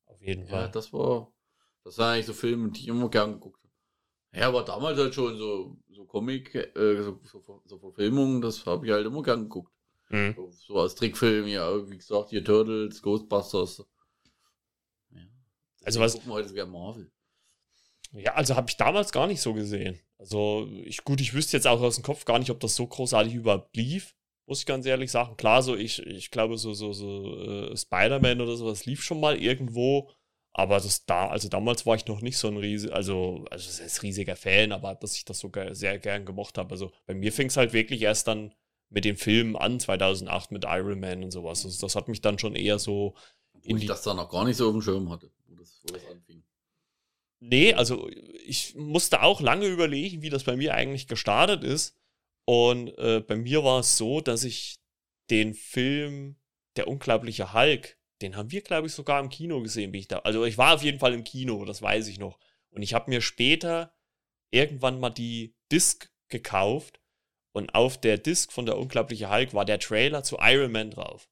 Auf 0.06 0.22
jeden 0.22 0.44
ja, 0.44 0.50
Fall. 0.50 0.72
das 0.72 0.94
war, 0.94 1.32
das 1.84 1.98
waren 1.98 2.14
eigentlich 2.14 2.26
so 2.26 2.34
Filme, 2.34 2.72
die 2.72 2.82
ich 2.82 2.88
immer 2.88 3.10
gern 3.10 3.34
geguckt 3.34 3.60
habe. 3.64 4.40
Ja, 4.40 4.48
aber 4.48 4.64
damals 4.64 4.98
halt 4.98 5.14
schon 5.14 5.38
so, 5.38 5.78
so 5.90 6.06
Comic, 6.06 6.56
äh, 6.56 7.02
so, 7.02 7.20
so, 7.24 7.62
so 7.66 7.80
Verfilmungen, 7.80 8.42
das 8.42 8.66
habe 8.66 8.86
ich 8.86 8.92
halt 8.92 9.06
immer 9.06 9.24
gern 9.24 9.44
geguckt. 9.44 9.72
Mhm. 10.10 10.36
So 10.52 10.80
als 10.80 10.96
Trickfilm, 10.96 11.48
ja, 11.48 11.90
wie 11.90 11.98
gesagt, 11.98 12.30
hier 12.30 12.44
Turtles, 12.44 13.02
Ghostbusters. 13.02 13.84
Ja. 15.12 15.22
Also 15.84 16.00
was. 16.00 16.14
Gucken 16.14 16.30
wir 16.30 16.34
heute 16.36 16.50
sogar 16.50 16.68
Marvel. 16.68 17.12
Ja, 18.14 18.34
also 18.36 18.56
habe 18.56 18.70
ich 18.70 18.78
damals 18.78 19.12
gar 19.12 19.28
nicht 19.28 19.42
so 19.42 19.54
gesehen. 19.54 20.00
Also, 20.18 20.68
ich, 20.86 21.04
gut, 21.04 21.20
ich 21.20 21.34
wüsste 21.34 21.58
jetzt 21.58 21.68
auch 21.68 21.82
aus 21.82 21.96
dem 21.96 22.04
Kopf 22.04 22.24
gar 22.24 22.40
nicht, 22.40 22.50
ob 22.50 22.60
das 22.60 22.76
so 22.76 22.88
großartig 22.88 23.34
überhaupt 23.34 23.76
lief, 23.76 24.16
muss 24.46 24.60
ich 24.60 24.66
ganz 24.66 24.86
ehrlich 24.86 25.12
sagen. 25.12 25.38
Klar, 25.38 25.62
so, 25.64 25.76
ich, 25.76 26.06
ich 26.06 26.32
glaube, 26.32 26.58
so, 26.58 26.74
so, 26.74 26.94
so 26.94 27.36
äh, 27.38 27.78
Spider-Man 27.78 28.42
oder 28.42 28.56
sowas 28.56 28.86
lief 28.86 29.04
schon 29.04 29.20
mal 29.20 29.38
irgendwo, 29.38 30.12
aber 30.54 30.76
das 30.76 31.06
da, 31.06 31.28
also 31.28 31.50
damals 31.50 31.86
war 31.86 31.96
ich 31.96 32.06
noch 32.06 32.22
nicht 32.22 32.38
so 32.38 32.48
ein 32.48 32.58
riesig, 32.58 32.94
also, 32.94 33.46
also 33.52 33.66
das 33.66 33.80
ist 33.80 34.04
riesiger 34.04 34.36
Fan, 34.36 34.72
aber 34.72 34.96
dass 34.96 35.16
ich 35.16 35.26
das 35.26 35.40
sogar 35.40 35.76
sehr 35.76 36.00
gern 36.00 36.26
gemocht 36.26 36.58
habe. 36.58 36.72
Also 36.72 36.92
bei 37.06 37.14
mir 37.14 37.34
fing 37.34 37.48
es 37.48 37.58
halt 37.58 37.74
wirklich 37.74 38.02
erst 38.02 38.28
dann 38.28 38.54
mit 38.90 39.04
den 39.04 39.18
Filmen 39.18 39.56
an, 39.56 39.80
2008 39.80 40.52
mit 40.52 40.64
Iron 40.66 41.00
Man 41.00 41.24
und 41.24 41.32
sowas. 41.32 41.66
Also 41.66 41.86
das 41.86 41.96
hat 41.96 42.08
mich 42.08 42.22
dann 42.22 42.40
schon 42.40 42.56
eher 42.56 42.80
so. 42.80 43.16
Wo 43.54 43.60
in 43.70 43.78
ich 43.78 43.86
das 43.88 44.04
da 44.04 44.14
noch 44.14 44.30
gar 44.30 44.46
nicht 44.46 44.58
so 44.58 44.68
auf 44.68 44.74
dem 44.74 44.82
Schirm 44.82 45.10
hatte, 45.10 45.32
wo 45.48 45.56
das, 45.56 45.82
wo 45.84 45.94
das 45.94 46.06
anfing. 46.06 46.44
Nee, 47.40 47.74
also 47.74 48.10
ich 48.46 48.76
musste 48.76 49.24
auch 49.24 49.42
lange 49.42 49.68
überlegen, 49.68 50.22
wie 50.22 50.30
das 50.30 50.46
bei 50.46 50.56
mir 50.56 50.74
eigentlich 50.74 51.08
gestartet 51.08 51.64
ist. 51.64 51.98
Und 52.46 52.98
äh, 52.98 53.22
bei 53.22 53.36
mir 53.36 53.64
war 53.64 53.80
es 53.80 53.98
so, 53.98 54.22
dass 54.22 54.44
ich 54.44 54.78
den 55.30 55.54
Film 55.54 56.38
Der 56.78 56.88
unglaubliche 56.88 57.54
Hulk, 57.54 57.98
den 58.22 58.36
haben 58.36 58.52
wir, 58.52 58.62
glaube 58.62 58.88
ich, 58.88 58.94
sogar 58.94 59.22
im 59.22 59.30
Kino 59.30 59.62
gesehen, 59.62 59.94
wie 59.94 60.00
ich 60.00 60.08
da. 60.08 60.20
Also 60.20 60.44
ich 60.44 60.58
war 60.58 60.76
auf 60.76 60.84
jeden 60.84 61.00
Fall 61.00 61.14
im 61.14 61.24
Kino, 61.24 61.64
das 61.66 61.82
weiß 61.82 62.08
ich 62.10 62.20
noch. 62.20 62.38
Und 62.70 62.82
ich 62.82 62.94
habe 62.94 63.10
mir 63.10 63.22
später 63.22 63.96
irgendwann 64.52 65.00
mal 65.00 65.10
die 65.10 65.56
Disc 65.72 66.12
gekauft 66.28 67.02
und 67.54 67.74
auf 67.74 68.00
der 68.00 68.18
Disc 68.18 68.52
von 68.52 68.66
der 68.66 68.78
unglaubliche 68.78 69.32
Hulk 69.32 69.54
war 69.54 69.64
der 69.64 69.80
Trailer 69.80 70.24
zu 70.24 70.38
Iron 70.42 70.74
Man 70.74 70.92
drauf. 70.92 71.30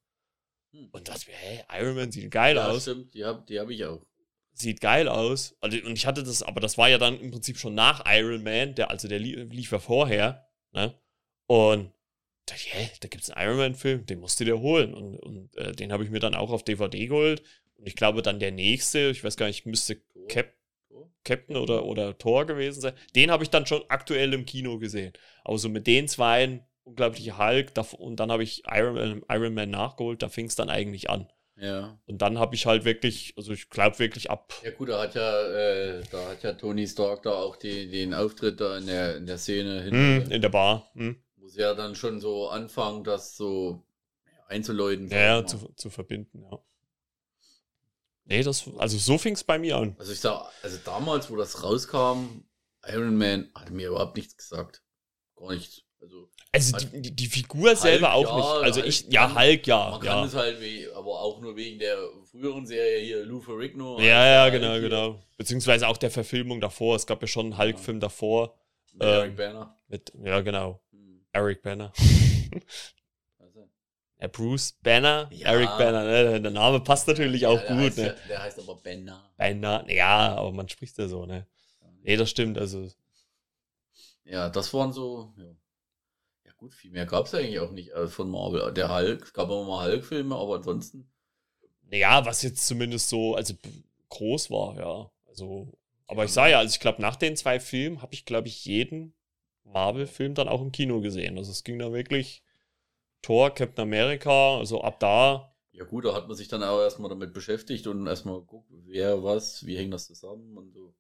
Hm. 0.71 0.89
Und 0.93 1.10
dachte 1.10 1.30
mir, 1.30 1.36
hey, 1.36 1.63
Iron 1.82 1.95
Man 1.95 2.12
sieht 2.12 2.32
geil 2.32 2.56
ja, 2.56 2.69
aus. 2.69 2.84
Stimmt, 2.84 3.13
die 3.13 3.26
habe 3.26 3.43
die 3.47 3.60
hab 3.60 3.69
ich 3.69 3.84
auch 3.86 4.02
sieht 4.54 4.82
geil 4.82 5.08
aus. 5.08 5.56
Also, 5.62 5.78
und 5.80 5.97
ich 5.97 6.06
hatte 6.06 6.23
das, 6.23 6.43
aber 6.43 6.62
das 6.62 6.78
war 6.78 6.89
ja 6.89 6.97
dann 6.97 7.19
im 7.19 7.32
Prinzip 7.32 7.58
schon 7.58 7.76
nach 7.76 8.04
Iron 8.06 8.43
Man, 8.43 8.76
der, 8.76 8.89
also 8.89 9.08
der 9.08 9.19
lief 9.19 9.71
ja 9.71 9.80
vorher, 9.80 10.47
ne? 10.71 10.97
Und 11.48 11.92
da, 12.46 12.56
yeah, 12.56 12.90
da 13.00 13.08
gibt 13.08 13.24
es 13.24 13.30
einen 13.30 13.48
Iron 13.48 13.58
Man-Film, 13.58 14.06
den 14.06 14.20
musst 14.20 14.40
du 14.40 14.46
dir 14.46 14.60
holen. 14.60 14.94
Und, 14.94 15.18
und 15.18 15.58
äh, 15.58 15.72
den 15.72 15.92
habe 15.92 16.04
ich 16.04 16.10
mir 16.10 16.20
dann 16.20 16.36
auch 16.36 16.52
auf 16.52 16.64
DVD 16.64 17.08
geholt. 17.08 17.42
Und 17.78 17.88
ich 17.88 17.96
glaube, 17.96 18.22
dann 18.22 18.40
der 18.40 18.52
nächste, 18.52 19.10
ich 19.10 19.24
weiß 19.24 19.38
gar 19.38 19.48
nicht, 19.48 19.66
müsste 19.66 19.98
Cap, 20.28 20.54
Captain 21.24 21.56
oder, 21.56 21.86
oder 21.86 22.18
Thor 22.18 22.46
gewesen 22.46 22.82
sein. 22.82 22.94
Den 23.16 23.32
habe 23.32 23.44
ich 23.44 23.50
dann 23.50 23.66
schon 23.66 23.84
aktuell 23.88 24.34
im 24.34 24.46
Kino 24.46 24.78
gesehen. 24.78 25.14
Aber 25.44 25.58
so 25.58 25.70
mit 25.70 25.88
den 25.88 26.08
zwei, 26.08 26.62
unglaubliche 26.84 27.38
Hulk, 27.38 27.72
und 27.98 28.20
dann 28.20 28.32
habe 28.32 28.44
ich 28.44 28.64
Iron, 28.68 29.24
Iron 29.30 29.54
Man 29.54 29.70
nachgeholt, 29.70 30.22
da 30.22 30.30
fing 30.30 30.48
es 30.48 30.56
dann 30.56 30.70
eigentlich 30.70 31.10
an. 31.10 31.28
Ja. 31.56 31.98
Und 32.08 32.22
dann 32.22 32.40
habe 32.40 32.56
ich 32.56 32.66
halt 32.66 32.84
wirklich, 32.84 33.34
also 33.38 33.54
ich 33.54 33.70
glaube 33.70 34.00
wirklich 34.00 34.30
ab. 34.30 34.54
Ja 34.64 34.72
gut, 34.72 34.90
da 34.90 35.04
hat 35.04 35.16
ja, 35.16 35.42
äh, 35.48 36.02
da 36.12 36.30
hat 36.30 36.44
ja 36.44 36.54
Tony 36.54 36.88
Stark 36.88 37.24
da 37.24 37.32
auch 37.32 37.56
die, 37.56 37.90
den 37.90 38.14
Auftritt 38.14 38.60
da 38.60 38.78
in 38.78 38.88
der, 38.88 39.18
in 39.18 39.26
der 39.26 39.38
Szene 39.38 39.86
hm, 39.86 40.32
in 40.32 40.42
der 40.42 40.50
Bar. 40.50 40.90
Hm. 40.96 41.18
Muss 41.54 41.60
ja 41.60 41.76
dann 41.76 41.94
schon 41.94 42.20
so 42.20 42.50
anfangen, 42.50 43.04
das 43.04 43.38
so 43.38 43.84
einzuläuten. 44.48 45.08
Ja, 45.10 45.20
ja 45.20 45.46
zu, 45.46 45.72
zu 45.76 45.92
verbinden, 45.92 46.42
ja. 46.42 46.58
Nee, 48.26 48.42
das, 48.42 48.68
also 48.80 48.98
so 48.98 49.20
fing 49.20 49.36
es 49.36 49.44
bei 49.44 49.60
mir 49.60 49.78
an. 49.78 49.96
Also 50.00 50.13
ich 50.13 50.20
sag, 50.20 50.52
also 50.63 50.80
damals, 50.84 51.30
wo 51.30 51.36
das 51.36 51.62
rauskam, 51.62 52.44
Iron 52.88 53.16
Man 53.18 53.52
hat 53.54 53.70
mir 53.70 53.89
überhaupt 53.89 54.18
nichts 54.18 54.36
gesagt. 54.36 54.82
Gar 55.36 55.54
nichts. 55.54 55.84
Also, 56.02 56.28
also 56.52 56.88
die, 56.88 57.16
die, 57.16 57.28
Figur 57.28 57.76
selber 57.76 58.16
Hulk, 58.16 58.28
auch 58.28 58.36
nicht. 58.36 58.66
Also 58.66 58.80
Hulk 58.82 58.89
ich, 58.89 59.06
ja, 59.12 59.39
Hulk, 59.39 59.68
ja. 59.68 59.92
Man 59.92 60.02
kann 60.02 60.26
es 60.26 60.34
halt, 60.34 60.60
wie, 60.60 60.88
aber 60.88 61.22
auch 61.22 61.39
nur 61.39 61.56
wegen 61.56 61.78
der 61.78 61.98
früheren 62.32 62.66
Serie 62.66 63.00
hier, 63.00 63.26
Lou 63.26 63.42
Ferrigno. 63.42 64.00
Ja, 64.00 64.26
ja, 64.26 64.42
halt 64.42 64.54
genau, 64.54 64.80
genau. 64.80 65.24
Beziehungsweise 65.38 65.88
auch 65.88 65.98
der 65.98 66.10
Verfilmung 66.10 66.60
davor. 66.60 66.96
Es 66.96 67.06
gab 67.06 67.22
ja 67.22 67.28
schon 67.28 67.46
einen 67.54 67.60
Hulk-Film 67.60 68.00
davor. 68.00 68.58
Mit 68.94 69.04
ähm, 69.04 69.10
Eric 69.10 69.36
Banner. 69.36 69.78
Mit, 69.88 70.12
ja, 70.24 70.42
genau. 70.42 70.82
Eric 71.34 71.62
Banner. 71.62 71.91
ja, 74.19 74.28
Bruce 74.28 74.78
Banner, 74.82 75.30
ja. 75.32 75.48
Eric 75.48 75.69
Banner, 75.78 76.04
ne? 76.04 76.41
der 76.41 76.52
Name 76.52 76.80
passt 76.80 77.08
natürlich 77.08 77.46
auch 77.46 77.60
gut. 77.65 77.78
Heißt, 77.78 77.98
ne? 77.98 78.15
Der 78.30 78.41
heißt 78.41 78.60
aber 78.60 78.76
Banner. 78.76 79.34
Banner, 79.36 79.86
ja, 79.89 80.36
aber 80.36 80.52
man 80.52 80.69
spricht 80.69 80.98
ja 80.98 81.08
so, 81.08 81.26
ne? 81.26 81.48
Nee, 82.04 82.17
das 82.17 82.30
stimmt, 82.30 82.58
also. 82.58 82.89
Ja, 84.26 84.50
das 84.50 84.74
waren 84.74 84.93
so, 84.93 85.34
ja. 85.38 85.56
Gut, 86.63 86.76
viel 86.76 86.91
mehr 86.91 87.06
gab 87.06 87.26
es 87.26 87.34
eigentlich 87.34 87.60
auch 87.60 87.72
nicht 87.72 87.91
äh, 87.91 88.08
von 88.08 88.30
Marvel. 88.30 88.74
Der 88.74 88.88
Hulk, 88.88 89.24
es 89.24 89.34
gab 89.34 89.50
immer 89.50 89.65
mal 89.65 89.86
Hulk-Filme, 89.86 90.34
aber 90.34 90.56
ansonsten. 90.56 91.12
Naja, 91.89 92.26
was 92.26 92.41
jetzt 92.41 92.65
zumindest 92.65 93.10
so, 93.10 93.36
also 93.36 93.54
groß 94.08 94.50
war, 94.50 94.78
ja. 94.78 95.12
Also, 95.28 95.78
aber 96.08 96.22
ja. 96.22 96.26
ich 96.26 96.32
sah 96.32 96.48
ja, 96.48 96.60
also 96.60 96.74
ich 96.74 96.80
glaube, 96.80 97.02
nach 97.02 97.17
den 97.17 97.36
zwei 97.36 97.60
Filmen 97.60 98.02
habe 98.02 98.13
ich, 98.13 98.24
glaube 98.24 98.48
ich, 98.48 98.63
jeden 98.63 99.13
Marvel-Film 99.65 100.36
dann 100.36 100.47
auch 100.47 100.62
im 100.62 100.71
Kino 100.71 101.02
gesehen. 101.02 101.38
Also 101.38 101.52
es 101.52 101.63
ging 101.63 101.80
da 101.80 101.91
wirklich 101.91 102.43
Thor, 103.21 103.54
Captain 103.54 103.84
America, 103.84 104.58
also 104.58 104.82
ab 104.82 104.99
da. 104.99 105.54
Ja 105.71 105.86
gut, 105.86 106.06
da 106.06 106.13
hat 106.13 106.28
man 106.28 106.38
sich 106.38 106.47
dann 106.47 106.63
auch 106.63 106.80
erstmal 106.80 107.10
damit 107.10 107.34
beschäftigt 107.34 107.88
und 107.88 108.06
erstmal 108.06 108.39
geguckt, 108.39 108.69
wer 108.86 109.23
was, 109.23 109.65
wie 109.65 109.78
hängt 109.78 109.93
das 109.93 110.06
zusammen 110.06 110.56
und 110.58 110.71
so. 110.71 110.93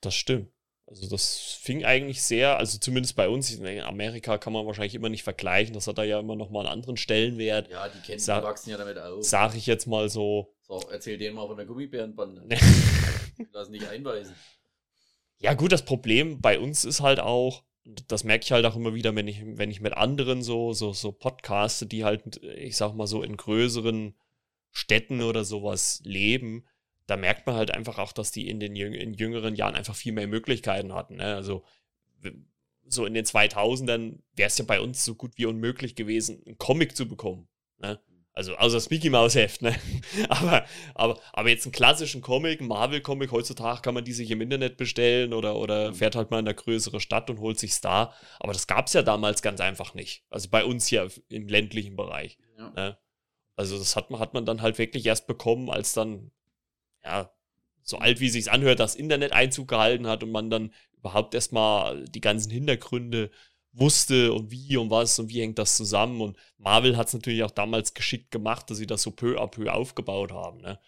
Das 0.00 0.14
stimmt. 0.14 0.52
Also 0.88 1.08
das 1.08 1.58
fing 1.60 1.84
eigentlich 1.84 2.22
sehr, 2.22 2.58
also 2.58 2.78
zumindest 2.78 3.16
bei 3.16 3.28
uns, 3.28 3.50
in 3.50 3.80
Amerika 3.80 4.38
kann 4.38 4.52
man 4.52 4.66
wahrscheinlich 4.66 4.94
immer 4.94 5.08
nicht 5.08 5.24
vergleichen, 5.24 5.74
das 5.74 5.88
hat 5.88 5.98
da 5.98 6.04
ja 6.04 6.20
immer 6.20 6.36
noch 6.36 6.50
mal 6.50 6.60
einen 6.60 6.68
anderen 6.68 6.96
Stellenwert. 6.96 7.68
Ja, 7.68 7.88
die 7.88 7.98
kennen, 7.98 8.20
Sa 8.20 8.38
die 8.38 8.46
wachsen 8.46 8.70
ja 8.70 8.76
damit 8.76 8.96
auf. 8.96 9.24
Sag 9.24 9.56
ich 9.56 9.66
jetzt 9.66 9.86
mal 9.86 10.08
so. 10.08 10.54
So, 10.62 10.80
erzähl 10.92 11.18
denen 11.18 11.34
mal 11.34 11.48
von 11.48 11.56
der 11.56 11.66
Gummibärenbande. 11.66 12.46
Lass 13.52 13.68
nicht 13.68 13.88
einweisen. 13.88 14.36
Ja 15.38 15.54
gut, 15.54 15.72
das 15.72 15.84
Problem 15.84 16.40
bei 16.40 16.60
uns 16.60 16.84
ist 16.84 17.00
halt 17.00 17.18
auch, 17.18 17.64
das 18.08 18.24
merke 18.24 18.44
ich 18.44 18.52
halt 18.52 18.66
auch 18.66 18.76
immer 18.76 18.94
wieder, 18.94 19.14
wenn 19.14 19.28
ich, 19.28 19.42
wenn 19.44 19.70
ich 19.70 19.80
mit 19.80 19.96
anderen 19.96 20.42
so, 20.42 20.72
so, 20.72 20.92
so 20.92 21.12
podcaste, 21.12 21.86
die 21.86 22.04
halt, 22.04 22.42
ich 22.42 22.76
sag 22.76 22.94
mal 22.94 23.06
so 23.06 23.22
in 23.22 23.36
größeren 23.36 24.14
Städten 24.72 25.22
oder 25.22 25.44
sowas 25.44 26.00
leben, 26.04 26.66
da 27.06 27.16
merkt 27.16 27.46
man 27.46 27.54
halt 27.54 27.70
einfach 27.70 27.98
auch, 27.98 28.12
dass 28.12 28.32
die 28.32 28.48
in 28.48 28.58
den 28.58 28.74
jüng 28.74 28.92
in 28.92 29.14
jüngeren 29.14 29.54
Jahren 29.54 29.76
einfach 29.76 29.94
viel 29.94 30.12
mehr 30.12 30.26
Möglichkeiten 30.26 30.92
hatten. 30.92 31.16
Ne? 31.16 31.36
Also 31.36 31.64
so 32.88 33.06
in 33.06 33.14
den 33.14 33.24
2000ern 33.24 34.18
wäre 34.34 34.48
es 34.48 34.58
ja 34.58 34.64
bei 34.64 34.80
uns 34.80 35.04
so 35.04 35.14
gut 35.14 35.38
wie 35.38 35.46
unmöglich 35.46 35.94
gewesen, 35.94 36.42
einen 36.44 36.58
Comic 36.58 36.96
zu 36.96 37.08
bekommen. 37.08 37.48
Ne? 37.78 38.00
Also 38.36 38.54
außer 38.54 38.76
das 38.76 38.90
Mickey 38.90 39.08
Mouse 39.08 39.34
Heft, 39.34 39.62
ne? 39.62 39.74
aber, 40.28 40.66
aber, 40.94 41.18
aber 41.32 41.48
jetzt 41.48 41.64
einen 41.64 41.72
klassischen 41.72 42.20
Comic, 42.20 42.60
einen 42.60 42.68
Marvel-Comic, 42.68 43.32
heutzutage 43.32 43.80
kann 43.80 43.94
man 43.94 44.04
die 44.04 44.12
sich 44.12 44.30
im 44.30 44.42
Internet 44.42 44.76
bestellen 44.76 45.32
oder, 45.32 45.56
oder 45.56 45.94
fährt 45.94 46.16
halt 46.16 46.30
mal 46.30 46.40
in 46.40 46.46
eine 46.46 46.54
größere 46.54 47.00
Stadt 47.00 47.30
und 47.30 47.40
holt 47.40 47.58
sich's 47.58 47.80
da. 47.80 48.12
Aber 48.38 48.52
das 48.52 48.66
gab 48.66 48.88
es 48.88 48.92
ja 48.92 49.02
damals 49.02 49.40
ganz 49.40 49.60
einfach 49.60 49.94
nicht. 49.94 50.22
Also 50.28 50.50
bei 50.50 50.66
uns 50.66 50.86
hier 50.86 51.08
im 51.30 51.48
ländlichen 51.48 51.96
Bereich. 51.96 52.36
Ja. 52.58 52.70
Ne? 52.76 52.98
Also 53.56 53.78
das 53.78 53.96
hat 53.96 54.10
man, 54.10 54.20
hat 54.20 54.34
man 54.34 54.44
dann 54.44 54.60
halt 54.60 54.76
wirklich 54.76 55.06
erst 55.06 55.26
bekommen, 55.26 55.70
als 55.70 55.94
dann 55.94 56.30
ja, 57.02 57.32
so 57.82 57.96
alt 57.96 58.20
wie 58.20 58.28
sich's 58.28 58.48
anhört, 58.48 58.80
das 58.80 58.96
Internet 58.96 59.32
Einzug 59.32 59.68
gehalten 59.68 60.06
hat 60.06 60.22
und 60.22 60.30
man 60.30 60.50
dann 60.50 60.74
überhaupt 60.98 61.34
erstmal 61.34 62.04
die 62.04 62.20
ganzen 62.20 62.50
Hintergründe 62.50 63.30
wusste 63.78 64.32
und 64.32 64.50
wie 64.50 64.76
und 64.76 64.90
was 64.90 65.18
und 65.18 65.28
wie 65.28 65.40
hängt 65.40 65.58
das 65.58 65.76
zusammen. 65.76 66.20
Und 66.20 66.36
Marvel 66.58 66.96
hat 66.96 67.08
es 67.08 67.14
natürlich 67.14 67.42
auch 67.44 67.50
damals 67.50 67.94
geschickt 67.94 68.30
gemacht, 68.30 68.70
dass 68.70 68.78
sie 68.78 68.86
das 68.86 69.02
so 69.02 69.10
peu 69.10 69.38
à 69.40 69.46
peu 69.46 69.72
aufgebaut 69.72 70.32
haben. 70.32 70.60
Ne? 70.60 70.78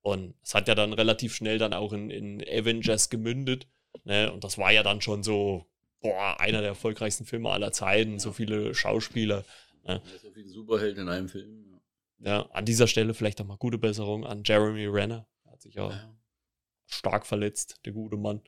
Und 0.00 0.34
es 0.42 0.54
hat 0.54 0.68
ja 0.68 0.74
dann 0.74 0.92
relativ 0.92 1.34
schnell 1.34 1.58
dann 1.58 1.74
auch 1.74 1.92
in, 1.92 2.10
in 2.10 2.42
Avengers 2.42 3.10
gemündet. 3.10 3.66
Ne? 4.04 4.32
Und 4.32 4.44
das 4.44 4.58
war 4.58 4.72
ja 4.72 4.82
dann 4.82 5.00
schon 5.00 5.22
so, 5.22 5.66
boah, 6.00 6.40
einer 6.40 6.60
der 6.60 6.70
erfolgreichsten 6.70 7.26
Filme 7.26 7.50
aller 7.50 7.72
Zeiten, 7.72 8.12
ja. 8.12 8.18
so 8.18 8.32
viele 8.32 8.74
Schauspieler. 8.74 9.44
Ne? 9.84 10.00
so 10.22 10.30
viele 10.30 10.48
Superhelden 10.48 11.02
in 11.02 11.08
einem 11.08 11.28
Film. 11.28 11.80
Ja. 12.20 12.30
ja, 12.30 12.50
an 12.52 12.64
dieser 12.64 12.86
Stelle 12.86 13.14
vielleicht 13.14 13.40
auch 13.40 13.46
mal 13.46 13.56
gute 13.56 13.78
Besserung 13.78 14.24
an 14.24 14.42
Jeremy 14.44 14.86
Renner 14.86 15.26
hat 15.50 15.62
sich 15.62 15.74
ja, 15.74 16.14
stark 16.86 17.26
verletzt, 17.26 17.80
der 17.84 17.92
gute 17.92 18.16
Mann. 18.16 18.42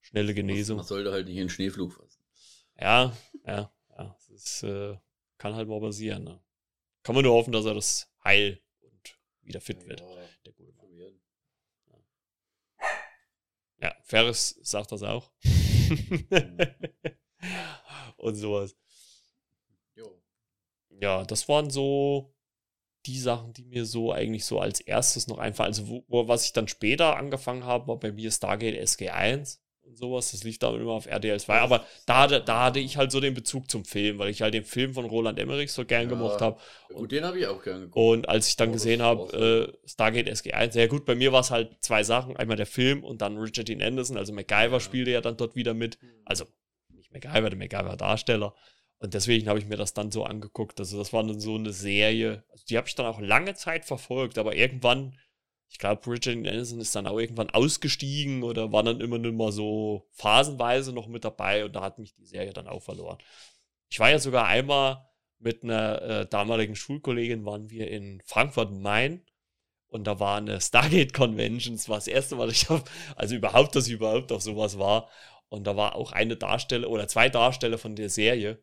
Schnelle 0.00 0.34
Genesung. 0.34 0.76
Man 0.76 0.86
sollte 0.86 1.10
halt 1.10 1.26
nicht 1.26 1.36
in 1.36 1.44
den 1.44 1.48
Schneeflug. 1.48 2.05
Ja, 2.78 3.16
ja, 3.46 3.72
ja. 3.96 4.18
Das 4.28 4.62
äh, 4.62 4.96
kann 5.38 5.54
halt 5.54 5.68
mal 5.68 5.80
passieren. 5.80 6.24
Ne? 6.24 6.40
Kann 7.02 7.14
man 7.14 7.24
nur 7.24 7.34
hoffen, 7.34 7.52
dass 7.52 7.64
er 7.64 7.74
das 7.74 8.10
heil 8.24 8.60
und 8.80 9.18
wieder 9.42 9.60
fit 9.60 9.82
ja, 9.82 9.88
wird. 9.88 10.02
Der 10.44 10.52
gute 10.52 10.72
Mann. 10.72 10.86
Ja. 13.78 13.94
Ferris 14.02 14.58
sagt 14.62 14.92
das 14.92 15.02
auch. 15.02 15.30
und 18.16 18.34
sowas. 18.34 18.76
Jo. 19.94 20.22
Ja, 21.00 21.24
das 21.24 21.48
waren 21.48 21.70
so 21.70 22.34
die 23.06 23.18
Sachen, 23.18 23.52
die 23.52 23.64
mir 23.64 23.86
so 23.86 24.12
eigentlich 24.12 24.44
so 24.44 24.60
als 24.60 24.80
erstes 24.80 25.28
noch 25.28 25.38
einfallen. 25.38 25.68
Also, 25.68 26.04
wo, 26.08 26.26
was 26.26 26.44
ich 26.44 26.52
dann 26.52 26.68
später 26.68 27.16
angefangen 27.16 27.64
habe, 27.64 27.88
war 27.88 27.98
bei 27.98 28.12
mir 28.12 28.30
Stargate 28.30 28.76
SG1. 28.76 29.60
Und 29.86 29.96
sowas. 29.96 30.32
Das 30.32 30.44
lief 30.44 30.58
dann 30.58 30.74
immer 30.74 30.92
auf 30.92 31.06
RDL 31.06 31.38
2. 31.38 31.58
Aber 31.58 31.84
da, 32.06 32.26
da 32.26 32.64
hatte 32.64 32.80
ich 32.80 32.96
halt 32.96 33.12
so 33.12 33.20
den 33.20 33.34
Bezug 33.34 33.70
zum 33.70 33.84
Film, 33.84 34.18
weil 34.18 34.30
ich 34.30 34.42
halt 34.42 34.54
den 34.54 34.64
Film 34.64 34.94
von 34.94 35.04
Roland 35.04 35.38
Emmerich 35.38 35.72
so 35.72 35.84
gern 35.84 36.04
ja, 36.04 36.08
gemocht 36.08 36.40
habe. 36.40 36.58
Gut, 36.92 37.12
den 37.12 37.24
habe 37.24 37.38
ich 37.38 37.46
auch 37.46 37.62
gern 37.62 37.82
geguckt. 37.82 37.96
Und 37.96 38.28
als 38.28 38.48
ich 38.48 38.56
dann 38.56 38.70
oh, 38.70 38.72
gesehen 38.72 39.02
habe, 39.02 39.72
äh, 39.84 39.88
Stargate 39.88 40.28
SG1, 40.28 40.72
sehr 40.72 40.88
gut, 40.88 41.04
bei 41.04 41.14
mir 41.14 41.32
war 41.32 41.40
es 41.40 41.50
halt 41.50 41.76
zwei 41.80 42.02
Sachen. 42.02 42.36
Einmal 42.36 42.56
der 42.56 42.66
Film 42.66 43.04
und 43.04 43.22
dann 43.22 43.36
Richard 43.38 43.68
Dean 43.68 43.82
Anderson, 43.82 44.16
also 44.16 44.32
MacGyver 44.32 44.72
ja. 44.72 44.80
spielte 44.80 45.10
ja 45.10 45.20
dann 45.20 45.36
dort 45.36 45.56
wieder 45.56 45.74
mit. 45.74 46.02
Mhm. 46.02 46.08
Also 46.24 46.46
nicht 46.88 47.12
MacGyver, 47.12 47.50
der 47.50 47.58
MacGyver-Darsteller. 47.58 48.54
Und 48.98 49.12
deswegen 49.12 49.48
habe 49.48 49.58
ich 49.58 49.66
mir 49.66 49.76
das 49.76 49.92
dann 49.92 50.10
so 50.10 50.24
angeguckt. 50.24 50.80
Also 50.80 50.98
das 50.98 51.12
war 51.12 51.22
dann 51.22 51.38
so 51.38 51.54
eine 51.54 51.72
Serie. 51.72 52.44
Also 52.50 52.64
die 52.68 52.76
habe 52.78 52.88
ich 52.88 52.94
dann 52.94 53.06
auch 53.06 53.20
lange 53.20 53.54
Zeit 53.54 53.84
verfolgt, 53.84 54.38
aber 54.38 54.56
irgendwann 54.56 55.18
ich 55.68 55.78
glaube, 55.78 56.10
Richard 56.10 56.36
Anderson 56.36 56.80
ist 56.80 56.94
dann 56.94 57.06
auch 57.06 57.18
irgendwann 57.18 57.50
ausgestiegen 57.50 58.42
oder 58.42 58.72
war 58.72 58.82
dann 58.82 59.00
immer 59.00 59.18
nur 59.18 59.32
mal 59.32 59.52
so 59.52 60.08
phasenweise 60.12 60.92
noch 60.92 61.08
mit 61.08 61.24
dabei 61.24 61.64
und 61.64 61.74
da 61.74 61.82
hat 61.82 61.98
mich 61.98 62.14
die 62.14 62.26
Serie 62.26 62.52
dann 62.52 62.68
auch 62.68 62.82
verloren. 62.82 63.18
Ich 63.88 64.00
war 64.00 64.10
ja 64.10 64.18
sogar 64.18 64.46
einmal 64.46 65.06
mit 65.38 65.62
einer 65.62 66.02
äh, 66.02 66.26
damaligen 66.26 66.76
Schulkollegin, 66.76 67.44
waren 67.44 67.70
wir 67.70 67.90
in 67.90 68.22
Frankfurt 68.24 68.72
Main 68.72 69.24
und 69.88 70.04
da 70.06 70.18
war 70.20 70.38
eine 70.38 70.60
Stargate 70.60 71.12
Convention. 71.12 71.76
Das 71.76 71.88
war 71.88 71.96
das 71.96 72.08
erste 72.08 72.36
Mal, 72.36 72.46
dass 72.46 72.62
ich 72.62 72.70
auf, 72.70 72.84
also 73.16 73.34
überhaupt, 73.34 73.76
dass 73.76 73.86
ich 73.86 73.94
überhaupt 73.94 74.32
auf 74.32 74.42
sowas 74.42 74.78
war. 74.78 75.08
Und 75.48 75.66
da 75.66 75.76
war 75.76 75.94
auch 75.94 76.12
eine 76.12 76.36
Darsteller 76.36 76.90
oder 76.90 77.06
zwei 77.08 77.28
Darsteller 77.28 77.78
von 77.78 77.94
der 77.94 78.10
Serie 78.10 78.62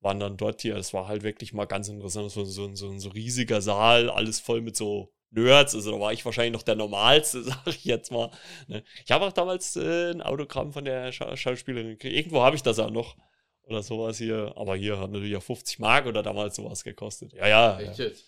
waren 0.00 0.20
dann 0.20 0.36
dort 0.36 0.62
hier. 0.62 0.74
Das 0.74 0.92
war 0.92 1.08
halt 1.08 1.22
wirklich 1.22 1.52
mal 1.52 1.66
ganz 1.66 1.88
interessant. 1.88 2.30
So, 2.30 2.44
so, 2.44 2.74
so, 2.74 2.98
so 2.98 3.08
ein 3.08 3.12
riesiger 3.12 3.60
Saal, 3.60 4.10
alles 4.10 4.40
voll 4.40 4.60
mit 4.60 4.76
so 4.76 5.15
Nerds, 5.30 5.74
also 5.74 5.92
da 5.92 6.00
war 6.00 6.12
ich 6.12 6.24
wahrscheinlich 6.24 6.52
noch 6.52 6.62
der 6.62 6.76
Normalste, 6.76 7.42
sag 7.44 7.66
ich 7.66 7.84
jetzt 7.84 8.10
mal. 8.10 8.30
Ne? 8.68 8.82
Ich 9.04 9.10
habe 9.10 9.24
auch 9.26 9.32
damals 9.32 9.76
äh, 9.76 10.10
ein 10.10 10.22
Autogramm 10.22 10.72
von 10.72 10.84
der 10.84 11.12
Scha 11.12 11.36
Schauspielerin 11.36 11.90
gekriegt. 11.90 12.14
Irgendwo 12.14 12.42
habe 12.42 12.56
ich 12.56 12.62
das 12.62 12.78
auch 12.78 12.90
noch. 12.90 13.16
Oder 13.64 13.82
sowas 13.82 14.18
hier. 14.18 14.52
Aber 14.56 14.76
hier 14.76 14.98
hat 14.98 15.10
natürlich 15.10 15.36
auch 15.36 15.42
50 15.42 15.80
Mark 15.80 16.06
oder 16.06 16.22
damals 16.22 16.54
sowas 16.54 16.84
gekostet. 16.84 17.32
Ja, 17.32 17.48
ja. 17.48 17.80
Echt 17.80 17.98
jetzt? 17.98 18.24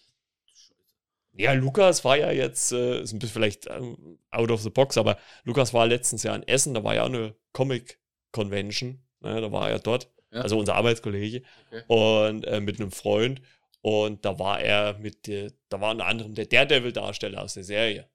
Ja, 1.39 1.53
Lukas 1.53 2.05
war 2.05 2.19
ja 2.19 2.33
jetzt, 2.33 2.73
äh, 2.73 3.01
ist 3.01 3.13
ein 3.13 3.21
bisschen 3.21 3.35
vielleicht 3.35 3.69
ähm, 3.69 4.19
out 4.33 4.51
of 4.51 4.61
the 4.61 4.71
box, 4.71 4.99
aber 4.99 5.19
Lukas 5.45 5.73
war 5.73 5.87
letztens 5.87 6.25
ja 6.25 6.35
in 6.35 6.43
Essen, 6.43 6.75
da 6.75 6.83
war 6.83 6.97
ja 6.97 7.03
auch 7.03 7.09
eine 7.09 7.37
Comic-Convention. 7.53 9.01
Ne? 9.21 9.41
Da 9.41 9.53
war 9.53 9.71
er 9.71 9.79
dort. 9.79 10.11
Ja. 10.33 10.41
Also 10.41 10.59
unser 10.59 10.75
Arbeitskollege. 10.75 11.43
Okay. 11.69 11.83
Und 11.87 12.45
äh, 12.45 12.61
mit 12.61 12.81
einem 12.81 12.91
Freund. 12.91 13.41
Und 13.81 14.25
da 14.25 14.39
war 14.39 14.61
er 14.61 14.99
mit, 14.99 15.27
der, 15.27 15.53
da 15.69 15.81
war 15.81 15.93
unter 15.93 16.07
anderem 16.07 16.35
der 16.35 16.47
Daredevil-Darsteller 16.47 17.43
aus 17.43 17.55
der 17.55 17.65
Serie. 17.65 18.09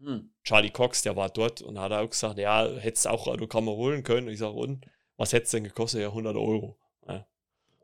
Hm. 0.00 0.30
Charlie 0.42 0.70
Cox, 0.70 1.02
der 1.02 1.16
war 1.16 1.28
dort 1.30 1.62
und 1.62 1.78
hat 1.78 1.92
auch 1.92 2.08
gesagt, 2.08 2.38
ja, 2.38 2.68
hättest 2.78 3.06
auch 3.06 3.26
Autogramme 3.26 3.70
holen 3.70 4.02
können. 4.02 4.26
Und 4.26 4.32
ich 4.32 4.38
sage, 4.38 4.54
und 4.54 4.86
was 5.16 5.32
hätte 5.32 5.44
es 5.44 5.50
denn 5.50 5.64
gekostet? 5.64 6.00
Ja, 6.00 6.08
100 6.08 6.36
Euro. 6.36 6.78
Ja. 7.06 7.26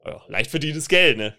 Ja, 0.04 0.24
leicht 0.28 0.50
verdientes 0.50 0.88
Geld, 0.88 1.18
ne? 1.18 1.36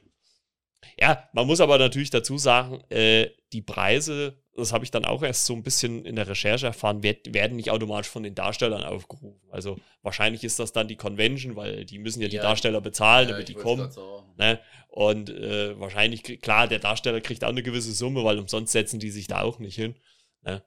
Ja, 0.99 1.29
man 1.33 1.47
muss 1.47 1.61
aber 1.61 1.77
natürlich 1.77 2.09
dazu 2.09 2.37
sagen, 2.37 2.81
äh, 2.89 3.29
die 3.53 3.61
Preise, 3.61 4.40
das 4.55 4.73
habe 4.73 4.83
ich 4.83 4.91
dann 4.91 5.05
auch 5.05 5.23
erst 5.23 5.45
so 5.45 5.53
ein 5.53 5.63
bisschen 5.63 6.05
in 6.05 6.15
der 6.15 6.27
Recherche 6.27 6.65
erfahren, 6.65 7.03
werd, 7.03 7.33
werden 7.33 7.55
nicht 7.55 7.71
automatisch 7.71 8.09
von 8.09 8.23
den 8.23 8.35
Darstellern 8.35 8.83
aufgerufen. 8.83 9.39
Also 9.49 9.77
wahrscheinlich 10.01 10.43
ist 10.43 10.59
das 10.59 10.73
dann 10.73 10.87
die 10.87 10.97
Convention, 10.97 11.55
weil 11.55 11.85
die 11.85 11.99
müssen 11.99 12.21
ja, 12.21 12.27
ja 12.27 12.31
die 12.31 12.37
Darsteller 12.37 12.81
bezahlen, 12.81 13.29
ja, 13.29 13.33
damit 13.33 13.47
die 13.47 13.53
kommen. 13.53 13.89
Ne? 14.37 14.59
Und 14.89 15.29
äh, 15.29 15.79
wahrscheinlich, 15.79 16.23
klar, 16.41 16.67
der 16.67 16.79
Darsteller 16.79 17.21
kriegt 17.21 17.43
auch 17.43 17.49
eine 17.49 17.63
gewisse 17.63 17.93
Summe, 17.93 18.23
weil 18.25 18.39
umsonst 18.39 18.73
setzen 18.73 18.99
die 18.99 19.11
sich 19.11 19.27
da 19.27 19.41
auch 19.41 19.59
nicht 19.59 19.75
hin. 19.75 19.95
Ne? 20.43 20.61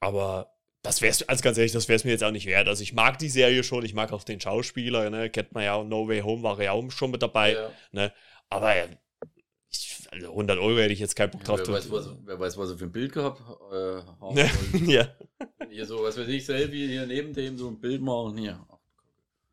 Aber 0.00 0.54
das 0.82 1.02
wäre 1.02 1.14
also 1.26 1.42
ganz 1.42 1.58
ehrlich, 1.58 1.72
das 1.72 1.88
wäre 1.88 1.96
es 1.96 2.04
mir 2.04 2.12
jetzt 2.12 2.24
auch 2.24 2.30
nicht 2.30 2.46
wert. 2.46 2.68
Also 2.68 2.82
ich 2.82 2.94
mag 2.94 3.18
die 3.18 3.28
Serie 3.28 3.64
schon, 3.64 3.84
ich 3.84 3.94
mag 3.94 4.12
auch 4.12 4.24
den 4.24 4.40
Schauspieler, 4.40 5.10
ne? 5.10 5.28
kennt 5.28 5.52
man 5.52 5.64
ja, 5.64 5.82
No 5.82 6.08
Way 6.08 6.20
Home 6.20 6.42
war 6.42 6.60
ja 6.62 6.72
auch 6.72 6.90
schon 6.90 7.10
mit 7.10 7.22
dabei. 7.22 7.52
Ja. 7.52 7.70
Ne? 7.92 8.12
Aber 8.48 8.74
ich, 8.74 8.96
also 10.10 10.30
100 10.30 10.58
Euro 10.58 10.78
hätte 10.78 10.92
ich 10.92 11.00
jetzt 11.00 11.16
keinen 11.16 11.30
Bock 11.30 11.44
drauf. 11.44 11.60
wer, 11.64 11.74
weiß, 11.74 11.90
was, 11.90 12.08
wer 12.24 12.40
weiß, 12.40 12.56
was 12.56 12.70
er 12.70 12.78
für 12.78 12.84
ein 12.84 12.92
Bild 12.92 13.12
gehabt 13.12 13.42
äh, 13.72 14.00
ja. 14.86 15.08
Hier 15.70 15.86
so, 15.86 16.02
was 16.02 16.18
weiß 16.18 16.28
ich, 16.28 16.46
Selfie 16.46 16.88
hier 16.88 17.06
neben 17.06 17.34
dem 17.34 17.58
so 17.58 17.68
ein 17.68 17.78
Bild 17.78 18.00
machen. 18.00 18.38
Hier. 18.38 18.66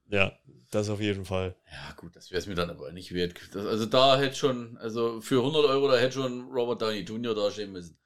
Ja, 0.09 0.31
das 0.71 0.89
auf 0.89 1.01
jeden 1.01 1.25
Fall. 1.25 1.55
Ja, 1.71 1.93
gut, 1.97 2.15
das 2.15 2.31
wäre 2.31 2.39
es 2.39 2.47
mir 2.47 2.55
dann 2.55 2.69
aber 2.69 2.91
nicht 2.91 3.13
wert. 3.13 3.35
Das, 3.53 3.65
also 3.65 3.85
da 3.85 4.17
hätte 4.17 4.35
schon, 4.35 4.77
also 4.77 5.19
für 5.19 5.39
100 5.39 5.65
Euro, 5.65 5.89
da 5.89 5.97
hätte 5.97 6.13
schon 6.13 6.49
Robert 6.49 6.81
Downey 6.81 6.99
Jr. 6.99 7.35
dastehen 7.35 7.71
müssen. 7.71 7.97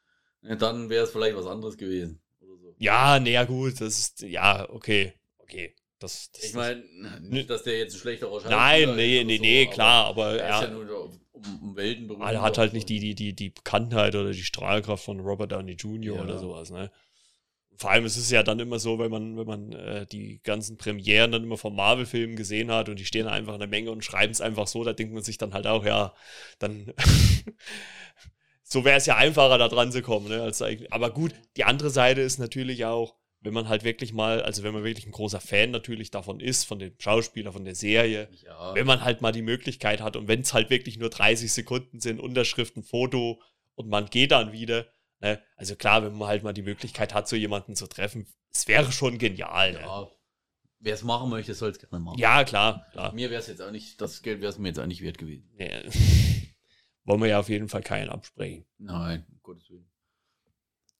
Ja, 0.41 0.55
dann 0.55 0.89
wäre 0.89 1.03
es 1.03 1.11
vielleicht 1.11 1.35
was 1.35 1.45
anderes 1.45 1.77
gewesen. 1.77 2.19
So. 2.39 2.75
Ja, 2.77 3.19
naja, 3.19 3.43
gut, 3.43 3.79
das 3.79 3.99
ist, 3.99 4.21
ja, 4.21 4.67
okay, 4.69 5.13
okay. 5.37 5.75
Das, 5.99 6.31
das 6.31 6.45
ich 6.45 6.53
meine, 6.53 6.81
nicht, 7.19 7.49
dass 7.49 7.63
der 7.63 7.77
jetzt 7.77 7.93
ein 7.93 7.99
schlechter 7.99 8.27
Schauspieler 8.27 8.55
Nein, 8.55 8.95
nee, 8.95 9.23
nee, 9.25 9.35
so, 9.35 9.41
nee, 9.41 9.67
klar, 9.67 10.05
aber 10.05 10.39
er 10.39 10.55
ist 10.55 10.67
ja 10.69 10.73
nur 10.73 10.85
um, 11.45 11.69
um 11.69 11.75
Welten 11.75 12.07
berühmt. 12.07 12.23
Er 12.23 12.41
hat 12.41 12.57
halt 12.57 12.73
nicht 12.73 12.89
die, 12.89 12.99
die, 12.99 13.15
die, 13.15 13.33
die 13.35 13.49
Bekanntheit 13.49 14.15
oder 14.15 14.31
die 14.31 14.43
Strahlkraft 14.43 15.03
von 15.03 15.19
Robert 15.19 15.51
Downey 15.51 15.73
Jr. 15.73 16.15
Ja. 16.15 16.21
oder 16.23 16.37
sowas, 16.37 16.71
ne? 16.71 16.91
Vor 17.77 17.91
allem 17.91 18.03
ist 18.03 18.17
es 18.17 18.29
ja 18.29 18.43
dann 18.43 18.59
immer 18.59 18.77
so, 18.77 18.99
wenn 18.99 19.09
man, 19.09 19.37
wenn 19.37 19.47
man 19.47 19.71
äh, 19.71 20.05
die 20.05 20.41
ganzen 20.43 20.77
Premieren 20.77 21.31
dann 21.31 21.43
immer 21.43 21.57
von 21.57 21.73
Marvel-Filmen 21.73 22.35
gesehen 22.35 22.71
hat 22.71 22.89
und 22.89 22.99
die 22.99 23.05
stehen 23.05 23.25
einfach 23.25 23.53
in 23.53 23.59
der 23.59 23.69
Menge 23.69 23.91
und 23.91 24.03
schreiben 24.03 24.31
es 24.31 24.41
einfach 24.41 24.67
so, 24.67 24.83
da 24.83 24.91
denkt 24.91 25.13
man 25.13 25.23
sich 25.23 25.37
dann 25.37 25.53
halt 25.53 25.65
auch, 25.65 25.85
ja, 25.85 26.13
dann 26.59 26.93
so 28.63 28.83
wäre 28.83 28.97
es 28.97 29.05
ja 29.05 29.15
einfacher, 29.15 29.57
da 29.57 29.69
dran 29.69 29.93
zu 29.93 30.01
kommen. 30.01 30.27
Ne, 30.27 30.41
als, 30.41 30.61
aber 30.89 31.11
gut, 31.11 31.33
die 31.55 31.63
andere 31.63 31.89
Seite 31.89 32.19
ist 32.19 32.37
natürlich 32.37 32.83
auch, 32.83 33.15
wenn 33.41 33.53
man 33.53 33.69
halt 33.69 33.83
wirklich 33.83 34.13
mal, 34.13 34.41
also 34.41 34.63
wenn 34.63 34.73
man 34.73 34.83
wirklich 34.83 35.05
ein 35.05 35.11
großer 35.11 35.39
Fan 35.39 35.71
natürlich 35.71 36.11
davon 36.11 36.39
ist, 36.39 36.65
von 36.65 36.79
dem 36.79 36.93
Schauspieler, 36.99 37.53
von 37.53 37.63
der 37.63 37.75
Serie, 37.75 38.29
ja. 38.43 38.75
wenn 38.75 38.85
man 38.85 39.01
halt 39.01 39.21
mal 39.21 39.31
die 39.31 39.41
Möglichkeit 39.41 40.01
hat 40.01 40.15
und 40.15 40.27
wenn 40.27 40.41
es 40.41 40.53
halt 40.53 40.69
wirklich 40.69 40.97
nur 40.97 41.09
30 41.09 41.51
Sekunden 41.51 41.99
sind, 42.01 42.19
Unterschrift, 42.19 42.75
ein 42.75 42.83
Foto 42.83 43.41
und 43.75 43.87
man 43.87 44.07
geht 44.07 44.31
dann 44.31 44.51
wieder, 44.51 44.87
ne? 45.21 45.41
also 45.55 45.75
klar, 45.75 46.03
wenn 46.03 46.17
man 46.17 46.27
halt 46.27 46.43
mal 46.43 46.53
die 46.53 46.61
Möglichkeit 46.61 47.13
hat, 47.13 47.29
so 47.29 47.35
jemanden 47.35 47.75
zu 47.75 47.87
treffen, 47.87 48.27
es 48.51 48.67
wäre 48.67 48.91
schon 48.91 49.17
genial. 49.17 49.73
Ne? 49.73 49.79
Ja. 49.79 50.01
Ne? 50.01 50.11
Wer 50.81 50.93
es 50.93 51.03
machen 51.03 51.29
möchte, 51.29 51.53
soll 51.53 51.71
es 51.71 51.79
gerne 51.79 51.99
machen. 51.99 52.19
Ja, 52.19 52.43
klar. 52.45 52.87
klar. 52.91 53.13
Mir 53.13 53.29
wäre 53.29 53.41
es 53.41 53.47
jetzt 53.47 53.61
auch 53.61 53.71
nicht, 53.71 53.99
das 53.99 54.21
Geld 54.21 54.39
wäre 54.39 54.51
es 54.51 54.57
mir 54.57 54.69
jetzt 54.69 54.79
auch 54.79 54.85
nicht 54.85 55.01
wert 55.01 55.17
gewesen. 55.17 55.49
Nee. 55.55 55.83
Wollen 57.03 57.21
wir 57.21 57.27
ja 57.27 57.39
auf 57.39 57.49
jeden 57.49 57.67
Fall 57.67 57.81
keinen 57.81 58.09
absprechen. 58.09 58.65
Nein, 58.77 59.25
um 59.29 59.39
Gottes 59.41 59.69
Willen. 59.69 59.89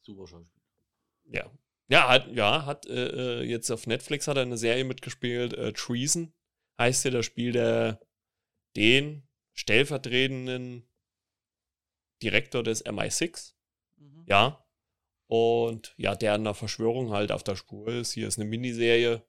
Super 0.01 0.27
Schauspiel. 0.27 0.61
Ja, 1.31 1.49
ja, 1.89 2.07
hat, 2.07 2.27
ja, 2.33 2.65
hat 2.65 2.85
äh, 2.85 3.41
äh, 3.41 3.43
jetzt 3.43 3.69
auf 3.71 3.87
Netflix 3.87 4.27
hat 4.27 4.37
er 4.37 4.43
eine 4.43 4.57
Serie 4.57 4.83
mitgespielt, 4.83 5.53
äh, 5.53 5.73
Treason 5.73 6.33
heißt 6.79 7.05
ja, 7.05 7.11
da 7.11 7.21
spielt 7.21 7.55
er 7.55 7.99
den 8.75 9.27
stellvertretenden 9.53 10.87
Direktor 12.23 12.63
des 12.63 12.85
MI6. 12.85 13.53
Mhm. 13.97 14.25
Ja. 14.27 14.65
Und 15.27 15.93
ja, 15.97 16.15
der 16.15 16.33
an 16.33 16.45
der 16.45 16.55
Verschwörung 16.55 17.11
halt 17.11 17.31
auf 17.31 17.43
der 17.43 17.55
Spur 17.55 17.87
ist. 17.89 18.13
Hier 18.13 18.27
ist 18.27 18.39
eine 18.39 18.49
Miniserie. 18.49 19.23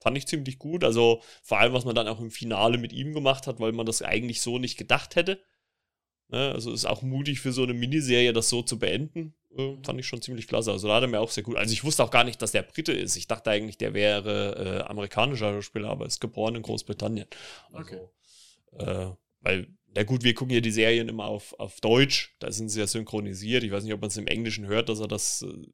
Fand 0.00 0.18
ich 0.18 0.26
ziemlich 0.26 0.58
gut. 0.58 0.82
Also 0.82 1.22
vor 1.42 1.60
allem, 1.60 1.72
was 1.72 1.84
man 1.84 1.94
dann 1.94 2.08
auch 2.08 2.20
im 2.20 2.30
Finale 2.30 2.78
mit 2.78 2.92
ihm 2.92 3.12
gemacht 3.12 3.46
hat, 3.46 3.60
weil 3.60 3.72
man 3.72 3.86
das 3.86 4.02
eigentlich 4.02 4.40
so 4.40 4.58
nicht 4.58 4.76
gedacht 4.76 5.14
hätte. 5.14 5.40
Ne? 6.28 6.52
Also 6.52 6.72
ist 6.72 6.84
auch 6.84 7.02
mutig 7.02 7.40
für 7.40 7.52
so 7.52 7.62
eine 7.62 7.74
Miniserie, 7.74 8.32
das 8.32 8.48
so 8.48 8.62
zu 8.62 8.78
beenden. 8.78 9.34
Äh, 9.56 9.76
fand 9.84 10.00
ich 10.00 10.06
schon 10.06 10.22
ziemlich 10.22 10.48
klasse. 10.48 10.72
Also 10.72 10.88
da 10.88 10.96
hat 10.96 11.02
er 11.02 11.08
mir 11.08 11.20
auch 11.20 11.30
sehr 11.30 11.42
gut. 11.42 11.56
Also 11.56 11.72
ich 11.72 11.84
wusste 11.84 12.02
auch 12.02 12.10
gar 12.10 12.24
nicht, 12.24 12.40
dass 12.42 12.52
der 12.52 12.62
Brite 12.62 12.92
ist. 12.92 13.16
Ich 13.16 13.26
dachte 13.26 13.50
eigentlich, 13.50 13.78
der 13.78 13.94
wäre 13.94 14.82
äh, 14.82 14.88
amerikanischer 14.88 15.62
Spieler, 15.62 15.90
aber 15.90 16.06
ist 16.06 16.20
geboren 16.20 16.56
in 16.56 16.62
Großbritannien. 16.62 17.26
Also, 17.72 17.94
okay. 17.94 18.08
Äh, 18.78 19.10
weil, 19.40 19.68
na 19.94 20.02
gut, 20.02 20.24
wir 20.24 20.34
gucken 20.34 20.54
ja 20.54 20.60
die 20.60 20.70
Serien 20.70 21.08
immer 21.08 21.26
auf, 21.26 21.58
auf 21.58 21.80
Deutsch. 21.80 22.34
Da 22.40 22.50
sind 22.50 22.68
sie 22.68 22.80
ja 22.80 22.86
synchronisiert. 22.86 23.62
Ich 23.62 23.70
weiß 23.70 23.84
nicht, 23.84 23.92
ob 23.92 24.00
man 24.00 24.08
es 24.08 24.16
im 24.16 24.26
Englischen 24.26 24.66
hört, 24.66 24.88
dass 24.88 25.00
er 25.00 25.08
das, 25.08 25.42
äh, 25.42 25.66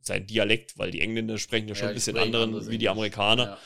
sein 0.00 0.26
Dialekt, 0.26 0.78
weil 0.78 0.90
die 0.90 1.00
Engländer 1.00 1.38
sprechen 1.38 1.68
ja 1.68 1.74
schon 1.74 1.86
ja, 1.86 1.88
ein 1.90 1.94
bisschen 1.94 2.16
anderen 2.16 2.68
wie 2.68 2.78
die 2.78 2.88
Amerikaner. 2.88 3.58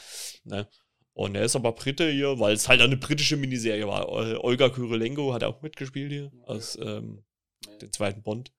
Ja. 0.44 0.56
Ne? 0.56 0.68
Und 1.14 1.34
er 1.34 1.44
ist 1.44 1.56
aber 1.56 1.72
Brite 1.72 2.10
hier, 2.10 2.38
weil 2.38 2.54
es 2.54 2.68
halt 2.68 2.80
eine 2.80 2.96
britische 2.96 3.36
Miniserie 3.36 3.86
war. 3.86 4.08
Olga 4.08 4.70
Kurylenko 4.70 5.34
hat 5.34 5.44
auch 5.44 5.60
mitgespielt 5.60 6.10
hier, 6.10 6.32
als 6.46 6.78
ähm, 6.82 7.22
den 7.80 7.92
zweiten 7.92 8.22
Bond. 8.22 8.50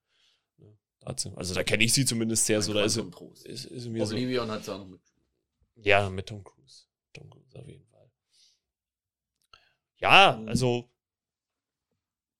Also 1.05 1.53
da 1.53 1.63
kenne 1.63 1.83
ich 1.83 1.93
sie 1.93 2.05
zumindest 2.05 2.45
sehr 2.45 2.61
so. 2.61 2.73
Da 2.73 2.83
ist, 2.83 2.97
ist, 2.97 3.65
ist 3.65 3.87
mir 3.87 4.03
Oblivion 4.03 4.47
so. 4.47 4.53
hat 4.53 4.65
sie 4.65 4.73
auch 4.73 4.79
noch 4.79 4.87
mitgespielt. 4.87 5.25
Ja, 5.75 6.09
mit 6.09 6.27
Tom 6.27 6.43
Cruise. 6.43 6.83
Tom 7.13 7.29
Cruise 7.29 7.59
auf 7.59 7.67
jeden 7.67 7.85
Fall. 7.87 8.11
Ja, 9.97 10.37
mhm. 10.39 10.47
also 10.47 10.89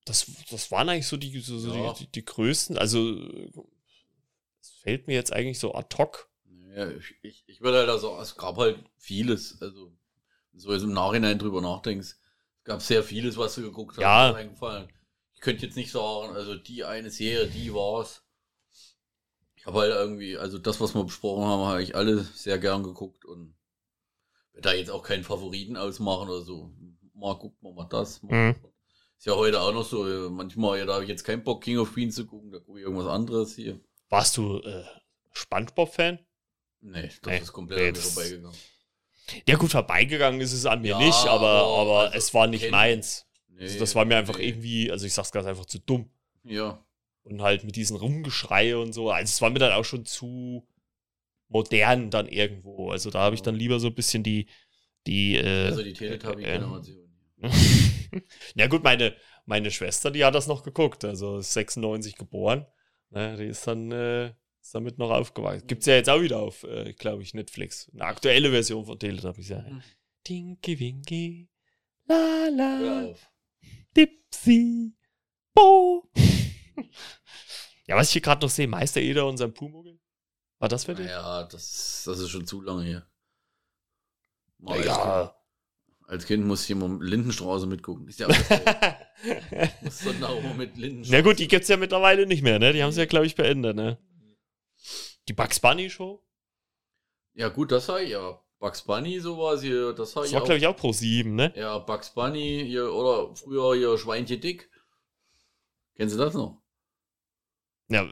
das, 0.06 0.30
das 0.50 0.72
waren 0.72 0.90
eigentlich 0.90 1.08
so 1.08 1.18
die, 1.18 1.40
so, 1.40 1.58
so 1.58 1.74
ja. 1.74 1.94
die, 1.94 2.06
die, 2.06 2.12
die, 2.12 2.26
größten. 2.26 2.78
Also 2.78 3.16
es 4.62 4.70
fällt 4.82 5.08
mir 5.08 5.14
jetzt 5.14 5.32
eigentlich 5.32 5.60
so 5.60 5.74
ad 5.74 5.96
hoc. 5.98 6.30
Ja, 6.76 6.90
ich, 6.90 7.16
ich, 7.22 7.44
ich 7.48 7.62
würde 7.62 7.80
halt 7.80 7.90
also, 7.90 8.20
es 8.20 8.36
gab 8.36 8.58
halt 8.58 8.84
vieles. 8.98 9.62
Also 9.62 9.94
so 10.56 10.74
jetzt 10.74 10.84
im 10.84 10.94
Nachhinein 10.94 11.40
drüber 11.40 11.62
nachdenkst, 11.62 12.10
es 12.10 12.64
gab 12.64 12.82
sehr 12.82 13.04
vieles, 13.04 13.38
was 13.38 13.56
du 13.56 13.62
geguckt 13.62 13.98
hast, 13.98 14.02
ja. 14.02 14.34
eingefallen. 14.34 14.88
Ich 15.34 15.42
könnte 15.42 15.66
jetzt 15.66 15.76
nicht 15.76 15.92
sagen, 15.92 16.34
also 16.34 16.56
die 16.56 16.84
eine 16.84 17.10
Serie, 17.10 17.48
die 17.48 17.74
war's. 17.74 18.23
Ich 19.64 19.68
habe 19.68 19.80
halt 19.80 19.94
irgendwie, 19.94 20.38
also 20.38 20.58
das, 20.58 20.82
was 20.82 20.94
wir 20.94 21.06
besprochen 21.06 21.46
haben, 21.46 21.64
habe 21.64 21.82
ich 21.82 21.96
alle 21.96 22.22
sehr 22.22 22.60
gern 22.60 22.84
geguckt 22.84 23.24
und 23.24 23.56
werde 24.52 24.70
da 24.70 24.74
jetzt 24.74 24.92
auch 24.92 25.04
keinen 25.04 25.24
Favoriten 25.24 25.78
ausmachen 25.78 26.28
oder 26.30 26.42
so. 26.42 26.74
Mal 27.14 27.40
gucken 27.40 27.58
wir 27.62 27.72
mal 27.72 27.86
das. 27.86 28.22
Mal 28.22 28.50
Mhm. 28.50 28.56
Ist 29.18 29.26
ja 29.26 29.36
heute 29.38 29.62
auch 29.62 29.72
noch 29.74 29.86
so. 29.86 30.06
äh, 30.06 30.30
Manchmal, 30.30 30.80
ja, 30.80 30.86
da 30.86 30.96
habe 30.96 31.04
ich 31.04 31.10
jetzt 31.10 31.24
keinen 31.24 31.46
Bock, 31.46 31.64
King 31.64 31.78
of 31.78 31.94
Queens 31.94 32.16
zu 32.16 32.26
gucken, 32.26 32.52
da 32.52 32.60
gucke 32.60 32.80
ich 32.80 32.84
irgendwas 32.86 33.08
anderes 33.08 33.56
hier. 33.56 33.80
Warst 34.10 34.36
du 34.36 34.60
äh, 34.60 34.84
Spongebob-Fan? 35.32 36.20
Nee, 36.82 37.04
das 37.22 37.22
Nee, 37.26 37.38
ist 37.38 37.54
komplett 37.54 37.80
nee, 37.80 37.88
an 37.88 37.94
mir 37.94 38.02
vorbeigegangen. 38.02 38.58
Ja, 39.48 39.56
gut, 39.56 39.72
vorbeigegangen 39.72 40.42
ist 40.42 40.52
es 40.52 40.66
an 40.66 40.82
mir 40.82 40.90
Ja, 40.92 41.00
nicht, 41.00 41.26
aber, 41.26 41.48
aber 41.80 42.00
also 42.02 42.18
es 42.18 42.34
war 42.34 42.48
nicht 42.48 42.70
meins. 42.70 43.26
Nee, 43.48 43.64
Also 43.64 43.80
das 43.80 43.96
war 43.96 44.04
mir 44.04 44.18
einfach 44.18 44.38
irgendwie, 44.38 44.92
also 44.92 45.06
ich 45.06 45.14
sag's 45.14 45.32
ganz 45.32 45.48
einfach 45.48 45.66
zu 45.66 45.80
dumm. 45.80 46.10
Ja. 46.44 46.84
Und 47.24 47.42
halt 47.42 47.64
mit 47.64 47.76
diesen 47.76 47.96
Rumgeschrei 47.96 48.76
und 48.76 48.94
so. 48.94 49.10
Also 49.10 49.30
es 49.32 49.42
war 49.42 49.50
mir 49.50 49.60
dann 49.60 49.72
auch 49.72 49.86
schon 49.86 50.06
zu 50.06 50.68
modern 51.48 52.10
dann 52.10 52.28
irgendwo. 52.28 52.90
Also 52.90 53.10
da 53.10 53.20
habe 53.20 53.36
ich 53.36 53.42
dann 53.42 53.56
lieber 53.56 53.80
so 53.80 53.88
ein 53.88 53.96
bisschen 53.96 54.24
die, 54.24 54.48
die, 55.08 55.36
äh, 55.38 55.68
Also 55.68 55.84
die 55.84 55.94
Teletubby-Generation. 55.94 57.10
ja 58.56 58.68
gut, 58.68 58.84
meine, 58.84 59.16
meine 59.46 59.72
Schwester, 59.72 60.12
die 60.12 60.26
hat 60.26 60.36
das 60.36 60.48
noch 60.48 60.64
geguckt, 60.64 61.06
also 61.06 61.38
ist 61.38 61.54
96 61.54 62.16
geboren. 62.16 62.66
Ne, 63.10 63.38
die 63.38 63.46
ist 63.46 63.68
dann, 63.68 63.92
äh, 63.92 64.34
ist 64.62 64.74
damit 64.74 64.98
noch 64.98 65.12
aufgewachsen. 65.12 65.68
Gibt's 65.68 65.86
ja 65.86 65.96
jetzt 65.96 66.10
auch 66.10 66.22
wieder 66.22 66.40
auf, 66.40 66.64
äh, 66.64 66.94
glaube 66.94 67.22
ich, 67.22 67.34
Netflix. 67.34 67.92
Eine 67.94 68.06
aktuelle 68.06 68.50
Version 68.50 68.86
von 68.86 68.98
Teletubbies, 68.98 69.50
ja. 69.50 69.62
Mhm. 69.62 69.84
Dinky 70.28 70.80
Winky, 70.80 71.50
la 72.08 72.48
la. 72.50 73.14
Dipsy, 73.96 74.94
Bo. 75.54 76.10
ja, 77.88 77.96
was 77.96 78.08
ich 78.08 78.14
hier 78.14 78.22
gerade 78.22 78.46
noch 78.46 78.50
sehe, 78.52 78.68
Meister 78.68 79.02
Eder 79.02 79.28
und 79.28 79.38
sein 79.38 79.54
Pumuckl. 79.54 80.00
War 80.60 80.70
das 80.70 80.86
für 80.86 80.96
dich? 80.96 81.08
Ja, 81.08 81.44
das, 81.44 82.04
das 82.06 82.20
ist 82.20 82.30
schon 82.30 82.48
zu 82.48 82.62
lange 82.62 82.84
hier. 82.84 83.06
Mal 84.60 84.84
Ja, 84.86 84.96
als. 84.96 85.30
Kind, 85.30 86.10
als 86.10 86.26
Kind 86.26 86.46
musste 86.46 86.66
ich 86.66 86.72
immer 86.72 87.04
Lindenstraße 87.04 87.66
mitgucken. 87.68 88.08
Ist 88.08 88.20
ja 88.20 88.32
so. 88.32 88.36
Muss 89.82 90.24
auch 90.24 90.38
immer 90.40 90.54
mit 90.54 90.78
Lindenstraße. 90.78 91.22
Na 91.22 91.22
gut, 91.22 91.40
die 91.40 91.48
gibt's 91.48 91.68
ja 91.68 91.78
mittlerweile 91.78 92.26
nicht 92.26 92.44
mehr, 92.44 92.60
ne? 92.60 92.72
Die 92.72 92.82
haben 92.82 92.92
sie 92.92 93.00
ja, 93.02 93.06
glaube 93.06 93.26
ich, 93.26 93.36
beendet, 93.36 93.76
ne? 93.76 93.98
Die 95.28 95.34
Bugs 95.34 95.60
Bunny 95.60 95.90
Show? 95.90 96.24
Ja, 97.34 97.50
gut, 97.50 97.72
das 97.72 97.90
habe 97.90 98.04
ich 98.04 98.12
ja. 98.12 98.40
Bugs 98.60 98.82
Bunny, 98.84 99.20
sowas 99.20 99.62
hier, 99.62 99.92
das 99.92 100.16
habe 100.16 100.24
Das 100.24 100.30
ich 100.30 100.36
war, 100.36 100.42
auch. 100.44 100.46
glaube 100.46 100.58
ich, 100.60 100.68
auch 100.68 100.78
pro 100.78 100.94
7, 100.94 101.36
ne? 101.36 101.52
Ja, 101.58 101.80
Bugs 101.80 102.14
Bunny 102.14 102.64
hier, 102.66 102.94
oder 102.94 103.36
früher 103.36 103.76
hier 103.76 103.98
Schweinchen 103.98 104.40
Dick. 104.40 104.70
Kennst 105.96 106.16
du 106.16 106.20
das 106.20 106.34
noch? 106.34 106.63
Ja, 107.90 108.04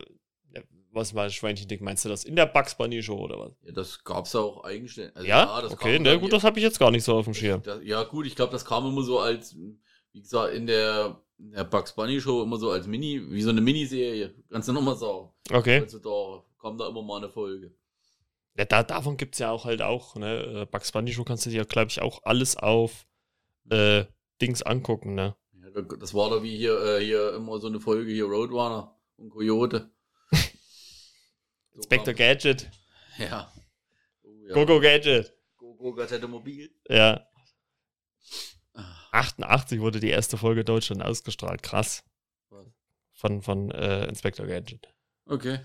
ja, 0.53 0.61
was 0.91 1.13
war 1.15 1.29
Schweinchen 1.29 1.67
dick? 1.67 1.81
Meinst 1.81 2.03
du 2.05 2.09
das 2.09 2.23
in 2.23 2.35
der 2.35 2.45
Bugs 2.45 2.75
Bunny 2.75 3.01
Show 3.01 3.17
oder 3.17 3.39
was? 3.39 3.51
Ja, 3.63 3.71
das 3.71 4.03
gab's 4.03 4.33
ja 4.33 4.41
auch 4.41 4.63
eigenständig. 4.63 5.15
Also, 5.15 5.27
ja? 5.27 5.61
das 5.61 5.71
okay, 5.71 5.99
ne, 5.99 6.09
dann 6.11 6.19
gut, 6.21 6.33
das 6.33 6.43
habe 6.43 6.59
ich 6.59 6.63
jetzt 6.63 6.79
gar 6.79 6.91
nicht 6.91 7.03
so 7.03 7.15
auf 7.15 7.25
dem 7.25 7.33
Schirm. 7.33 7.61
Das, 7.63 7.79
ja, 7.83 8.03
gut, 8.03 8.25
ich 8.27 8.35
glaube, 8.35 8.51
das 8.51 8.65
kam 8.65 8.85
immer 8.85 9.03
so 9.03 9.19
als, 9.19 9.55
wie 10.11 10.21
gesagt, 10.21 10.53
in 10.53 10.67
der, 10.67 11.21
in 11.37 11.51
der 11.51 11.63
Bugs 11.63 11.93
Bunny 11.95 12.19
Show 12.19 12.43
immer 12.43 12.57
so 12.57 12.71
als 12.71 12.87
Mini, 12.87 13.21
wie 13.31 13.41
so 13.41 13.49
eine 13.49 13.61
Miniserie. 13.61 14.33
Kannst 14.49 14.67
du 14.67 14.73
nochmal 14.73 14.95
sagen. 14.97 15.29
Okay. 15.51 15.79
Also 15.79 15.99
da 15.99 16.43
kam 16.61 16.77
da 16.77 16.87
immer 16.89 17.01
mal 17.01 17.17
eine 17.17 17.29
Folge. 17.29 17.73
Ja, 18.57 18.65
da, 18.65 18.83
davon 18.83 19.15
gibt's 19.15 19.39
ja 19.39 19.49
auch 19.49 19.63
halt 19.63 19.81
auch, 19.81 20.15
ne? 20.17 20.63
Äh, 20.63 20.65
Bugs 20.65 20.91
Bunny 20.91 21.13
Show 21.13 21.23
kannst 21.23 21.45
du 21.45 21.49
dir, 21.49 21.63
glaube 21.63 21.89
ich, 21.89 22.01
auch 22.01 22.21
alles 22.23 22.57
auf 22.57 23.07
äh, 23.69 24.03
Dings 24.41 24.61
angucken, 24.61 25.15
ne? 25.15 25.35
Ja, 25.53 25.69
da- 25.69 25.95
das 25.95 26.13
war 26.13 26.29
da 26.29 26.43
wie 26.43 26.57
hier, 26.57 26.77
äh, 26.83 26.99
hier 27.03 27.33
immer 27.33 27.59
so 27.59 27.67
eine 27.67 27.79
Folge 27.79 28.11
hier 28.11 28.25
Roadrunner 28.25 28.93
und 29.21 29.29
Coyote. 29.29 29.89
Kam- 31.89 32.15
Gadget, 32.15 32.69
Ja. 33.17 33.51
Oh, 34.23 34.29
ja. 34.47 34.53
Gogo 34.53 34.79
Gadget. 34.79 35.33
Gogo 35.57 35.93
Gazette 35.93 36.27
Mobil. 36.27 36.69
Ja. 36.89 37.25
Ah, 38.73 38.95
88 39.11 39.79
wurde 39.79 39.99
die 39.99 40.09
erste 40.09 40.37
Folge 40.37 40.63
Deutschland 40.63 41.01
ausgestrahlt. 41.03 41.63
Krass. 41.63 42.03
Von, 43.13 43.41
von 43.41 43.69
äh, 43.71 44.05
Inspector 44.07 44.47
Gadget. 44.47 44.87
Okay. 45.25 45.59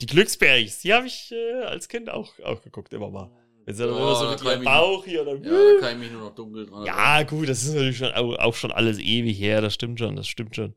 Die 0.00 0.06
Glücksbergs, 0.06 0.80
die 0.80 0.92
habe 0.92 1.06
ich 1.06 1.32
äh, 1.32 1.62
als 1.62 1.88
Kind 1.88 2.10
auch, 2.10 2.38
auch 2.40 2.60
geguckt, 2.62 2.92
immer 2.92 3.10
mal. 3.10 3.30
Wenn 3.64 3.74
sie 3.74 3.86
dann 3.86 3.96
immer 3.96 4.14
so 4.16 4.28
mit 4.28 4.42
ihrem 4.42 4.64
Bauch 4.64 5.04
hier 5.04 5.24
dann. 5.24 5.42
Ja, 5.44 5.50
da 5.50 5.80
kann 5.80 5.92
ich 5.92 5.98
mich 5.98 6.10
nur 6.12 6.22
noch 6.28 6.34
dunkel 6.34 6.66
dran 6.66 6.84
Ja, 6.84 7.22
gut, 7.22 7.48
das 7.48 7.62
ist 7.62 7.72
natürlich 7.74 7.96
schon, 7.96 8.12
au- 8.12 8.34
auch 8.34 8.54
schon 8.54 8.72
alles 8.72 8.98
ewig 8.98 9.38
her, 9.38 9.60
das 9.62 9.72
stimmt 9.74 9.98
schon, 9.98 10.16
das 10.16 10.26
stimmt 10.26 10.56
schon. 10.56 10.74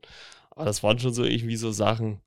Aber 0.56 0.64
das 0.64 0.82
waren 0.82 0.98
schon 0.98 1.12
so 1.14 1.22
irgendwie 1.22 1.56
so 1.56 1.70
Sachen. 1.70 2.20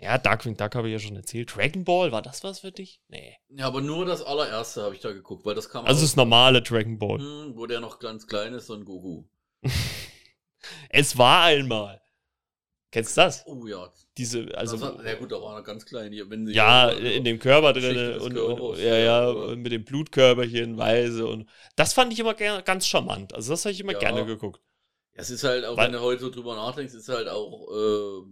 Ja, 0.00 0.18
Darkwing 0.18 0.56
Duck 0.56 0.74
habe 0.74 0.88
ich 0.88 0.92
ja 0.92 0.98
schon 0.98 1.16
erzählt. 1.16 1.56
Dragon 1.56 1.84
Ball, 1.84 2.12
war 2.12 2.22
das 2.22 2.44
was 2.44 2.60
für 2.60 2.70
dich? 2.70 3.00
Nee. 3.08 3.36
Ja, 3.48 3.66
aber 3.66 3.80
nur 3.80 4.04
das 4.04 4.22
allererste 4.22 4.82
habe 4.82 4.94
ich 4.94 5.00
da 5.00 5.12
geguckt, 5.12 5.44
weil 5.44 5.54
das 5.54 5.68
kam 5.68 5.86
Also 5.86 6.02
das 6.02 6.14
normale 6.16 6.62
Dragon 6.62 6.98
Ball. 6.98 7.18
Hm, 7.18 7.52
wo 7.56 7.66
der 7.66 7.80
noch 7.80 7.98
ganz 7.98 8.26
klein 8.26 8.52
ist, 8.54 8.66
so 8.66 8.74
ein 8.74 8.84
Goku. 8.84 9.24
Es 10.90 11.16
war 11.16 11.44
einmal. 11.44 12.00
Kennst 12.90 13.16
du 13.16 13.20
das? 13.20 13.44
Oh 13.46 13.66
ja. 13.66 13.90
Diese, 14.16 14.48
also. 14.56 14.76
ja 14.76 15.14
gut, 15.14 15.30
da 15.30 15.36
war 15.40 15.56
er 15.56 15.62
ganz 15.62 15.86
klein 15.86 16.12
hier. 16.12 16.28
Wenn 16.28 16.46
sie 16.46 16.54
Ja, 16.54 16.86
also, 16.86 17.00
in 17.00 17.22
dem 17.22 17.38
Körper 17.38 17.72
drin 17.72 18.18
und, 18.18 18.36
und 18.36 18.78
ja, 18.78 18.96
ja, 18.96 19.28
und 19.28 19.60
mit 19.60 19.72
dem 19.72 19.84
Blutkörperchen 19.84 20.76
weise 20.78 21.26
und 21.26 21.48
das 21.76 21.92
fand 21.92 22.12
ich 22.12 22.18
immer 22.18 22.34
ganz 22.34 22.86
charmant. 22.86 23.34
Also 23.34 23.52
das 23.52 23.64
habe 23.64 23.72
ich 23.72 23.80
immer 23.80 23.92
Ja. 23.92 23.98
gerne 23.98 24.26
geguckt. 24.26 24.60
Es 25.20 25.30
ist 25.30 25.42
halt 25.44 25.64
auch, 25.64 25.76
Weil- 25.76 25.86
wenn 25.86 25.92
du 25.94 26.00
heute 26.00 26.20
so 26.22 26.30
drüber 26.30 26.54
nachdenkst, 26.54 26.94
ist 26.94 27.08
halt 27.08 27.28
auch, 27.28 27.68
äh, 27.70 28.22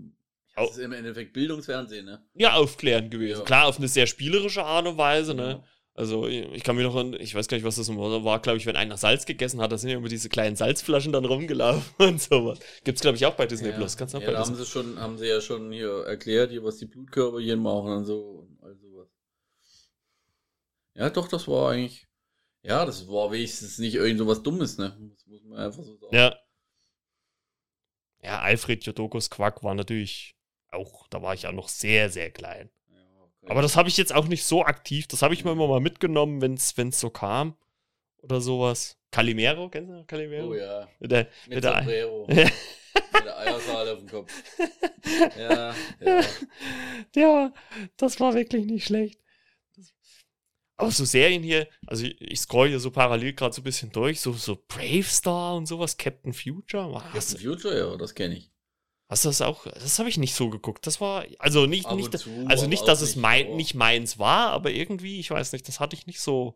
Au- 0.59 0.65
es 0.65 0.71
ist 0.71 0.79
im 0.79 0.93
Endeffekt 0.93 1.33
Bildungsfernsehen, 1.33 2.07
ne? 2.07 2.25
Ja, 2.35 2.55
aufklärend 2.55 3.11
gewesen. 3.11 3.41
Ja. 3.41 3.45
Klar, 3.45 3.67
auf 3.67 3.79
eine 3.79 3.89
sehr 3.89 4.07
spielerische 4.07 4.65
Art 4.65 4.87
und 4.87 4.97
Weise, 4.97 5.35
ne? 5.35 5.49
Ja. 5.49 5.65
Also 5.95 6.27
ich 6.29 6.63
kann 6.63 6.77
mich 6.77 6.85
noch 6.85 6.95
ich 7.15 7.35
weiß 7.35 7.49
gar 7.49 7.57
nicht, 7.57 7.65
was 7.65 7.77
das 7.77 7.89
war, 7.89 8.41
glaube 8.41 8.59
ich, 8.59 8.67
wenn 8.67 8.77
einer 8.77 8.99
Salz 8.99 9.25
gegessen 9.27 9.61
hat, 9.63 9.73
da 9.73 9.79
sind 9.79 9.89
ja 9.91 9.97
immer 9.97 10.09
diese 10.09 10.29
kleinen 10.29 10.55
Salzflaschen 10.55 11.11
dann 11.13 11.25
rumgelaufen 11.25 11.83
und 11.99 12.21
sowas. 12.23 12.59
Gibt's, 12.85 13.01
glaube 13.01 13.17
ich, 13.17 13.25
auch 13.27 13.35
bei 13.35 13.47
Disney 13.47 13.71
Ja. 13.71 13.77
Plus. 13.77 13.97
Kannst 13.97 14.13
du 14.15 14.19
auch 14.19 14.23
ja, 14.23 14.29
bei 14.29 14.33
da 14.35 14.41
haben 14.47 14.55
sie 14.55 14.67
schon, 14.67 15.01
haben 15.01 15.17
sie 15.19 15.27
ja 15.27 15.41
schon 15.41 15.73
hier 15.73 16.05
erklärt, 16.07 16.51
hier, 16.51 16.63
was 16.63 16.77
die 16.77 16.87
Blutkörperchen 16.87 17.61
machen 17.61 17.93
und 17.93 18.05
so 18.05 18.47
und 18.47 18.59
all 18.63 18.77
sowas. 18.77 19.09
Ja, 20.95 21.11
doch, 21.11 21.29
das 21.29 21.49
war 21.49 21.73
eigentlich, 21.73 22.07
ja, 22.63 22.85
das 22.87 23.09
war 23.09 23.31
wenigstens 23.33 23.79
nicht 23.79 23.95
irgend 23.95 24.19
so 24.19 24.27
was 24.27 24.43
Dummes, 24.43 24.79
ne? 24.79 24.97
Das 25.15 25.27
muss 25.27 25.43
man 25.45 25.59
einfach 25.59 25.83
so 25.83 25.97
sagen. 25.97 26.15
Ja. 26.15 26.37
Ja, 28.27 28.41
Alfred 28.41 28.85
Jodokus 28.85 29.31
Quack 29.31 29.63
war 29.63 29.77
natürlich 29.77 30.35
auch, 30.73 31.07
da 31.11 31.23
war 31.23 31.35
ich 31.35 31.43
ja 31.43 31.53
noch 31.53 31.69
sehr, 31.69 32.11
sehr 32.11 32.33
klein. 32.33 32.71
Ja, 32.91 32.97
okay. 33.23 33.53
Aber 33.53 33.63
das 33.63 33.77
habe 33.77 33.89
ich 33.89 33.97
jetzt 33.97 34.13
auch 34.13 34.27
nicht 34.27 34.43
so 34.43 34.65
aktiv. 34.65 35.07
Das 35.07 35.23
habe 35.23 35.33
ich 35.33 35.45
mir 35.45 35.53
immer 35.53 35.69
mal 35.69 35.79
mitgenommen, 35.79 36.41
wenn 36.43 36.55
es 36.55 37.01
so 37.01 37.09
kam. 37.09 37.57
Oder 38.19 38.41
sowas. 38.41 38.99
Calimero, 39.13 39.69
kennst 39.69 39.93
du 39.93 40.05
Calimero? 40.05 40.49
Oh 40.49 40.55
ja, 40.55 40.89
Mit 40.99 41.13
der, 41.13 41.29
mit 41.47 41.55
mit 41.55 41.65
der, 41.65 41.75
Sombrero. 41.77 42.27
Mit 43.13 43.25
der 43.25 43.39
Eierschale 43.39 43.93
auf 43.93 43.99
dem 44.01 44.09
Kopf. 44.09 44.33
Ja, 45.39 45.73
ja. 46.01 46.21
ja, 47.15 47.53
das 47.97 48.19
war 48.19 48.35
wirklich 48.35 48.67
nicht 48.67 48.87
schlecht. 48.87 49.21
Aber 50.79 50.91
so 50.91 51.05
Serien 51.05 51.43
hier, 51.43 51.69
also 51.87 52.05
ich, 52.05 52.21
ich 52.21 52.41
scroll 52.41 52.69
hier 52.69 52.81
so 52.81 52.91
parallel 52.91 53.33
gerade 53.33 53.55
so 53.55 53.63
ein 53.63 53.65
bisschen 53.65 53.91
durch, 53.93 54.21
so, 54.21 54.33
so 54.35 54.63
Brave 54.69 55.05
Star 55.05 55.57
und 55.57 55.67
sowas, 55.67 55.97
Captain 55.97 56.35
Future. 56.35 57.03
Hast, 57.13 57.33
Captain 57.33 57.39
Future, 57.39 57.79
ja, 57.79 57.97
das 57.97 58.15
kenne 58.15 58.37
ich. 58.37 58.51
hast 59.09 59.25
du 59.25 59.31
das 59.31 59.41
auch? 59.41 59.65
Das 59.65 59.99
habe 59.99 60.11
ich 60.11 60.19
nicht 60.19 60.35
so 60.35 60.51
geguckt. 60.51 60.87
Das 60.87 61.01
war, 61.01 61.25
also 61.39 61.65
nicht, 61.67 61.91
nicht, 61.93 62.19
zu, 62.19 62.31
also 62.47 62.67
nicht, 62.67 62.87
dass 62.87 63.01
es 63.01 63.17
nicht, 63.17 63.23
mein, 63.23 63.57
nicht 63.57 63.75
meins 63.75 64.19
war, 64.19 64.51
aber 64.51 64.71
irgendwie, 64.71 65.19
ich 65.19 65.31
weiß 65.31 65.53
nicht, 65.53 65.67
das 65.67 65.81
hatte 65.81 65.97
ich 65.97 66.07
nicht 66.07 66.21
so. 66.21 66.55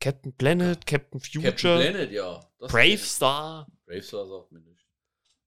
Captain 0.00 0.32
Planet, 0.32 0.86
Captain 0.86 1.18
Future, 1.18 1.52
Captain 1.52 1.80
Planet, 1.80 2.12
ja. 2.12 2.48
das 2.60 2.70
Brave. 2.70 2.98
Star. 2.98 3.66
Brave 3.84 4.02
Star 4.02 4.28
sagt 4.28 4.52
mir 4.52 4.60
nicht. 4.60 4.86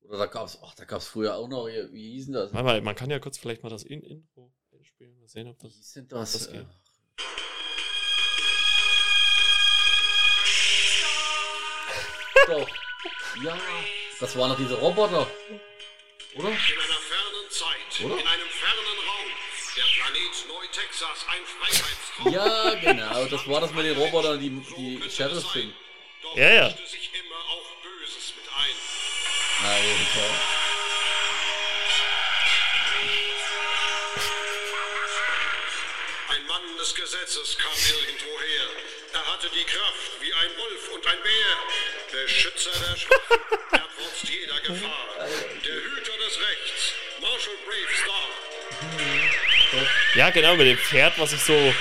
Oder 0.02 0.18
da 0.18 0.26
gab's, 0.26 0.60
ach, 0.62 0.76
da 0.76 0.84
gab's 0.84 1.08
früher 1.08 1.38
auch 1.38 1.48
noch, 1.48 1.70
hier, 1.70 1.90
wie 1.94 2.12
hießen 2.16 2.34
das? 2.34 2.54
Warte 2.54 2.66
mal, 2.66 2.82
man 2.82 2.96
kann 2.96 3.10
ja 3.10 3.20
kurz 3.20 3.38
vielleicht 3.38 3.64
mal 3.64 3.70
das 3.70 3.84
in 3.84 4.02
Intro 4.02 4.52
spielen, 4.84 5.18
mal 5.20 5.28
sehen, 5.28 5.48
ob 5.48 5.58
Wie 5.62 5.68
das. 5.68 5.76
hieß 5.76 5.94
denn 5.94 6.08
das? 6.10 6.34
das 6.34 6.52
geht. 6.52 6.68
Doch. 12.52 12.68
Ja, 13.44 13.58
das 14.20 14.38
waren 14.38 14.50
noch 14.50 14.58
diese 14.58 14.76
Roboter. 14.76 15.26
Oder? 16.36 16.48
In 16.50 16.54
einer 16.54 16.58
fernen 16.58 17.50
Zeit, 17.50 18.06
Oder? 18.06 18.20
in 18.20 18.28
einem 18.28 18.50
fernen 18.50 19.00
Raum, 19.08 19.32
der 19.76 19.84
Planet 19.84 20.48
Neu-Texas, 20.48 21.26
ein 21.30 21.44
Freiheitstraum. 21.46 22.34
Ja, 22.34 22.74
genau. 22.76 23.26
Das 23.26 23.48
war 23.48 23.62
das 23.62 23.72
mit 23.72 23.86
den 23.86 23.98
Robotern, 23.98 24.40
die, 24.40 24.50
die 24.50 25.10
Sheriffs 25.10 25.52
sind. 25.54 25.74
Doch 26.22 26.36
Ja, 26.38 26.50
ja. 26.50 26.64
mischte 26.68 26.88
sich 26.88 27.10
immer 27.14 27.36
auch 27.50 27.72
Böses 27.84 28.34
mit 28.36 28.48
ein. 28.54 28.76
Mann 36.48 36.78
des 36.78 36.94
Gesetzes 36.96 37.58
kam 37.58 37.72
irgendwo 37.72 38.40
her. 38.40 38.68
Er 39.14 39.34
hatte 39.34 39.50
die 39.50 39.64
Kraft 39.64 40.12
wie 40.20 40.34
ein 40.34 40.58
Wolf 40.58 40.90
und 40.96 41.08
ein 41.08 41.22
Bär. 41.24 41.58
Beschützer 42.12 42.72
der 42.72 42.98
Schwachen, 42.98 43.40
trotz 43.72 44.30
jeder 44.30 44.60
Gefahr. 44.60 45.08
Der 45.18 45.76
Hüter 45.76 46.18
des 46.18 46.40
Rechts, 46.40 46.94
Marshall 47.22 47.56
Brave 47.66 47.96
Star. 48.04 48.30
Ja, 50.16 50.30
genau, 50.30 50.56
mit 50.58 50.68
dem 50.68 50.78
Pferd, 50.78 51.18
was 51.18 51.32
ich 51.32 51.42
so. 51.42 51.54
Ja, 51.54 51.74